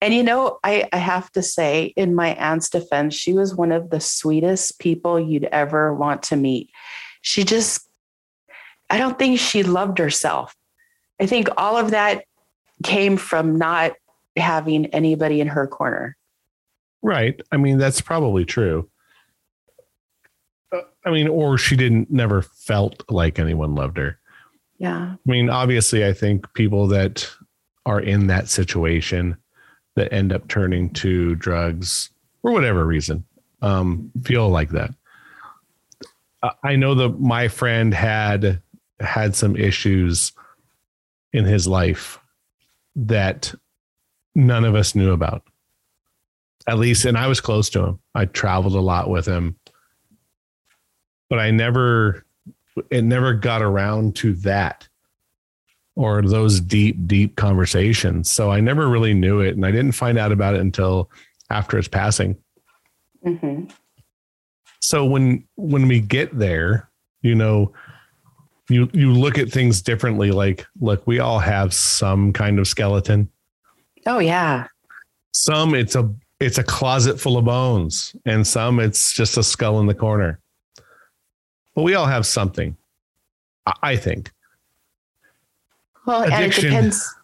And 0.00 0.14
you 0.14 0.22
know 0.22 0.60
I, 0.62 0.88
I 0.92 0.98
have 0.98 1.32
to 1.32 1.42
say 1.42 1.92
in 1.96 2.14
my 2.14 2.34
aunt's 2.34 2.70
defense 2.70 3.16
she 3.16 3.32
was 3.32 3.52
one 3.52 3.72
of 3.72 3.90
the 3.90 4.00
sweetest 4.00 4.78
people 4.78 5.18
you'd 5.18 5.48
ever 5.50 5.92
want 5.92 6.22
to 6.24 6.36
meet. 6.36 6.70
She 7.20 7.42
just 7.42 7.84
i 8.90 8.96
don't 8.96 9.18
think 9.18 9.40
she 9.40 9.64
loved 9.64 9.98
herself. 9.98 10.54
I 11.20 11.26
think 11.26 11.48
all 11.56 11.76
of 11.76 11.90
that 11.90 12.26
came 12.84 13.16
from 13.16 13.56
not 13.56 13.94
having 14.36 14.86
anybody 14.94 15.40
in 15.40 15.48
her 15.48 15.66
corner 15.66 16.16
Right. 17.06 17.40
I 17.52 17.56
mean, 17.56 17.78
that's 17.78 18.00
probably 18.00 18.44
true. 18.44 18.90
Uh, 20.72 20.80
I 21.04 21.12
mean, 21.12 21.28
or 21.28 21.56
she 21.56 21.76
didn't 21.76 22.10
never 22.10 22.42
felt 22.42 23.04
like 23.08 23.38
anyone 23.38 23.76
loved 23.76 23.96
her. 23.96 24.18
Yeah. 24.78 25.14
I 25.14 25.18
mean, 25.24 25.48
obviously, 25.48 26.04
I 26.04 26.12
think 26.12 26.52
people 26.54 26.88
that 26.88 27.30
are 27.86 28.00
in 28.00 28.26
that 28.26 28.48
situation 28.48 29.36
that 29.94 30.12
end 30.12 30.32
up 30.32 30.48
turning 30.48 30.90
to 30.94 31.36
drugs 31.36 32.10
for 32.42 32.50
whatever 32.50 32.84
reason 32.84 33.24
um, 33.62 34.10
feel 34.24 34.48
like 34.48 34.70
that. 34.70 34.92
I 36.64 36.74
know 36.74 36.96
that 36.96 37.20
my 37.20 37.46
friend 37.46 37.94
had 37.94 38.60
had 38.98 39.36
some 39.36 39.54
issues 39.54 40.32
in 41.32 41.44
his 41.44 41.68
life 41.68 42.18
that 42.96 43.54
none 44.34 44.64
of 44.64 44.74
us 44.74 44.96
knew 44.96 45.12
about 45.12 45.44
at 46.66 46.78
least, 46.78 47.04
and 47.04 47.16
I 47.16 47.26
was 47.28 47.40
close 47.40 47.70
to 47.70 47.84
him. 47.84 48.00
I 48.14 48.24
traveled 48.26 48.74
a 48.74 48.80
lot 48.80 49.08
with 49.08 49.26
him, 49.26 49.56
but 51.28 51.38
I 51.38 51.50
never, 51.50 52.24
it 52.90 53.02
never 53.02 53.34
got 53.34 53.62
around 53.62 54.16
to 54.16 54.34
that 54.34 54.88
or 55.94 56.22
those 56.22 56.60
deep, 56.60 57.06
deep 57.06 57.36
conversations. 57.36 58.30
So 58.30 58.50
I 58.50 58.60
never 58.60 58.88
really 58.88 59.14
knew 59.14 59.40
it, 59.40 59.56
and 59.56 59.64
I 59.64 59.70
didn't 59.70 59.92
find 59.92 60.18
out 60.18 60.32
about 60.32 60.54
it 60.54 60.60
until 60.60 61.10
after 61.50 61.76
his 61.76 61.88
passing. 61.88 62.36
Mm-hmm. 63.24 63.64
So 64.80 65.04
when 65.04 65.44
when 65.56 65.88
we 65.88 66.00
get 66.00 66.36
there, 66.38 66.88
you 67.22 67.34
know, 67.34 67.72
you 68.68 68.88
you 68.92 69.12
look 69.12 69.38
at 69.38 69.50
things 69.50 69.82
differently. 69.82 70.30
Like, 70.30 70.66
look, 70.80 71.06
we 71.06 71.18
all 71.18 71.38
have 71.38 71.72
some 71.72 72.32
kind 72.32 72.58
of 72.58 72.68
skeleton. 72.68 73.30
Oh 74.06 74.18
yeah. 74.18 74.66
Some 75.32 75.74
it's 75.74 75.96
a 75.96 76.12
it's 76.40 76.58
a 76.58 76.62
closet 76.64 77.18
full 77.20 77.36
of 77.38 77.44
bones, 77.44 78.14
and 78.24 78.46
some 78.46 78.80
it's 78.80 79.12
just 79.12 79.36
a 79.36 79.42
skull 79.42 79.80
in 79.80 79.86
the 79.86 79.94
corner. 79.94 80.38
But 81.74 81.82
we 81.82 81.94
all 81.94 82.06
have 82.06 82.26
something, 82.26 82.76
I 83.82 83.96
think. 83.96 84.32
Well, 86.06 86.22
Addiction. 86.22 86.42
and 86.42 86.52
it 86.52 86.60
depends. 86.68 87.14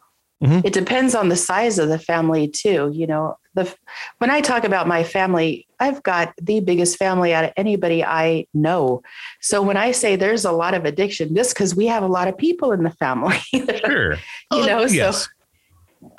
Mm-hmm. 0.42 0.66
It 0.66 0.72
depends 0.72 1.14
on 1.14 1.28
the 1.28 1.36
size 1.36 1.78
of 1.78 1.88
the 1.88 1.98
family 2.00 2.48
too. 2.48 2.90
You 2.92 3.06
know, 3.06 3.38
the 3.54 3.72
when 4.18 4.28
I 4.30 4.40
talk 4.40 4.64
about 4.64 4.88
my 4.88 5.04
family, 5.04 5.66
I've 5.78 6.02
got 6.02 6.34
the 6.40 6.58
biggest 6.60 6.98
family 6.98 7.32
out 7.32 7.44
of 7.44 7.52
anybody 7.56 8.04
I 8.04 8.46
know. 8.52 9.02
So 9.40 9.62
when 9.62 9.76
I 9.76 9.92
say 9.92 10.16
there's 10.16 10.44
a 10.44 10.50
lot 10.52 10.74
of 10.74 10.84
addiction, 10.84 11.34
just 11.36 11.54
because 11.54 11.76
we 11.76 11.86
have 11.86 12.02
a 12.02 12.08
lot 12.08 12.26
of 12.26 12.36
people 12.36 12.72
in 12.72 12.82
the 12.82 12.90
family, 12.90 13.36
sure, 13.54 14.14
you 14.14 14.18
Oh, 14.50 14.64
know, 14.66 14.84
yes. 14.84 15.24
so 15.24 15.30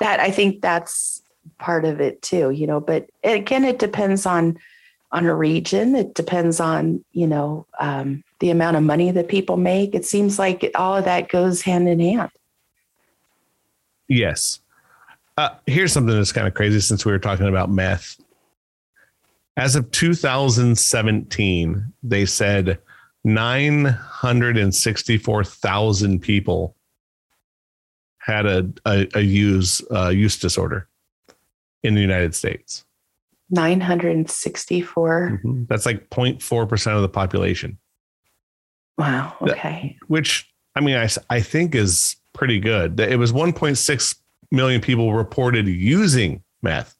that 0.00 0.20
I 0.20 0.30
think 0.30 0.62
that's 0.62 1.20
part 1.58 1.84
of 1.84 2.00
it 2.00 2.22
too, 2.22 2.50
you 2.50 2.66
know. 2.66 2.80
But 2.80 3.08
again, 3.22 3.64
it 3.64 3.78
depends 3.78 4.26
on 4.26 4.58
on 5.12 5.26
a 5.26 5.34
region. 5.34 5.94
It 5.94 6.14
depends 6.14 6.60
on 6.60 7.04
you 7.12 7.26
know 7.26 7.66
um, 7.80 8.22
the 8.40 8.50
amount 8.50 8.76
of 8.76 8.82
money 8.82 9.10
that 9.10 9.28
people 9.28 9.56
make. 9.56 9.94
It 9.94 10.04
seems 10.04 10.38
like 10.38 10.70
all 10.74 10.96
of 10.96 11.04
that 11.04 11.28
goes 11.28 11.62
hand 11.62 11.88
in 11.88 12.00
hand. 12.00 12.30
Yes. 14.08 14.60
Uh, 15.36 15.50
here's 15.66 15.92
something 15.92 16.14
that's 16.14 16.32
kind 16.32 16.46
of 16.46 16.54
crazy 16.54 16.78
since 16.80 17.04
we 17.04 17.10
were 17.10 17.18
talking 17.18 17.48
about 17.48 17.68
meth. 17.70 18.20
As 19.56 19.74
of 19.76 19.90
2017, 19.90 21.92
they 22.02 22.26
said 22.26 22.78
964,000 23.24 26.20
people 26.20 26.76
had 28.18 28.46
a, 28.46 28.70
a, 28.86 29.08
a 29.14 29.20
use 29.20 29.82
uh, 29.90 30.08
use 30.08 30.38
disorder 30.38 30.88
in 31.84 31.94
the 31.94 32.00
United 32.00 32.34
States. 32.34 32.84
964. 33.50 35.40
Mhm. 35.44 35.68
That's 35.68 35.86
like 35.86 36.08
0.4% 36.10 36.96
of 36.96 37.02
the 37.02 37.08
population, 37.08 37.78
Wow. 38.98 39.36
That- 39.42 39.58
Okay. 39.58 39.96
which 40.08 40.50
I 40.76 40.80
mean, 40.80 40.96
I, 40.96 41.08
I 41.30 41.40
think 41.40 41.74
is 41.76 42.16
pretty 42.32 42.58
good. 42.58 42.98
It 42.98 43.16
was 43.18 43.32
1.6 43.32 44.16
million 44.50 44.80
people 44.80 45.12
reported 45.14 45.68
using 45.68 46.42
meth. 46.62 46.96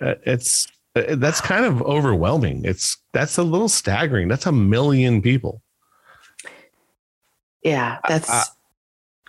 Uh, 0.00 0.14
It's 0.26 0.66
uh, 0.96 1.14
that's 1.16 1.40
kind 1.40 1.64
of 1.64 1.80
overwhelming. 1.82 2.64
It's 2.64 2.96
that's 3.12 3.38
a 3.38 3.44
little 3.44 3.68
staggering. 3.68 4.26
That's 4.26 4.46
a 4.46 4.52
million 4.52 5.22
people. 5.22 5.62
Yeah. 7.62 7.98
That's, 8.08 8.28
I- 8.28 8.44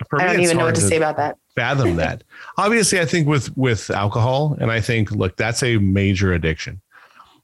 For 0.09 0.19
I 0.19 0.25
me, 0.27 0.33
don't 0.33 0.41
even 0.43 0.57
know 0.57 0.65
what 0.65 0.75
to 0.75 0.81
say 0.81 0.97
about 0.97 1.17
that. 1.17 1.37
Fathom 1.55 1.95
that. 1.97 2.23
Obviously, 2.57 2.99
I 2.99 3.05
think 3.05 3.27
with 3.27 3.55
with 3.57 3.89
alcohol, 3.89 4.57
and 4.59 4.71
I 4.71 4.81
think 4.81 5.11
look, 5.11 5.37
that's 5.37 5.63
a 5.63 5.77
major 5.77 6.33
addiction. 6.33 6.81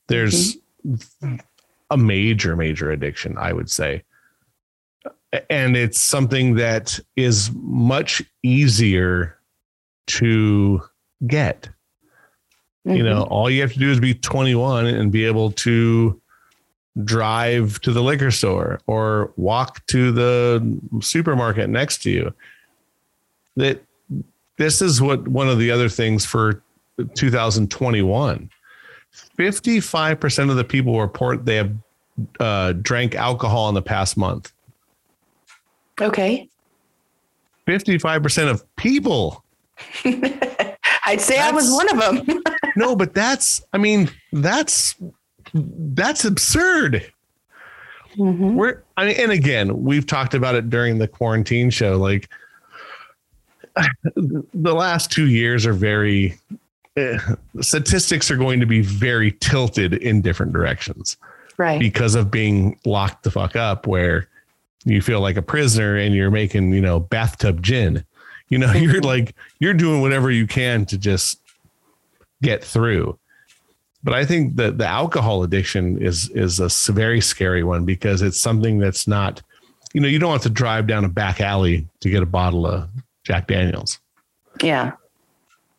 There's 0.08 0.58
a 1.90 1.98
major, 1.98 2.56
major 2.56 2.92
addiction, 2.92 3.38
I 3.38 3.54
would 3.54 3.70
say, 3.70 4.04
and 5.50 5.76
it's 5.76 6.00
something 6.00 6.56
that 6.56 7.00
is 7.16 7.52
much 7.54 8.22
easier 8.44 9.38
to 10.08 10.82
get. 11.26 11.70
You 12.86 13.04
know, 13.04 13.24
mm-hmm. 13.24 13.34
all 13.34 13.50
you 13.50 13.62
have 13.62 13.74
to 13.74 13.80
do 13.80 13.92
is 13.92 14.00
be 14.00 14.14
21 14.14 14.86
and 14.86 15.12
be 15.12 15.26
able 15.26 15.52
to 15.52 16.22
drive 17.04 17.82
to 17.82 17.92
the 17.92 18.02
liquor 18.02 18.32
store 18.32 18.80
or 18.88 19.34
walk 19.36 19.86
to 19.88 20.12
the 20.14 20.80
supermarket 21.02 21.70
next 21.70 22.02
to 22.04 22.10
you. 22.10 22.34
That 23.58 23.84
this 24.58 24.82
is 24.82 25.02
what 25.02 25.28
one 25.28 25.48
of 25.48 25.60
the 25.60 25.72
other 25.72 25.90
things 25.90 26.26
for 26.26 26.62
2021 27.16 28.50
55% 29.40 30.50
of 30.50 30.56
the 30.56 30.64
people 30.64 31.00
report 31.00 31.46
they 31.46 31.56
have 31.56 31.72
uh, 32.40 32.74
drank 32.74 33.16
alcohol 33.16 33.70
in 33.70 33.76
the 33.76 33.82
past 33.82 34.18
month. 34.18 34.52
Okay. 36.02 36.50
55% 37.68 38.50
of 38.50 38.76
people 38.76 39.44
I'd 41.06 41.22
say 41.22 41.40
I 41.40 41.52
was 41.52 41.72
one 41.72 41.90
of 41.92 42.26
them. 42.26 42.42
no 42.76 42.96
but 42.96 43.14
that's 43.14 43.62
i 43.74 43.78
mean 43.78 44.10
that's 44.34 44.96
that's 45.54 46.26
absurd 46.26 47.06
Mhm. 48.18 48.56
we're 48.56 48.82
I 48.96 49.06
mean, 49.06 49.16
and 49.20 49.32
again 49.32 49.84
we've 49.84 50.06
talked 50.08 50.34
about 50.34 50.56
it 50.56 50.70
during 50.72 50.98
the 50.98 51.08
quarantine 51.08 51.70
show 51.70 51.98
like 51.98 52.30
the 54.16 54.74
last 54.74 55.12
two 55.12 55.28
years 55.28 55.66
are 55.66 55.74
very 55.74 56.38
eh, 56.96 57.18
statistics 57.62 58.30
are 58.32 58.38
going 58.38 58.60
to 58.60 58.66
be 58.66 58.82
very 58.82 59.32
tilted 59.34 59.94
in 59.96 60.22
different 60.22 60.54
directions 60.54 61.18
Right. 61.58 61.80
because 61.80 62.14
of 62.16 62.30
being 62.30 62.80
locked 62.86 63.24
the 63.24 63.32
fuck 63.32 63.56
up 63.56 63.88
where 63.88 64.28
you 64.86 65.02
feel 65.02 65.22
like 65.22 65.38
a 65.38 65.42
prisoner 65.42 65.98
and 65.98 66.14
you're 66.16 66.32
making 66.32 66.72
you 66.72 66.82
know 66.82 67.00
bathtub 67.00 67.62
gin 67.64 68.06
you 68.50 68.58
know 68.58 68.72
you're 68.74 69.02
Mhm. 69.02 69.06
like 69.06 69.36
you're 69.60 69.74
doing 69.74 70.02
whatever 70.02 70.30
you 70.32 70.46
can 70.48 70.86
to 70.86 70.98
just 70.98 71.40
get 72.44 72.64
through 72.64 73.18
but 74.04 74.14
i 74.14 74.24
think 74.24 74.56
that 74.56 74.78
the 74.78 74.86
alcohol 74.86 75.42
addiction 75.44 76.00
is 76.02 76.30
is 76.30 76.60
a 76.60 76.70
very 76.94 77.20
scary 77.20 77.64
one 77.64 77.84
because 77.86 78.22
it's 78.22 78.40
something 78.40 78.78
that's 78.78 79.08
not 79.08 79.42
you 79.94 80.00
know 80.02 80.08
you 80.08 80.20
don't 80.20 80.32
have 80.34 80.44
to 80.44 80.50
drive 80.50 80.86
down 80.86 81.04
a 81.06 81.10
back 81.10 81.42
alley 81.42 81.88
to 82.02 82.10
get 82.10 82.22
a 82.22 82.26
bottle 82.28 82.68
of 82.68 82.88
jack 83.28 83.48
daniels 83.48 84.00
Yeah. 84.64 84.94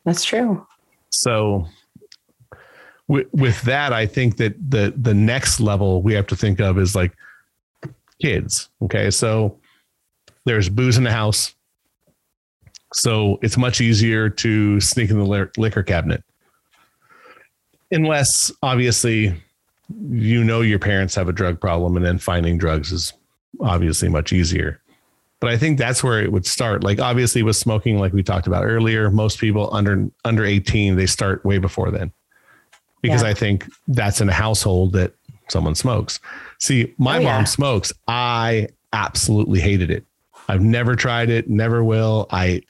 That's 0.05 0.23
true. 0.23 0.65
so 1.09 1.67
with, 3.09 3.27
with 3.33 3.61
that, 3.63 3.91
I 3.91 4.05
think 4.05 4.37
that 4.37 4.53
the 4.69 4.93
the 4.95 5.15
next 5.15 5.59
level 5.59 6.01
we 6.03 6.13
have 6.13 6.27
to 6.27 6.35
think 6.35 6.59
of 6.61 6.77
is 6.77 6.95
like 6.95 7.11
kids. 8.21 8.69
Okay, 8.83 9.09
so 9.09 9.57
there's 10.45 10.69
booze 10.69 10.95
in 10.97 11.03
the 11.03 11.11
house, 11.11 11.55
so 12.93 13.39
it's 13.41 13.57
much 13.57 13.81
easier 13.81 14.29
to 14.29 14.79
sneak 14.79 15.09
in 15.09 15.17
the 15.17 15.49
liquor 15.57 15.81
cabinet, 15.83 16.23
unless 17.91 18.51
obviously 18.61 19.35
you 20.11 20.43
know 20.43 20.61
your 20.61 20.79
parents 20.79 21.15
have 21.15 21.27
a 21.27 21.33
drug 21.33 21.59
problem, 21.59 21.97
and 21.97 22.05
then 22.05 22.19
finding 22.19 22.59
drugs 22.59 22.91
is 22.91 23.13
obviously 23.59 24.07
much 24.07 24.31
easier. 24.31 24.79
But 25.41 25.51
I 25.51 25.57
think 25.57 25.77
that's 25.77 26.03
where 26.03 26.21
it 26.21 26.31
would 26.31 26.45
start. 26.45 26.83
Like 26.83 26.99
obviously 26.99 27.43
with 27.43 27.55
smoking, 27.55 27.97
like 27.97 28.11
we 28.13 28.23
talked 28.23 28.45
about 28.47 28.65
earlier, 28.65 29.09
most 29.09 29.39
people 29.39 29.69
under 29.73 30.09
under 30.25 30.43
18, 30.43 30.95
they 30.97 31.05
start 31.05 31.45
way 31.45 31.57
before 31.59 31.91
then. 31.91 32.11
Because 33.01 33.21
Yeah. 33.23 33.29
I 33.29 33.33
think 33.33 33.65
that's 33.87 34.19
in 34.19 34.27
a 34.27 34.33
household 34.33 34.91
that 34.93 35.13
someone 35.47 35.75
smokes. 35.75 36.19
See, 36.59 36.93
my 36.97 37.17
Oh, 37.17 37.23
mom 37.23 37.41
yeah. 37.41 37.43
smokes. 37.45 37.93
I 38.07 38.67
absolutely 38.91 39.61
hated 39.61 39.89
it. 39.91 40.03
I've 40.49 40.61
never 40.61 40.95
tried 40.95 41.29
it, 41.29 41.49
never 41.49 41.83
will. 41.83 42.27
I 42.31 42.63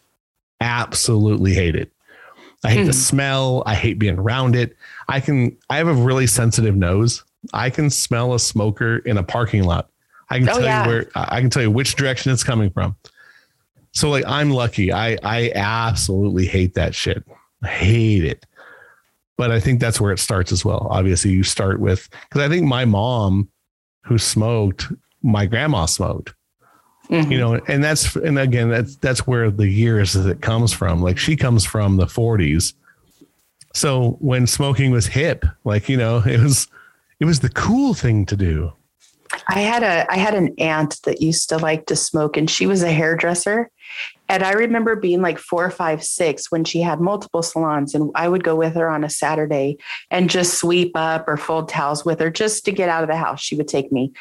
absolutely 0.61 1.53
hate 1.53 1.76
it. 1.76 1.91
I 2.63 2.72
hate 2.72 2.82
the 2.84 2.91
Hmm. 2.91 2.91
smell. 2.91 3.63
I 3.65 3.74
hate 3.74 3.97
being 3.99 4.20
around 4.20 4.55
it. 4.55 4.76
I 5.07 5.22
can 5.22 5.55
I 5.70 5.78
have 5.78 5.88
a 5.88 5.93
really 5.93 6.28
sensitive 6.28 6.76
nose. 6.76 7.24
I 7.53 7.70
can 7.70 7.89
smell 7.89 8.34
a 8.34 8.39
smoker 8.39 8.97
in 8.97 9.17
a 9.17 9.24
parking 9.24 9.63
lot. 9.63 9.89
I 10.30 10.40
can 10.40 10.50
Oh, 10.50 10.54
tell 10.54 10.64
yeah. 10.64 10.84
you 10.84 10.90
where 10.90 11.06
I 11.16 11.42
can 11.42 11.50
tell 11.50 11.64
you 11.64 11.72
which 11.72 11.96
direction 11.96 12.32
it's 12.32 12.44
coming 12.44 12.70
from. 12.70 12.96
So 13.92 14.10
like 14.10 14.24
I'm 14.28 14.52
lucky. 14.52 14.92
I 14.92 15.18
I 15.24 15.52
absolutely 15.56 16.46
hate 16.46 16.76
that 16.76 16.94
shit. 16.96 17.24
I 17.64 17.68
hate 17.68 18.24
it. 18.24 18.46
But 19.38 19.52
I 19.52 19.60
think 19.60 19.80
that's 19.80 20.00
where 20.02 20.12
it 20.12 20.20
starts 20.20 20.52
as 20.52 20.64
well. 20.66 20.88
Obviously, 20.92 21.32
you 21.32 21.44
start 21.44 21.80
with 21.80 22.10
because 22.30 22.42
I 22.42 22.50
think 22.50 22.66
my 22.68 22.86
mom, 22.86 23.50
who 24.04 24.18
smoked, 24.18 24.92
my 25.24 25.46
grandma 25.46 25.86
smoked 25.86 26.34
Mhm. 27.10 27.32
you 27.32 27.38
know 27.40 27.56
and 27.68 27.84
that's 27.84 28.16
and 28.16 28.38
again 28.38 28.70
that's 28.70 28.96
that's 28.98 29.26
where 29.26 29.50
the 29.50 29.68
years 29.68 30.14
that 30.14 30.30
it 30.30 30.42
comes 30.42 30.72
from 30.72 31.02
like 31.02 31.18
she 31.18 31.36
comes 31.36 31.66
from 31.66 31.98
the 31.98 32.06
40s 32.06 32.74
so 33.74 34.16
when 34.20 34.46
smoking 34.46 34.92
was 34.92 35.08
hip 35.08 35.44
like 35.64 35.90
you 35.90 35.98
know 35.98 36.18
it 36.26 36.40
was 36.40 36.68
it 37.20 37.26
was 37.26 37.40
the 37.40 37.50
cool 37.50 37.94
thing 37.96 38.26
to 38.28 38.36
do 38.38 38.72
I 39.48 39.60
had 39.60 39.84
a 39.84 40.12
I 40.12 40.18
had 40.18 40.36
an 40.36 40.56
aunt 40.58 41.00
that 41.04 41.22
used 41.22 41.50
to 41.50 41.58
like 41.58 41.86
to 41.88 41.96
smoke 41.96 42.38
and 42.38 42.50
she 42.50 42.66
was 42.66 42.84
a 42.84 42.92
hairdresser. 42.92 43.70
And 44.28 44.44
I 44.44 44.52
remember 44.52 44.96
being 44.96 45.22
like 45.22 45.40
four, 45.40 45.70
five, 45.72 46.04
six 46.04 46.52
when 46.52 46.64
she 46.64 46.82
had 46.82 47.02
multiple 47.02 47.42
salons. 47.42 47.96
And 47.96 48.12
I 48.14 48.30
would 48.30 48.44
go 48.44 48.56
with 48.56 48.76
her 48.76 48.88
on 48.88 49.04
a 49.04 49.10
Saturday 49.10 49.78
and 50.12 50.30
just 50.30 50.60
sweep 50.60 50.92
up 50.96 51.28
or 51.28 51.36
fold 51.36 51.68
towels 51.68 52.06
with 52.06 52.20
her 52.20 52.30
just 52.30 52.64
to 52.66 52.72
get 52.72 52.90
out 52.90 53.04
of 53.04 53.10
the 53.10 53.16
house. 53.16 53.42
She 53.42 53.56
would 53.56 53.68
take 53.68 53.92
me. 53.92 54.14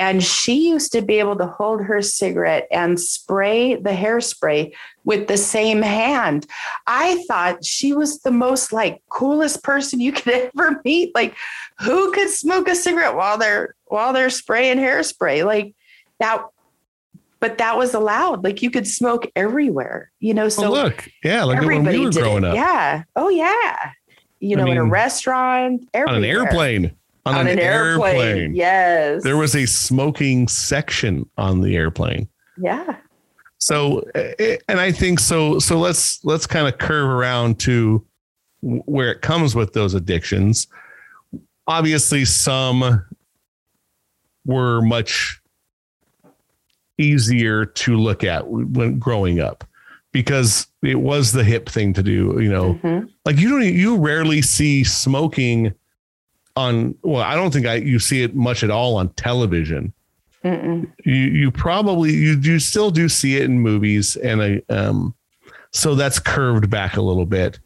And 0.00 0.22
she 0.22 0.70
used 0.70 0.92
to 0.92 1.02
be 1.02 1.18
able 1.18 1.36
to 1.36 1.46
hold 1.46 1.82
her 1.82 2.00
cigarette 2.00 2.66
and 2.72 2.98
spray 2.98 3.74
the 3.74 3.90
hairspray 3.90 4.72
with 5.04 5.28
the 5.28 5.36
same 5.36 5.82
hand. 5.82 6.46
I 6.86 7.22
thought 7.28 7.66
she 7.66 7.92
was 7.92 8.20
the 8.20 8.30
most 8.30 8.72
like 8.72 9.02
coolest 9.10 9.62
person 9.62 10.00
you 10.00 10.12
could 10.12 10.50
ever 10.56 10.80
meet. 10.86 11.14
Like 11.14 11.36
who 11.78 12.12
could 12.12 12.30
smoke 12.30 12.66
a 12.66 12.74
cigarette 12.74 13.14
while 13.14 13.36
they're 13.36 13.74
while 13.88 14.14
they're 14.14 14.30
spraying 14.30 14.78
hairspray? 14.78 15.44
Like 15.44 15.74
that 16.18 16.46
but 17.38 17.58
that 17.58 17.76
was 17.76 17.92
allowed. 17.92 18.42
Like 18.42 18.62
you 18.62 18.70
could 18.70 18.86
smoke 18.86 19.30
everywhere, 19.36 20.10
you 20.18 20.32
know. 20.32 20.48
So 20.48 20.68
oh 20.68 20.70
look 20.70 21.08
yeah 21.22 21.44
like 21.44 21.60
when 21.60 21.64
everybody 21.64 21.98
we 21.98 22.04
were 22.06 22.10
growing 22.10 22.44
it. 22.44 22.48
up 22.48 22.54
Yeah. 22.54 23.02
Oh 23.16 23.28
yeah. 23.28 23.92
You 24.40 24.56
I 24.56 24.60
know, 24.60 24.70
in 24.70 24.78
a 24.78 24.82
mean, 24.82 24.90
restaurant, 24.90 25.86
on 25.94 26.14
an 26.14 26.24
airplane 26.24 26.96
on, 27.26 27.34
On, 27.34 27.46
an, 27.46 27.58
airplane. 27.58 28.54
Yes. 28.54 29.22
there 29.22 29.36
was 29.36 29.54
a 29.54 29.66
smoking 29.66 30.48
section 30.48 31.28
on 31.36 31.60
the 31.60 31.76
airplane 31.76 32.28
yeah. 32.56 32.96
so 33.58 34.00
eh, 34.14 34.56
and 34.68 34.80
i 34.80 34.90
think 34.90 35.20
so 35.20 35.58
so 35.58 35.78
let's 35.78 36.24
let's 36.24 36.46
kind 36.46 36.66
of 36.66 36.78
curve 36.78 37.08
around 37.08 37.58
to 37.60 38.04
where 38.62 39.10
it 39.10 39.22
comes 39.22 39.54
with 39.54 39.72
those 39.72 39.94
addictions. 39.94 40.66
Obviously, 41.66 42.24
some 42.24 43.04
were 44.44 44.82
much 44.82 45.40
easier 46.98 47.64
to 47.64 47.96
look 47.96 48.24
at 48.24 48.46
when 48.48 48.98
growing 48.98 49.40
up 49.40 49.64
because 50.12 50.66
it 50.82 50.96
was 50.96 51.32
the 51.32 51.44
hip 51.44 51.66
thing 51.66 51.94
to 51.94 52.02
do 52.02 52.38
you 52.42 52.50
know 52.50 52.74
mm-hmm. 52.74 53.06
like 53.24 53.38
you 53.38 53.48
don't 53.48 53.62
you 53.62 53.96
rarely 53.96 54.42
see 54.42 54.84
smoking 54.84 55.72
on 56.56 56.94
well 57.02 57.22
i 57.22 57.34
don't 57.34 57.52
think 57.52 57.66
i 57.66 57.74
you 57.74 57.98
see 57.98 58.22
it 58.22 58.34
much 58.34 58.62
at 58.62 58.70
all 58.70 58.96
on 58.96 59.08
television. 59.10 59.92
Mm-mm. 60.44 60.90
you 61.04 61.14
you 61.14 61.50
probably 61.50 62.12
you 62.14 62.38
you 62.40 62.58
still 62.58 62.90
do 62.90 63.10
see 63.10 63.36
it 63.36 63.42
in 63.42 63.60
movies 63.60 64.16
and 64.16 64.42
I, 64.42 64.62
um 64.70 65.14
so 65.70 65.94
that's 65.94 66.18
curved 66.18 66.70
back 66.70 66.96
a 66.96 67.02
little 67.02 67.26
bit. 67.26 67.58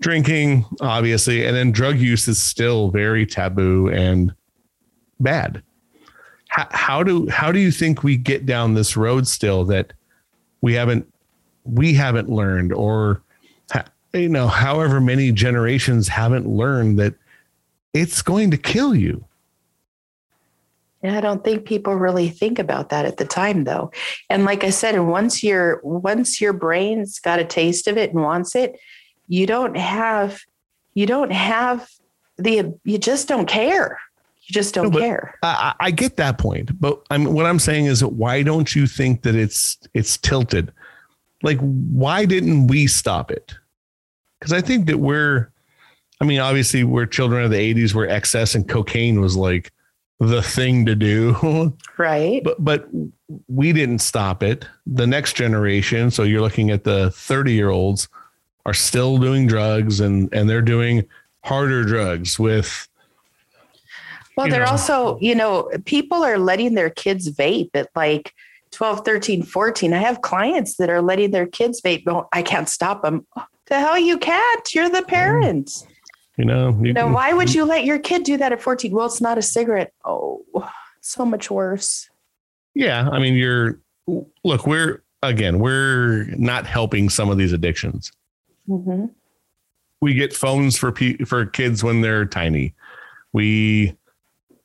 Drinking 0.00 0.64
obviously 0.80 1.44
and 1.44 1.54
then 1.54 1.72
drug 1.72 1.98
use 1.98 2.26
is 2.26 2.42
still 2.42 2.90
very 2.90 3.26
taboo 3.26 3.90
and 3.90 4.34
bad. 5.20 5.62
How, 6.48 6.68
how 6.70 7.02
do 7.02 7.28
how 7.28 7.52
do 7.52 7.58
you 7.58 7.70
think 7.70 8.02
we 8.02 8.16
get 8.16 8.46
down 8.46 8.74
this 8.74 8.96
road 8.96 9.28
still 9.28 9.64
that 9.66 9.92
we 10.62 10.72
haven't 10.72 11.06
we 11.64 11.92
haven't 11.92 12.30
learned 12.30 12.72
or 12.72 13.22
you 14.14 14.28
know 14.28 14.48
however 14.48 15.00
many 15.00 15.32
generations 15.32 16.08
haven't 16.08 16.46
learned 16.46 16.98
that 16.98 17.14
it's 17.92 18.22
going 18.22 18.50
to 18.50 18.56
kill 18.56 18.94
you 18.94 19.24
yeah, 21.02 21.18
I 21.18 21.20
don't 21.20 21.42
think 21.42 21.64
people 21.64 21.96
really 21.96 22.28
think 22.28 22.60
about 22.60 22.90
that 22.90 23.04
at 23.06 23.16
the 23.16 23.24
time 23.24 23.64
though. 23.64 23.90
And 24.30 24.44
like 24.44 24.62
I 24.62 24.70
said, 24.70 24.96
once 25.00 25.42
your 25.42 25.80
once 25.82 26.40
your 26.40 26.52
brain's 26.52 27.18
got 27.18 27.40
a 27.40 27.44
taste 27.44 27.88
of 27.88 27.96
it 27.98 28.12
and 28.12 28.22
wants 28.22 28.54
it, 28.54 28.78
you 29.26 29.44
don't 29.44 29.76
have 29.76 30.38
you 30.94 31.06
don't 31.06 31.32
have 31.32 31.90
the 32.38 32.72
you 32.84 32.98
just 32.98 33.26
don't 33.26 33.46
care. 33.46 33.98
You 34.44 34.52
just 34.52 34.74
don't 34.74 34.92
no, 34.92 35.00
care. 35.00 35.34
I, 35.42 35.74
I, 35.80 35.90
get 35.90 36.18
that 36.18 36.38
point, 36.38 36.80
but 36.80 37.04
I'm 37.10 37.32
what 37.32 37.46
I'm 37.46 37.58
saying 37.58 37.86
is 37.86 38.04
why 38.04 38.44
don't 38.44 38.72
you 38.72 38.86
think 38.86 39.22
that 39.22 39.34
it's 39.34 39.78
it's 39.94 40.16
tilted? 40.16 40.72
like 41.42 41.58
why 41.58 42.24
didn't 42.24 42.68
we 42.68 42.86
stop 42.86 43.30
it 43.30 43.54
because 44.38 44.52
i 44.52 44.60
think 44.60 44.86
that 44.86 44.98
we're 44.98 45.51
i 46.22 46.24
mean 46.24 46.40
obviously 46.40 46.84
we're 46.84 47.04
children 47.06 47.44
of 47.44 47.50
the 47.50 47.74
80s 47.74 47.94
where 47.94 48.08
excess 48.08 48.54
and 48.54 48.68
cocaine 48.68 49.20
was 49.20 49.36
like 49.36 49.72
the 50.20 50.42
thing 50.42 50.86
to 50.86 50.94
do 50.94 51.76
right 51.98 52.42
but 52.44 52.62
but 52.64 52.88
we 53.48 53.72
didn't 53.72 53.98
stop 53.98 54.42
it 54.42 54.64
the 54.86 55.06
next 55.06 55.34
generation 55.34 56.10
so 56.10 56.22
you're 56.22 56.40
looking 56.40 56.70
at 56.70 56.84
the 56.84 57.10
30 57.10 57.52
year 57.52 57.70
olds 57.70 58.08
are 58.64 58.74
still 58.74 59.18
doing 59.18 59.46
drugs 59.46 60.00
and 60.00 60.32
and 60.32 60.48
they're 60.48 60.62
doing 60.62 61.06
harder 61.44 61.84
drugs 61.84 62.38
with 62.38 62.88
well 64.36 64.48
they're 64.48 64.64
know, 64.64 64.70
also 64.70 65.18
you 65.20 65.34
know 65.34 65.68
people 65.84 66.22
are 66.22 66.38
letting 66.38 66.74
their 66.74 66.90
kids 66.90 67.28
vape 67.30 67.70
at 67.74 67.88
like 67.96 68.32
12, 68.72 69.04
13, 69.04 69.42
14. 69.42 69.92
I 69.92 69.98
have 69.98 70.22
clients 70.22 70.76
that 70.76 70.88
are 70.88 71.02
letting 71.02 71.30
their 71.30 71.46
kids 71.46 71.80
vape. 71.82 72.06
No, 72.06 72.28
I 72.32 72.42
can't 72.42 72.68
stop 72.68 73.02
them. 73.02 73.26
The 73.66 73.78
hell 73.78 73.98
you 73.98 74.18
can't. 74.18 74.74
You're 74.74 74.88
the 74.88 75.02
parents. 75.02 75.86
You 76.36 76.46
know, 76.46 76.78
you 76.82 76.94
know, 76.94 77.08
why 77.08 77.32
would 77.34 77.52
you 77.52 77.64
let 77.64 77.84
your 77.84 77.98
kid 77.98 78.24
do 78.24 78.38
that 78.38 78.52
at 78.52 78.62
14? 78.62 78.90
Well, 78.92 79.06
it's 79.06 79.20
not 79.20 79.36
a 79.36 79.42
cigarette. 79.42 79.92
Oh, 80.04 80.44
so 81.02 81.26
much 81.26 81.50
worse. 81.50 82.08
Yeah. 82.74 83.08
I 83.10 83.18
mean, 83.18 83.34
you're, 83.34 83.80
look, 84.42 84.66
we're, 84.66 85.02
again, 85.22 85.58
we're 85.58 86.24
not 86.36 86.66
helping 86.66 87.10
some 87.10 87.28
of 87.28 87.36
these 87.36 87.52
addictions. 87.52 88.12
Mm-hmm. 88.66 89.06
We 90.00 90.14
get 90.14 90.32
phones 90.32 90.78
for, 90.78 90.94
for 91.26 91.46
kids 91.46 91.84
when 91.84 92.00
they're 92.00 92.24
tiny. 92.24 92.74
We, 93.34 93.96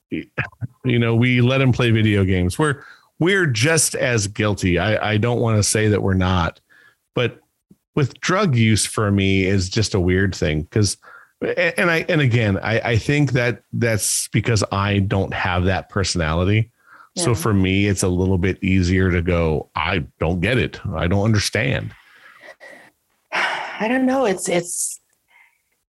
you 0.10 1.00
know, 1.00 1.16
we 1.16 1.42
let 1.42 1.58
them 1.58 1.74
play 1.74 1.92
video 1.92 2.24
games. 2.24 2.58
We're, 2.58 2.82
we're 3.20 3.46
just 3.46 3.94
as 3.94 4.28
guilty. 4.28 4.80
I, 4.80 5.12
I 5.12 5.18
don't 5.18 5.42
want 5.42 5.58
to 5.58 5.64
say 5.64 5.90
that 5.90 6.02
we're 6.02 6.14
not, 6.14 6.62
but 7.14 7.40
with 7.94 8.20
drug 8.22 8.56
use 8.56 8.86
for 8.86 9.12
me 9.12 9.46
is 9.46 9.70
just 9.70 9.94
a 9.96 10.00
weird 10.00 10.34
thing 10.34 10.62
because 10.62 10.98
and 11.42 11.92
I 11.92 12.06
and 12.10 12.22
again 12.22 12.58
I, 12.58 12.80
I 12.80 12.98
think 12.98 13.34
that 13.34 13.64
that's 13.74 14.28
because 14.30 14.64
I 14.72 15.00
don't 15.00 15.34
have 15.34 15.66
that 15.66 15.90
personality. 15.90 16.72
Yeah. 17.16 17.24
So 17.24 17.36
for 17.36 17.54
me, 17.54 17.88
it's 17.88 18.04
a 18.04 18.08
little 18.08 18.38
bit 18.38 18.64
easier 18.64 19.12
to 19.12 19.22
go, 19.22 19.70
I 19.76 20.06
don't 20.20 20.40
get 20.40 20.58
it. 20.58 20.80
I 20.94 21.08
don't 21.08 21.24
understand. 21.24 21.94
I 23.32 23.88
don't 23.88 24.06
know. 24.06 24.26
It's 24.26 24.48
it's 24.50 25.00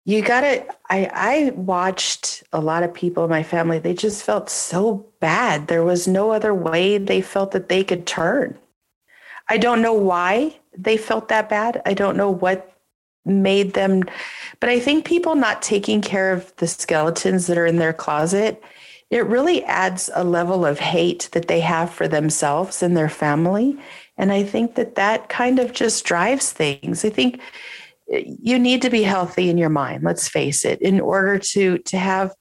you 0.09 0.23
gotta 0.23 0.65
i 0.89 1.09
i 1.13 1.51
watched 1.51 2.43
a 2.51 2.59
lot 2.59 2.81
of 2.81 2.91
people 2.91 3.23
in 3.25 3.29
my 3.29 3.43
family 3.43 3.77
they 3.77 3.93
just 3.93 4.23
felt 4.23 4.49
so 4.49 5.05
bad 5.19 5.67
there 5.67 5.83
was 5.83 6.07
no 6.07 6.31
other 6.31 6.53
way 6.53 6.97
they 6.97 7.21
felt 7.21 7.51
that 7.51 7.69
they 7.69 7.83
could 7.83 8.07
turn 8.07 8.57
i 9.49 9.57
don't 9.57 9.83
know 9.83 9.93
why 9.93 10.57
they 10.75 10.97
felt 10.97 11.27
that 11.27 11.47
bad 11.47 11.79
i 11.85 11.93
don't 11.93 12.17
know 12.17 12.31
what 12.31 12.78
made 13.29 13.73
them 13.73 14.03
but 14.59 14.69
i 14.69 14.79
think 14.79 15.05
people 15.05 15.35
not 15.35 15.61
taking 15.61 16.01
care 16.01 16.31
of 16.31 16.55
the 16.57 16.67
skeletons 16.67 17.47
that 17.47 17.57
are 17.57 17.65
in 17.65 17.77
their 17.77 17.93
closet 17.93 18.61
it 19.09 19.25
really 19.25 19.63
adds 19.63 20.09
a 20.13 20.23
level 20.23 20.65
of 20.65 20.79
hate 20.79 21.29
that 21.31 21.47
they 21.47 21.59
have 21.61 21.91
for 21.91 22.07
themselves 22.07 22.83
and 22.83 22.95
their 22.95 23.09
family. 23.09 23.77
And 24.17 24.31
i 24.31 24.43
think 24.43 24.75
that 24.75 24.95
that 24.95 25.29
kind 25.29 25.59
of 25.59 25.73
just 25.73 26.05
drives 26.05 26.51
things. 26.51 27.05
I 27.05 27.09
think 27.09 27.39
eh, 28.11 28.23
you 28.25 28.59
need 28.59 28.81
to 28.83 28.89
be 28.89 29.03
healthy 29.03 29.49
in 29.49 29.57
your 29.57 29.69
mind 29.69 30.03
let's 30.03 30.27
face 30.27 30.65
it 30.65 30.81
in 30.81 30.99
order 30.99 31.39
to 31.39 31.77
to 31.79 31.97
have 31.97 32.33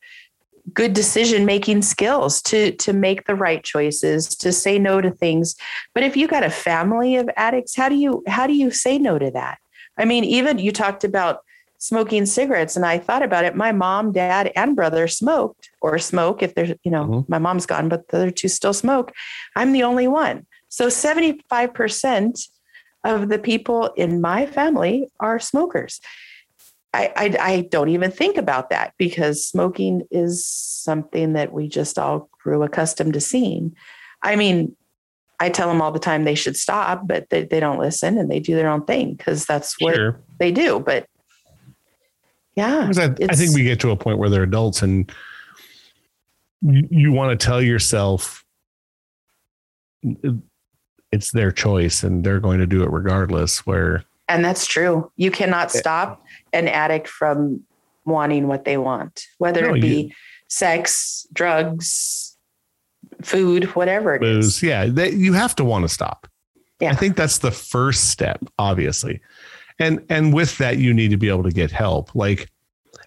good 0.74 0.92
decision 0.92 1.46
making 1.46 1.80
skills 1.80 2.42
to 2.42 2.72
to 2.72 2.92
make 2.92 3.26
the 3.26 3.34
right 3.34 3.64
choices 3.64 4.28
to 4.36 4.52
say 4.52 4.78
no 4.78 5.00
to 5.00 5.10
things. 5.10 5.54
But 5.94 6.02
if 6.02 6.16
you 6.16 6.28
got 6.28 6.44
a 6.44 6.50
family 6.50 7.16
of 7.16 7.30
addicts 7.36 7.76
how 7.76 7.88
do 7.88 7.94
you 7.94 8.22
how 8.26 8.46
do 8.46 8.54
you 8.54 8.70
say 8.70 8.98
no 8.98 9.18
to 9.18 9.30
that 9.30 9.58
i 9.98 10.04
mean 10.04 10.24
even 10.24 10.58
you 10.58 10.72
talked 10.72 11.04
about 11.04 11.40
smoking 11.78 12.26
cigarettes 12.26 12.76
and 12.76 12.84
i 12.84 12.98
thought 12.98 13.22
about 13.22 13.44
it 13.44 13.54
my 13.54 13.72
mom 13.72 14.12
dad 14.12 14.50
and 14.56 14.74
brother 14.74 15.06
smoked 15.06 15.70
or 15.80 15.98
smoke 15.98 16.42
if 16.42 16.54
there's 16.54 16.72
you 16.82 16.90
know 16.90 17.04
mm-hmm. 17.04 17.32
my 17.32 17.38
mom's 17.38 17.66
gone 17.66 17.88
but 17.88 18.08
the 18.08 18.16
other 18.16 18.30
two 18.30 18.48
still 18.48 18.72
smoke 18.72 19.12
i'm 19.56 19.72
the 19.72 19.82
only 19.82 20.08
one 20.08 20.46
so 20.68 20.88
75% 20.88 22.48
of 23.04 23.28
the 23.28 23.38
people 23.38 23.86
in 23.96 24.20
my 24.20 24.46
family 24.46 25.08
are 25.20 25.38
smokers. 25.38 26.00
I, 26.94 27.12
I, 27.16 27.36
I, 27.40 27.60
don't 27.70 27.90
even 27.90 28.10
think 28.10 28.38
about 28.38 28.70
that 28.70 28.94
because 28.96 29.46
smoking 29.46 30.02
is 30.10 30.46
something 30.46 31.34
that 31.34 31.52
we 31.52 31.68
just 31.68 31.98
all 31.98 32.30
grew 32.42 32.62
accustomed 32.62 33.12
to 33.12 33.20
seeing. 33.20 33.76
I 34.22 34.36
mean, 34.36 34.74
I 35.40 35.50
tell 35.50 35.68
them 35.68 35.80
all 35.80 35.92
the 35.92 35.98
time 35.98 36.24
they 36.24 36.34
should 36.34 36.56
stop, 36.56 37.06
but 37.06 37.30
they, 37.30 37.44
they 37.44 37.60
don't 37.60 37.78
listen 37.78 38.18
and 38.18 38.30
they 38.30 38.40
do 38.40 38.56
their 38.56 38.68
own 38.68 38.84
thing 38.84 39.14
because 39.14 39.46
that's 39.46 39.76
what 39.80 39.94
sure. 39.94 40.20
they 40.38 40.50
do. 40.50 40.80
But 40.80 41.06
yeah, 42.56 42.90
I, 42.96 43.04
I, 43.28 43.36
think 43.36 43.54
we 43.54 43.62
get 43.62 43.78
to 43.80 43.90
a 43.90 43.96
point 43.96 44.18
where 44.18 44.28
they're 44.28 44.42
adults 44.42 44.82
and 44.82 45.10
you, 46.62 46.88
you 46.90 47.12
want 47.12 47.38
to 47.38 47.46
tell 47.46 47.62
yourself 47.62 48.44
it's 51.12 51.32
their 51.32 51.52
choice 51.52 52.02
and 52.02 52.24
they're 52.24 52.40
going 52.40 52.58
to 52.58 52.66
do 52.66 52.82
it 52.82 52.90
regardless 52.90 53.66
where 53.66 54.04
and 54.28 54.44
that's 54.44 54.66
true 54.66 55.10
you 55.16 55.30
cannot 55.30 55.74
eh. 55.74 55.78
stop 55.78 56.24
an 56.52 56.68
addict 56.68 57.08
from 57.08 57.62
wanting 58.04 58.46
what 58.46 58.64
they 58.64 58.76
want 58.76 59.24
whether 59.38 59.62
no, 59.62 59.74
it 59.74 59.80
be 59.80 60.00
you, 60.02 60.10
sex 60.48 61.26
drugs 61.32 62.27
food 63.22 63.64
whatever 63.74 64.14
it 64.14 64.20
booze, 64.20 64.56
is. 64.56 64.62
yeah 64.62 64.86
they, 64.86 65.10
you 65.10 65.32
have 65.32 65.54
to 65.54 65.64
want 65.64 65.82
to 65.82 65.88
stop 65.88 66.28
yeah. 66.80 66.90
i 66.90 66.94
think 66.94 67.16
that's 67.16 67.38
the 67.38 67.50
first 67.50 68.10
step 68.10 68.42
obviously 68.58 69.20
and 69.78 70.04
and 70.08 70.32
with 70.32 70.56
that 70.58 70.78
you 70.78 70.94
need 70.94 71.10
to 71.10 71.16
be 71.16 71.28
able 71.28 71.42
to 71.42 71.52
get 71.52 71.70
help 71.70 72.14
like 72.14 72.50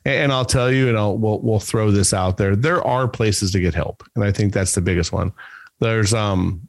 and 0.04 0.32
I'll 0.32 0.46
tell 0.46 0.72
you, 0.72 0.90
and 0.90 0.98
I'll 0.98 1.18
we'll 1.18 1.40
we'll 1.42 1.60
throw 1.60 1.92
this 1.92 2.12
out 2.12 2.38
there. 2.38 2.56
There 2.56 2.82
are 2.88 3.08
places 3.08 3.52
to 3.52 3.60
get 3.60 3.76
help, 3.76 4.04
and 4.16 4.24
I 4.24 4.32
think 4.32 4.52
that's 4.52 4.74
the 4.74 4.82
biggest 4.82 5.12
one. 5.12 5.32
There's 5.80 6.12
um 6.14 6.68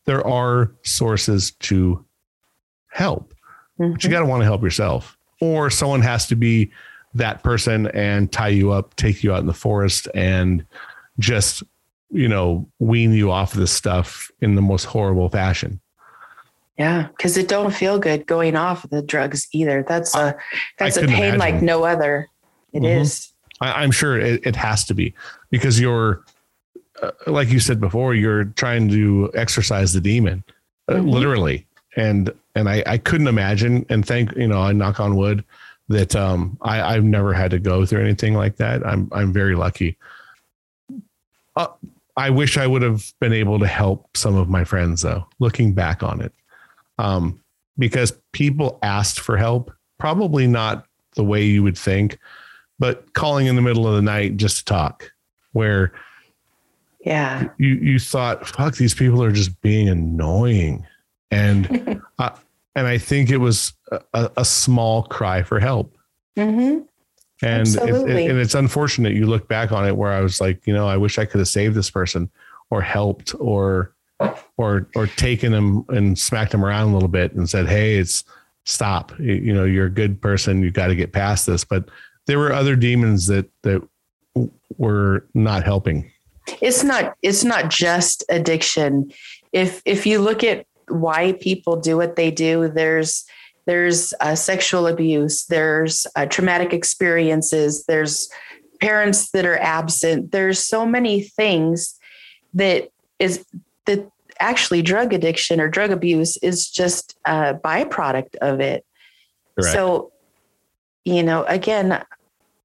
there 0.05 0.27
are 0.27 0.72
sources 0.83 1.53
to 1.61 2.05
help 2.91 3.35
mm-hmm. 3.79 3.93
but 3.93 4.03
you 4.03 4.09
mm-hmm. 4.09 4.12
got 4.12 4.20
to 4.20 4.27
want 4.27 4.41
to 4.41 4.47
help 4.47 4.62
yourself 4.62 5.16
or 5.41 5.70
someone 5.70 6.01
has 6.01 6.27
to 6.27 6.37
be 6.37 6.70
that 7.14 7.43
person 7.43 7.87
and 7.89 8.31
tie 8.33 8.49
you 8.49 8.72
up, 8.72 8.97
take 8.97 9.22
you 9.22 9.33
out 9.33 9.41
in 9.41 9.47
the 9.47 9.55
forest 9.55 10.09
and 10.14 10.66
just, 11.18 11.62
you 12.11 12.29
know, 12.29 12.68
wean 12.79 13.12
you 13.12 13.31
off 13.31 13.55
of 13.55 13.61
this 13.61 13.72
stuff 13.72 14.31
in 14.41 14.55
the 14.55 14.62
most 14.62 14.85
horrible 14.85 15.29
fashion. 15.29 15.81
Yeah, 16.79 17.09
because 17.16 17.37
it 17.37 17.49
don't 17.49 17.72
feel 17.72 17.99
good 18.01 18.27
going 18.27 18.57
off 18.57 18.89
the 18.91 19.01
drugs 19.03 19.47
either. 19.53 19.85
That's 19.87 20.14
a 20.16 20.37
that's 20.79 20.99
I 20.99 21.03
a 21.03 21.07
pain 21.07 21.39
like 21.39 21.62
no 21.62 21.85
other. 21.85 22.29
It 22.72 22.85
is. 22.85 23.33
Mhm. 23.62 23.66
I, 23.66 23.83
I'm 23.83 23.93
sure 23.93 24.18
it, 24.18 24.45
it 24.45 24.57
has 24.57 24.85
to 24.87 24.95
be 24.95 25.14
because 25.51 25.79
you're, 25.79 26.25
uh, 27.01 27.12
like 27.29 27.49
you 27.51 27.61
said 27.61 27.81
before, 27.81 28.14
you're 28.14 28.45
trying 28.47 28.89
to 28.89 29.31
exercise 29.35 29.93
the 29.93 30.01
demon, 30.01 30.43
uh, 30.89 30.95
Mhm. 30.95 31.11
literally. 31.11 31.66
And 31.97 32.33
and 32.57 32.68
I, 32.68 32.83
I 32.87 32.99
couldn't 32.99 33.29
imagine. 33.29 33.87
And 33.89 34.05
thank 34.05 34.35
you 34.37 34.49
know, 34.49 34.61
I 34.61 34.72
knock 34.72 34.99
on 34.99 35.14
wood 35.14 35.45
that 35.89 36.16
um 36.16 36.59
I 36.62 36.83
I've 36.97 37.05
never 37.05 37.33
had 37.33 37.53
to 37.53 37.61
go 37.61 37.87
through 37.87 38.01
anything 38.03 38.35
like 38.35 38.57
that. 38.57 38.85
I'm 38.85 39.09
I'm 39.12 39.33
very 39.33 39.55
lucky. 39.55 39.97
Uh, 41.57 41.68
I 42.16 42.31
wish 42.31 42.59
I 42.59 42.66
would 42.66 42.83
have 42.83 43.12
been 43.20 43.33
able 43.33 43.61
to 43.61 43.66
help 43.66 44.16
some 44.16 44.35
of 44.35 44.49
my 44.49 44.64
friends 44.64 45.03
though. 45.03 45.27
Looking 45.39 45.72
back 45.72 46.03
on 46.03 46.20
it, 46.20 46.33
um, 46.99 47.40
because 47.78 48.12
people 48.32 48.78
asked 48.82 49.20
for 49.20 49.36
help, 49.36 49.72
probably 49.99 50.47
not 50.47 50.86
the 51.16 51.24
way 51.24 51.45
you 51.45 51.62
would 51.62 51.78
think 51.78 52.18
but 52.80 53.14
calling 53.14 53.47
in 53.47 53.55
the 53.55 53.62
middle 53.62 53.86
of 53.86 53.95
the 53.95 54.03
night 54.03 54.36
just 54.36 54.59
to 54.59 54.64
talk 54.64 55.12
where 55.53 55.92
Yeah. 57.05 57.49
you 57.59 57.74
you 57.76 57.99
thought 58.01 58.47
fuck 58.49 58.74
these 58.76 58.95
people 58.95 59.22
are 59.22 59.30
just 59.30 59.61
being 59.61 59.88
annoying. 59.88 60.84
And 61.30 62.01
uh, 62.18 62.30
and 62.74 62.86
i 62.88 62.99
think 62.99 63.30
it 63.30 63.36
was 63.36 63.72
a, 64.12 64.30
a 64.36 64.45
small 64.45 65.05
cry 65.05 65.42
for 65.45 65.61
help. 65.61 65.97
Hmm 66.36 66.80
and 67.42 67.66
it, 67.68 67.78
it- 67.78 68.30
and 68.30 68.38
it's 68.38 68.55
unfortunate 68.55 69.12
you 69.12 69.26
look 69.26 69.49
back 69.49 69.70
on 69.72 69.86
it 69.86 69.97
where 69.97 70.12
i 70.12 70.20
was 70.20 70.40
like 70.40 70.64
you 70.66 70.72
know 70.72 70.86
i 70.88 70.97
wish 70.97 71.18
i 71.18 71.24
could 71.24 71.38
have 71.38 71.49
saved 71.49 71.74
this 71.74 71.90
person 71.90 72.30
or 72.70 72.80
helped 72.80 73.34
or 73.40 73.92
or 74.57 74.88
or 74.94 75.07
taken 75.07 75.52
them 75.52 75.84
and 75.88 76.18
smacked 76.18 76.52
them 76.52 76.64
around 76.64 76.90
a 76.90 76.92
little 76.92 77.09
bit 77.09 77.32
and 77.32 77.48
said 77.48 77.66
hey 77.66 77.96
it's 77.96 78.24
stop 78.64 79.12
you, 79.18 79.52
know 79.52 79.64
you're 79.64 79.86
a 79.86 79.90
good 79.90 80.20
person 80.22 80.62
you 80.62 80.70
got 80.70 80.86
to 80.86 80.94
get 80.94 81.12
past 81.12 81.46
this 81.46 81.64
but 81.64 81.88
there 82.26 82.38
were 82.38 82.52
other 82.52 82.76
demons 82.76 83.26
that 83.26 83.50
that 83.62 83.86
were 84.78 85.26
not 85.34 85.64
helping 85.64 86.11
It's 86.61 86.84
not 86.84 87.14
it's 87.22 87.44
not 87.44 87.70
just 87.70 88.24
addiction. 88.28 89.12
If 89.52 89.82
if 89.84 90.07
you 90.07 90.20
look 90.20 90.44
at 90.44 90.66
why 90.88 91.32
people 91.40 91.76
do 91.76 91.96
what 91.96 92.16
they 92.16 92.30
do, 92.30 92.68
there's 92.68 93.24
there's 93.66 94.12
uh, 94.20 94.34
sexual 94.34 94.86
abuse, 94.86 95.46
there's 95.46 96.07
uh, 96.16 96.26
traumatic 96.26 96.74
experiences, 96.74 97.84
there's 97.86 98.28
parents 98.80 99.30
that 99.30 99.46
are 99.46 99.59
absent. 99.59 100.32
There's 100.32 100.59
so 100.59 100.84
many 100.84 101.22
things 101.22 101.98
that 102.52 102.90
is 103.18 103.44
that 103.86 104.11
actually 104.41 104.82
drug 104.82 105.12
addiction 105.12 105.61
or 105.61 105.68
drug 105.68 105.91
abuse 105.91 106.37
is 106.39 106.68
just 106.68 107.16
a 107.26 107.55
byproduct 107.55 108.37
of 108.37 108.61
it. 108.61 108.85
Correct. 109.59 109.72
So, 109.72 110.12
you 111.05 111.22
know, 111.22 111.45
again, 111.45 112.05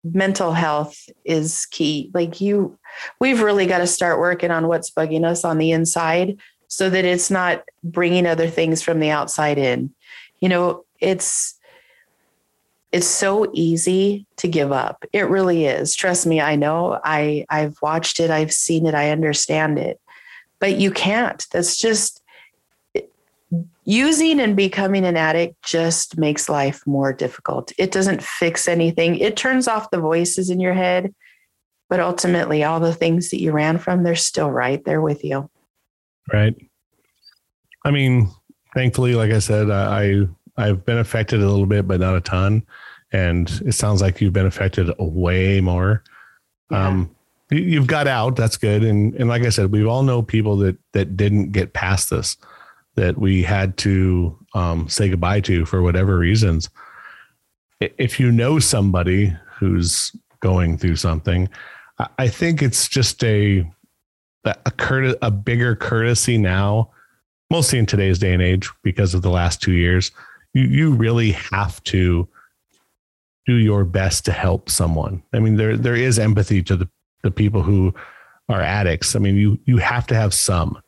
mental 0.04 0.54
health 0.54 0.98
is 1.26 1.66
key. 1.72 2.10
Like 2.14 2.42
you, 2.42 2.78
we've 3.20 3.42
really 3.42 3.66
got 3.66 3.80
to 3.80 3.88
start 3.88 4.20
working 4.20 4.52
on 4.52 4.68
what's 4.68 4.92
bugging 4.92 5.26
us 5.26 5.44
on 5.44 5.58
the 5.58 5.72
inside 5.72 6.38
so 6.68 6.90
that 6.90 7.06
it's 7.06 7.30
not 7.30 7.64
bringing 7.84 8.26
other 8.26 8.48
things 8.48 8.82
from 8.82 9.00
the 9.00 9.10
outside 9.10 9.58
in. 9.58 9.94
You 10.40 10.50
know, 10.50 10.86
it's, 11.00 11.56
it's 12.92 13.08
so 13.08 13.52
easy 13.54 14.26
to 14.38 14.48
give 14.48 14.72
up. 14.72 15.06
It 15.14 15.30
really 15.30 15.66
is. 15.66 15.96
Trust 15.96 16.26
me, 16.26 16.42
I 16.42 16.56
know. 16.56 17.00
I 17.04 17.46
I've 17.50 17.80
watched 17.82 18.20
it, 18.20 18.32
I've 18.32 18.52
seen 18.52 18.88
it, 18.88 18.96
I 18.96 19.12
understand 19.12 19.78
it. 19.78 20.00
But 20.60 20.78
you 20.78 20.92
can't. 20.92 21.46
That's 21.52 21.78
just 21.78 22.22
using 23.86 24.40
and 24.40 24.56
becoming 24.56 25.06
an 25.06 25.18
addict 25.18 25.62
just 25.64 26.18
makes 26.18 26.48
life 26.50 26.86
more 26.86 27.12
difficult. 27.12 27.72
It 27.78 27.92
doesn't 27.92 28.22
fix 28.22 28.68
anything. 28.68 29.16
It 29.18 29.36
turns 29.36 29.68
off 29.68 29.90
the 29.90 30.00
voices 30.00 30.50
in 30.50 30.60
your 30.60 30.74
head, 30.74 31.14
but 31.90 32.00
ultimately 32.00 32.64
all 32.64 32.80
the 32.80 32.94
things 32.94 33.30
that 33.32 33.42
you 33.42 33.52
ran 33.52 33.80
from, 33.80 34.04
they're 34.04 34.16
still 34.16 34.52
right 34.52 34.84
there 34.86 35.02
with 35.02 35.24
you. 35.24 35.50
right 36.32 36.56
i 37.86 37.90
mean 37.92 38.30
thankfully 38.76 39.16
like 39.16 39.32
i 39.32 39.40
said 39.40 39.72
i 39.72 40.28
i've 40.58 40.86
been 40.86 40.98
affected 41.00 41.42
a 41.42 41.50
little 41.50 41.66
bit 41.66 41.88
but 41.88 42.00
not 42.00 42.16
a 42.16 42.22
ton 42.22 42.62
and 43.14 43.62
it 43.66 43.72
sounds 43.72 44.02
like 44.02 44.20
you've 44.22 44.34
been 44.34 44.46
affected 44.46 44.92
way 45.00 45.62
more 45.62 46.04
Yeah. 46.70 46.88
um 46.90 47.16
you've 47.52 47.88
got 47.88 48.08
out 48.08 48.36
that's 48.36 48.58
good 48.58 48.84
and 48.84 49.16
and 49.16 49.30
like 49.30 49.44
i 49.44 49.50
said 49.50 49.72
we 49.72 49.86
all 49.86 50.04
know 50.04 50.22
people 50.22 50.58
that 50.58 50.78
that 50.94 51.18
didn't 51.18 51.52
get 51.52 51.74
past 51.74 52.10
this 52.10 52.38
that 52.96 53.18
we 53.18 53.42
had 53.44 53.78
to 53.78 54.38
um 54.54 54.88
say 54.88 55.10
goodbye 55.10 55.42
to 55.42 55.66
for 55.66 55.82
whatever 55.82 56.18
reasons 56.18 56.70
if 57.80 58.20
you 58.20 58.32
know 58.32 58.60
somebody 58.60 59.34
who's 59.58 60.16
going 60.42 60.78
through 60.78 60.96
something 60.96 61.50
i 62.18 62.28
think 62.28 62.62
it's 62.62 62.88
just 62.88 63.24
a 63.24 63.66
a, 64.46 64.56
a, 64.66 65.16
a 65.24 65.32
bigger 65.32 65.76
courtesy 65.76 66.38
now, 66.38 66.92
mostly 67.50 67.80
in 67.80 67.86
today's 67.86 68.20
day 68.20 68.34
and 68.34 68.42
age 68.42 68.70
because 68.84 69.14
of 69.14 69.22
the 69.22 69.30
last 69.30 69.62
two 69.62 69.74
years. 69.74 70.12
You, 70.54 70.64
you 70.64 70.92
really 70.92 71.32
have 71.32 71.84
to 71.86 72.28
do 73.46 73.56
your 73.56 73.84
best 73.86 74.26
to 74.26 74.32
help 74.32 74.70
someone. 74.70 75.24
I 75.34 75.40
mean, 75.40 75.56
there 75.56 75.78
there 75.78 75.96
is 75.96 76.20
empathy 76.20 76.62
to 76.64 76.76
the, 76.76 76.90
the 77.22 77.32
people 77.32 77.62
who 77.62 77.94
are 78.48 78.62
addicts. 78.62 79.16
I 79.16 79.20
mean, 79.20 79.36
you 79.36 79.60
you 79.66 79.78
have 79.78 80.08
to 80.08 80.16
have 80.16 80.34
some. 80.34 80.82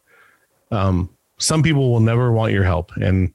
Um, 0.72 1.10
some 1.38 1.64
people 1.64 1.92
will 1.92 2.00
never 2.00 2.32
want 2.32 2.54
your 2.54 2.64
help, 2.64 2.92
and 2.96 3.34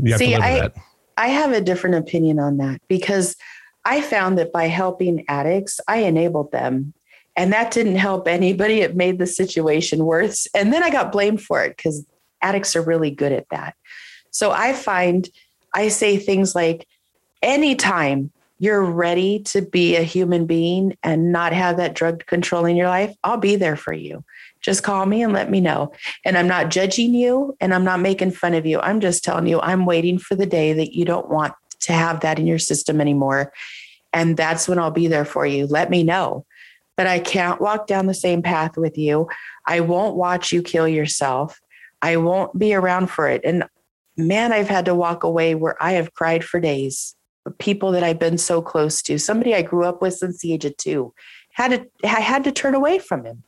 you 0.00 0.12
have 0.12 0.18
See, 0.18 0.32
to 0.32 0.38
live 0.38 0.42
I- 0.42 0.52
with 0.54 0.74
that. 0.74 0.82
I 1.16 1.28
have 1.28 1.52
a 1.52 1.60
different 1.60 1.96
opinion 1.96 2.38
on 2.38 2.56
that 2.58 2.80
because 2.88 3.36
I 3.84 4.00
found 4.00 4.38
that 4.38 4.52
by 4.52 4.68
helping 4.68 5.24
addicts, 5.28 5.78
I 5.86 5.98
enabled 5.98 6.50
them. 6.50 6.94
And 7.36 7.52
that 7.52 7.70
didn't 7.72 7.96
help 7.96 8.26
anybody. 8.26 8.80
It 8.80 8.96
made 8.96 9.18
the 9.18 9.26
situation 9.26 10.06
worse. 10.06 10.46
And 10.54 10.72
then 10.72 10.82
I 10.82 10.88
got 10.88 11.12
blamed 11.12 11.42
for 11.42 11.62
it 11.62 11.76
because 11.76 12.06
addicts 12.40 12.74
are 12.74 12.82
really 12.82 13.10
good 13.10 13.32
at 13.32 13.48
that. 13.50 13.74
So 14.30 14.50
I 14.50 14.72
find 14.72 15.28
I 15.74 15.88
say 15.88 16.16
things 16.16 16.54
like, 16.54 16.86
anytime 17.42 18.30
you're 18.60 18.84
ready 18.84 19.40
to 19.40 19.62
be 19.62 19.96
a 19.96 20.02
human 20.02 20.44
being 20.44 20.94
and 21.02 21.32
not 21.32 21.54
have 21.54 21.78
that 21.78 21.94
drug 21.94 22.26
controlling 22.26 22.76
your 22.76 22.88
life, 22.88 23.16
I'll 23.24 23.38
be 23.38 23.56
there 23.56 23.74
for 23.74 23.94
you. 23.94 24.22
Just 24.60 24.82
call 24.82 25.06
me 25.06 25.22
and 25.22 25.32
let 25.32 25.50
me 25.50 25.62
know. 25.62 25.92
And 26.26 26.36
I'm 26.36 26.46
not 26.46 26.68
judging 26.68 27.14
you 27.14 27.56
and 27.58 27.72
I'm 27.72 27.84
not 27.84 28.00
making 28.00 28.32
fun 28.32 28.52
of 28.52 28.66
you. 28.66 28.78
I'm 28.78 29.00
just 29.00 29.24
telling 29.24 29.46
you, 29.46 29.60
I'm 29.62 29.86
waiting 29.86 30.18
for 30.18 30.34
the 30.34 30.44
day 30.44 30.74
that 30.74 30.94
you 30.94 31.06
don't 31.06 31.30
want 31.30 31.54
to 31.80 31.94
have 31.94 32.20
that 32.20 32.38
in 32.38 32.46
your 32.46 32.58
system 32.58 33.00
anymore. 33.00 33.50
And 34.12 34.36
that's 34.36 34.68
when 34.68 34.78
I'll 34.78 34.90
be 34.90 35.06
there 35.06 35.24
for 35.24 35.46
you. 35.46 35.66
Let 35.66 35.88
me 35.88 36.02
know. 36.02 36.44
But 36.98 37.06
I 37.06 37.18
can't 37.18 37.62
walk 37.62 37.86
down 37.86 38.06
the 38.06 38.14
same 38.14 38.42
path 38.42 38.76
with 38.76 38.98
you. 38.98 39.26
I 39.66 39.80
won't 39.80 40.16
watch 40.16 40.52
you 40.52 40.62
kill 40.62 40.86
yourself. 40.86 41.58
I 42.02 42.18
won't 42.18 42.58
be 42.58 42.74
around 42.74 43.06
for 43.06 43.26
it. 43.26 43.40
And 43.42 43.64
man, 44.18 44.52
I've 44.52 44.68
had 44.68 44.84
to 44.84 44.94
walk 44.94 45.24
away 45.24 45.54
where 45.54 45.82
I 45.82 45.92
have 45.92 46.12
cried 46.12 46.44
for 46.44 46.60
days. 46.60 47.16
People 47.58 47.92
that 47.92 48.02
I've 48.02 48.18
been 48.18 48.38
so 48.38 48.62
close 48.62 49.02
to, 49.02 49.18
somebody 49.18 49.54
I 49.54 49.62
grew 49.62 49.84
up 49.84 50.00
with 50.02 50.14
since 50.14 50.40
the 50.40 50.52
age 50.52 50.64
of 50.64 50.76
two, 50.76 51.12
had 51.52 51.70
to 51.70 52.08
I 52.08 52.20
had 52.20 52.44
to 52.44 52.52
turn 52.52 52.74
away 52.74 52.98
from 52.98 53.24
him. 53.24 53.42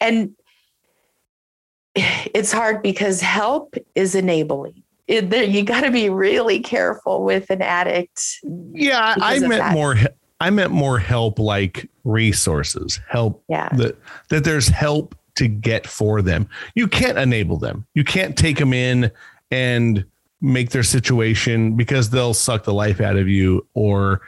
And 0.00 0.32
it's 1.94 2.52
hard 2.52 2.82
because 2.82 3.20
help 3.20 3.74
is 3.94 4.14
enabling. 4.14 4.82
It, 5.06 5.28
there, 5.28 5.44
you 5.44 5.62
got 5.64 5.82
to 5.82 5.90
be 5.90 6.08
really 6.08 6.60
careful 6.60 7.24
with 7.24 7.50
an 7.50 7.60
addict. 7.60 8.22
Yeah, 8.72 9.14
I 9.20 9.38
meant 9.38 9.52
that. 9.52 9.72
more. 9.74 9.96
I 10.40 10.50
meant 10.50 10.72
more 10.72 10.98
help, 10.98 11.38
like 11.38 11.88
resources, 12.04 13.00
help 13.08 13.44
Yeah. 13.48 13.68
that 13.76 13.98
that 14.30 14.44
there's 14.44 14.68
help 14.68 15.14
to 15.36 15.46
get 15.46 15.86
for 15.86 16.22
them. 16.22 16.48
You 16.74 16.88
can't 16.88 17.18
enable 17.18 17.58
them. 17.58 17.86
You 17.94 18.02
can't 18.04 18.36
take 18.36 18.56
them 18.58 18.72
in 18.72 19.10
and 19.50 20.04
make 20.44 20.70
their 20.70 20.82
situation 20.82 21.74
because 21.74 22.10
they'll 22.10 22.34
suck 22.34 22.64
the 22.64 22.74
life 22.74 23.00
out 23.00 23.16
of 23.16 23.28
you 23.28 23.66
or 23.72 24.20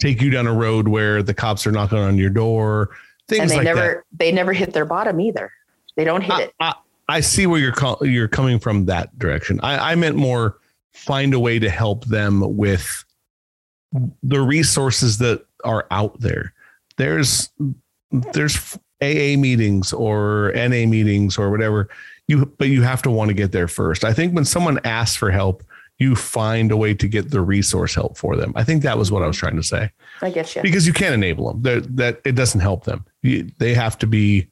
take 0.00 0.22
you 0.22 0.30
down 0.30 0.46
a 0.46 0.54
road 0.54 0.88
where 0.88 1.22
the 1.22 1.34
cops 1.34 1.66
are 1.66 1.72
knocking 1.72 1.98
on 1.98 2.16
your 2.16 2.30
door. 2.30 2.90
Things 3.28 3.42
and 3.42 3.50
they 3.50 3.56
like 3.56 3.64
never 3.64 3.80
that. 4.10 4.18
they 4.18 4.32
never 4.32 4.52
hit 4.52 4.72
their 4.72 4.86
bottom 4.86 5.20
either. 5.20 5.52
They 5.96 6.04
don't 6.04 6.22
hit 6.22 6.32
I, 6.32 6.42
it. 6.42 6.54
I, 6.60 6.74
I 7.08 7.20
see 7.20 7.46
where 7.46 7.60
you're 7.60 7.72
call, 7.72 7.98
you're 8.00 8.28
coming 8.28 8.58
from 8.58 8.86
that 8.86 9.16
direction. 9.18 9.60
I, 9.62 9.92
I 9.92 9.94
meant 9.96 10.16
more 10.16 10.58
find 10.94 11.34
a 11.34 11.40
way 11.40 11.58
to 11.58 11.68
help 11.68 12.06
them 12.06 12.56
with 12.56 13.04
the 14.22 14.40
resources 14.40 15.18
that 15.18 15.44
are 15.64 15.86
out 15.90 16.18
there. 16.20 16.54
There's 16.96 17.50
there's 18.32 18.78
AA 19.02 19.36
meetings 19.36 19.92
or 19.92 20.52
NA 20.54 20.86
meetings 20.86 21.36
or 21.36 21.50
whatever. 21.50 21.88
You 22.30 22.46
but 22.58 22.68
you 22.68 22.82
have 22.82 23.02
to 23.02 23.10
want 23.10 23.28
to 23.28 23.34
get 23.34 23.52
there 23.52 23.68
first. 23.68 24.04
I 24.04 24.12
think 24.12 24.34
when 24.34 24.44
someone 24.44 24.78
asks 24.84 25.16
for 25.16 25.30
help, 25.30 25.64
you 25.98 26.14
find 26.14 26.70
a 26.70 26.76
way 26.76 26.94
to 26.94 27.08
get 27.08 27.30
the 27.30 27.40
resource 27.40 27.94
help 27.94 28.16
for 28.16 28.36
them. 28.36 28.52
I 28.56 28.64
think 28.64 28.82
that 28.82 28.96
was 28.96 29.10
what 29.10 29.22
I 29.22 29.26
was 29.26 29.36
trying 29.36 29.56
to 29.56 29.62
say 29.62 29.90
I 30.22 30.30
get 30.30 30.54
you. 30.54 30.62
because 30.62 30.86
you 30.86 30.92
can't 30.92 31.14
enable 31.14 31.52
them. 31.52 31.62
That 31.62 31.96
that 31.96 32.20
it 32.24 32.36
doesn't 32.36 32.60
help 32.60 32.84
them. 32.84 33.04
You, 33.22 33.50
they 33.58 33.74
have 33.74 33.98
to 33.98 34.06
be. 34.06 34.48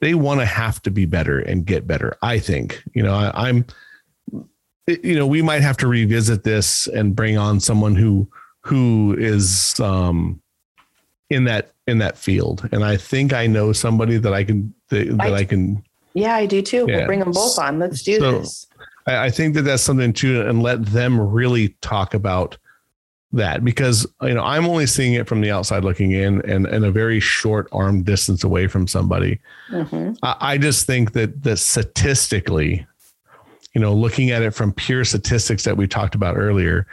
They 0.00 0.14
want 0.14 0.40
to 0.40 0.46
have 0.46 0.82
to 0.82 0.90
be 0.90 1.06
better 1.06 1.38
and 1.38 1.64
get 1.64 1.86
better. 1.86 2.16
I 2.22 2.38
think 2.38 2.82
you 2.94 3.02
know. 3.02 3.14
I, 3.14 3.48
I'm 3.48 3.64
you 4.86 5.14
know, 5.16 5.26
we 5.26 5.42
might 5.42 5.62
have 5.62 5.76
to 5.78 5.86
revisit 5.86 6.42
this 6.42 6.88
and 6.88 7.14
bring 7.14 7.38
on 7.38 7.60
someone 7.60 7.94
who 7.94 8.28
who 8.62 9.14
is 9.18 9.78
um, 9.80 10.40
in 11.30 11.44
that 11.44 11.72
in 11.86 11.98
that 11.98 12.18
field. 12.18 12.68
And 12.72 12.84
I 12.84 12.96
think 12.96 13.32
I 13.32 13.46
know 13.46 13.72
somebody 13.72 14.18
that 14.18 14.32
I 14.32 14.44
can 14.44 14.74
that, 14.88 15.16
that 15.18 15.34
I, 15.34 15.44
can. 15.44 15.84
Yeah, 16.14 16.34
I 16.34 16.46
do 16.46 16.62
too. 16.62 16.86
Yeah. 16.88 16.98
We'll 16.98 17.06
bring 17.06 17.20
them 17.20 17.32
both 17.32 17.58
on. 17.58 17.78
Let's 17.78 18.02
do 18.02 18.18
so 18.18 18.38
this. 18.38 18.66
I, 19.06 19.30
think 19.30 19.54
that 19.54 19.62
that's 19.62 19.82
something 19.82 20.12
too, 20.12 20.42
and 20.42 20.62
let 20.62 20.84
them 20.86 21.20
really 21.20 21.70
talk 21.80 22.14
about 22.14 22.56
that 23.32 23.64
because 23.64 24.06
you 24.20 24.34
know 24.34 24.42
I'm 24.42 24.66
only 24.66 24.86
seeing 24.86 25.14
it 25.14 25.26
from 25.26 25.40
the 25.40 25.50
outside 25.50 25.84
looking 25.84 26.12
in 26.12 26.42
and 26.42 26.66
and 26.66 26.84
a 26.84 26.90
very 26.90 27.18
short 27.18 27.68
arm 27.72 28.02
distance 28.02 28.44
away 28.44 28.66
from 28.66 28.86
somebody. 28.86 29.40
Mm-hmm. 29.70 30.12
I, 30.22 30.36
I 30.40 30.58
just 30.58 30.86
think 30.86 31.12
that 31.12 31.42
that 31.42 31.56
statistically, 31.56 32.86
you 33.74 33.80
know, 33.80 33.94
looking 33.94 34.30
at 34.30 34.42
it 34.42 34.52
from 34.52 34.72
pure 34.72 35.04
statistics 35.04 35.64
that 35.64 35.76
we 35.76 35.88
talked 35.88 36.14
about 36.14 36.36
earlier, 36.36 36.86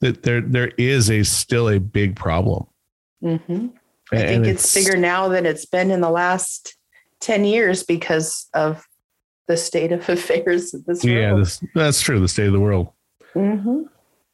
that 0.00 0.22
there 0.22 0.40
there 0.40 0.72
is 0.78 1.10
a 1.10 1.22
still 1.22 1.68
a 1.68 1.78
big 1.78 2.16
problem. 2.16 2.66
Mm-hmm. 3.22 3.68
I 4.12 4.16
think 4.16 4.46
it's, 4.46 4.64
it's, 4.64 4.74
bigger 4.74 4.98
now 4.98 5.28
than 5.28 5.46
it's 5.46 5.64
been 5.64 5.90
in 5.90 6.00
the 6.00 6.10
last 6.10 6.76
ten 7.22 7.44
years 7.44 7.82
because 7.82 8.48
of 8.52 8.86
the 9.48 9.56
state 9.56 9.92
of 9.92 10.06
affairs 10.08 10.74
of 10.74 10.84
this 10.84 11.04
yeah, 11.04 11.34
this, 11.34 11.62
that's 11.74 12.00
true. 12.00 12.20
The 12.20 12.28
state 12.28 12.46
of 12.46 12.52
the 12.52 12.60
world. 12.60 12.88
Mm-hmm. 13.34 13.82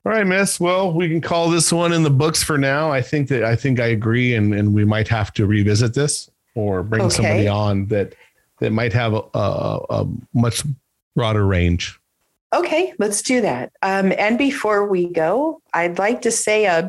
All 0.07 0.13
right, 0.13 0.27
Miss. 0.27 0.59
Well, 0.59 0.93
we 0.93 1.09
can 1.09 1.21
call 1.21 1.51
this 1.51 1.73
one 1.73 1.93
in 1.93 2.03
the 2.03 2.11
books 2.11 2.43
for 2.43 2.57
now. 2.57 2.91
I 2.91 3.03
think 3.03 3.29
that 3.29 3.45
I 3.45 3.55
think 3.55 3.79
I 3.79 3.87
agree, 3.87 4.35
and 4.35 4.55
and 4.55 4.75
we 4.75 4.85
might 4.85 5.09
have 5.09 5.33
to 5.35 5.47
revisit 5.47 5.95
this 5.95 6.31
or 6.55 6.83
bring 6.83 7.03
okay. 7.03 7.15
somebody 7.15 7.49
on 7.49 7.87
that 7.87 8.15
that 8.61 8.73
might 8.73 8.93
have 8.93 9.15
a, 9.15 9.23
a, 9.35 9.81
a 9.91 10.07
much 10.35 10.65
broader 11.15 11.47
range. 11.47 12.01
Okay, 12.55 12.95
let's 12.99 13.23
do 13.23 13.41
that. 13.43 13.73
Um, 13.83 14.13
and 14.19 14.39
before 14.39 14.89
we 14.89 15.13
go, 15.13 15.61
I'd 15.75 15.99
like 15.99 16.23
to 16.23 16.31
say, 16.31 16.67
uh, 16.67 16.89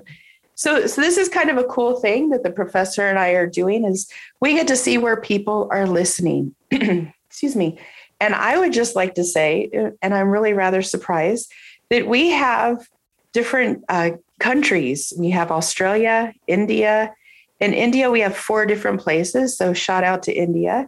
so 0.60 0.88
so 0.88 0.99
this 0.99 1.16
is 1.16 1.30
kind 1.30 1.49
of 1.49 1.55
a 1.55 1.64
cool 1.64 2.01
thing 2.01 2.32
that 2.32 2.43
the 2.43 2.51
professor 2.51 3.07
and 3.07 3.18
I 3.18 3.30
are 3.30 3.47
doing 3.47 3.86
is 3.86 4.12
we 4.41 4.55
get 4.55 4.68
to 4.68 4.76
see 4.76 4.97
where 4.97 5.22
people 5.22 5.70
are 5.72 5.88
listening. 5.88 6.53
Excuse 6.72 7.55
me. 7.55 7.80
And 8.20 8.36
I 8.36 8.57
would 8.57 8.74
just 8.74 8.93
like 8.93 9.16
to 9.16 9.24
say, 9.24 9.70
and 10.01 10.14
I'm 10.14 10.28
really 10.28 10.51
rather 10.51 10.82
surprised 10.82 11.49
that 11.89 12.07
we 12.10 12.32
have 12.32 12.86
different 13.32 13.86
uh, 13.88 14.12
countries. 14.41 15.14
We 15.18 15.30
have 15.30 15.49
Australia, 15.49 16.34
India. 16.45 17.14
In 17.62 17.74
India, 17.74 18.12
we 18.12 18.20
have 18.20 18.36
four 18.36 18.66
different 18.66 18.99
places. 18.99 19.55
So 19.55 19.72
shout 19.72 20.03
out 20.03 20.24
to 20.24 20.34
India. 20.34 20.88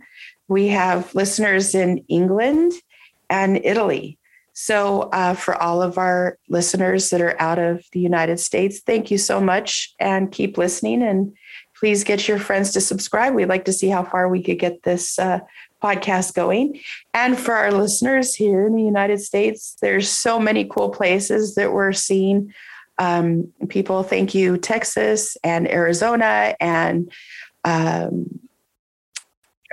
We 0.50 0.68
have 0.68 1.16
listeners 1.16 1.74
in 1.76 2.04
England 2.10 2.74
and 3.30 3.62
Italy. 3.64 4.20
So, 4.54 5.04
uh, 5.14 5.34
for 5.34 5.56
all 5.56 5.82
of 5.82 5.98
our 5.98 6.38
listeners 6.50 7.10
that 7.10 7.22
are 7.22 7.40
out 7.40 7.58
of 7.58 7.86
the 7.94 8.00
United 8.00 8.40
States, 8.40 8.82
thank 8.82 9.10
you 9.10 9.18
so 9.18 9.40
much 9.40 9.94
and 10.00 10.32
keep 10.32 10.58
listening. 10.58 11.02
And 11.02 11.34
please 11.78 12.04
get 12.04 12.28
your 12.28 12.38
friends 12.38 12.72
to 12.74 12.82
subscribe. 12.82 13.34
We'd 13.34 13.48
like 13.48 13.66
to 13.66 13.74
see 13.74 13.88
how 13.88 14.04
far 14.04 14.28
we 14.28 14.44
could 14.44 14.60
get 14.60 14.84
this 14.84 15.18
uh, 15.18 15.40
podcast 15.82 16.34
going. 16.34 16.80
And 17.14 17.40
for 17.40 17.56
our 17.56 17.72
listeners 17.72 18.36
here 18.36 18.68
in 18.68 18.76
the 18.76 18.84
United 18.84 19.20
States, 19.20 19.78
there's 19.82 20.10
so 20.10 20.40
many 20.40 20.66
cool 20.66 20.90
places 20.90 21.56
that 21.56 21.72
we're 21.74 21.94
seeing. 21.94 22.54
Um, 22.98 23.52
people, 23.70 24.04
thank 24.04 24.36
you, 24.36 24.58
Texas 24.58 25.38
and 25.44 25.68
Arizona 25.68 26.56
and 26.60 27.12
um, 27.64 28.40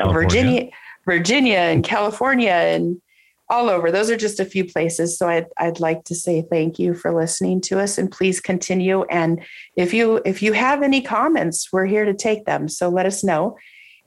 Virginia, 0.02 0.70
Virginia 1.04 1.58
and 1.58 1.84
California 1.84 2.52
and 2.52 3.02
all 3.50 3.70
over. 3.70 3.90
Those 3.90 4.10
are 4.10 4.16
just 4.16 4.40
a 4.40 4.44
few 4.44 4.64
places. 4.64 5.18
So 5.18 5.28
I'd, 5.28 5.46
I'd 5.56 5.80
like 5.80 6.04
to 6.04 6.14
say 6.14 6.42
thank 6.42 6.78
you 6.78 6.94
for 6.94 7.14
listening 7.14 7.60
to 7.62 7.80
us 7.80 7.96
and 7.98 8.10
please 8.10 8.40
continue. 8.40 9.04
And 9.04 9.42
if 9.76 9.94
you 9.94 10.20
if 10.24 10.42
you 10.42 10.52
have 10.52 10.82
any 10.82 11.00
comments, 11.00 11.72
we're 11.72 11.86
here 11.86 12.04
to 12.04 12.14
take 12.14 12.44
them. 12.44 12.68
So 12.68 12.88
let 12.88 13.06
us 13.06 13.24
know. 13.24 13.56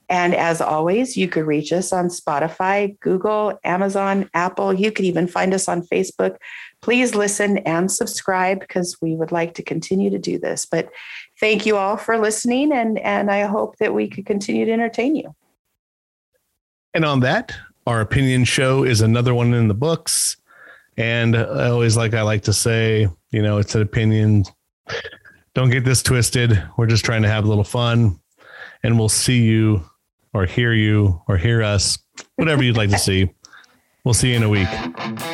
And 0.10 0.36
as 0.36 0.60
always, 0.60 1.16
you 1.16 1.30
could 1.30 1.46
reach 1.46 1.72
us 1.72 1.94
on 1.94 2.10
Spotify, 2.10 3.00
Google, 3.00 3.58
Amazon, 3.64 4.30
Apple. 4.34 4.74
You 4.74 4.92
could 4.92 5.06
even 5.06 5.26
find 5.26 5.54
us 5.54 5.70
on 5.70 5.84
Facebook. 5.84 6.36
Please 6.82 7.16
listen 7.16 7.60
and 7.60 7.90
subscribe 7.90 8.60
because 8.60 8.98
we 9.02 9.16
would 9.16 9.32
like 9.32 9.54
to 9.54 9.64
continue 9.64 10.10
to 10.10 10.20
do 10.20 10.38
this. 10.38 10.66
But 10.66 10.90
thank 11.40 11.66
you 11.66 11.78
all 11.78 11.96
for 11.96 12.18
listening, 12.18 12.74
and, 12.74 13.00
and 13.00 13.32
I 13.32 13.44
hope 13.44 13.78
that 13.78 13.94
we 13.94 14.10
could 14.10 14.26
continue 14.26 14.66
to 14.66 14.72
entertain 14.74 15.16
you. 15.16 15.34
And 16.94 17.06
on 17.06 17.22
that, 17.22 17.56
our 17.88 18.02
opinion 18.02 18.44
show 18.46 18.84
is 18.84 19.02
another 19.02 19.34
one 19.34 19.54
in 19.54 19.68
the 19.68 19.74
books. 19.74 20.38
And 20.98 21.36
I 21.36 21.70
always 21.70 21.98
like 21.98 22.14
I 22.14 22.22
like 22.22 22.44
to 22.44 22.54
say, 22.54 23.08
you 23.32 23.42
know, 23.42 23.58
it's 23.58 23.76
an 23.76 23.82
opinion. 23.82 24.44
Don't 25.54 25.70
get 25.70 25.86
this 25.86 26.04
twisted. 26.04 26.62
We're 26.78 26.88
just 26.88 27.06
trying 27.06 27.24
to 27.24 27.30
have 27.30 27.46
a 27.46 27.48
little 27.48 27.64
fun. 27.64 28.20
And 28.84 28.98
we'll 28.98 29.10
see 29.10 29.42
you 29.42 29.84
or 30.34 30.46
hear 30.46 30.74
you 30.74 31.22
or 31.28 31.38
hear 31.38 31.62
us, 31.62 31.98
whatever 32.36 32.64
you'd 32.64 32.78
like 32.78 32.90
to 32.90 32.98
see. 32.98 33.30
We'll 34.04 34.14
see 34.14 34.32
you 34.32 34.38
in 34.38 34.44
a 34.44 34.50
week. 34.50 35.31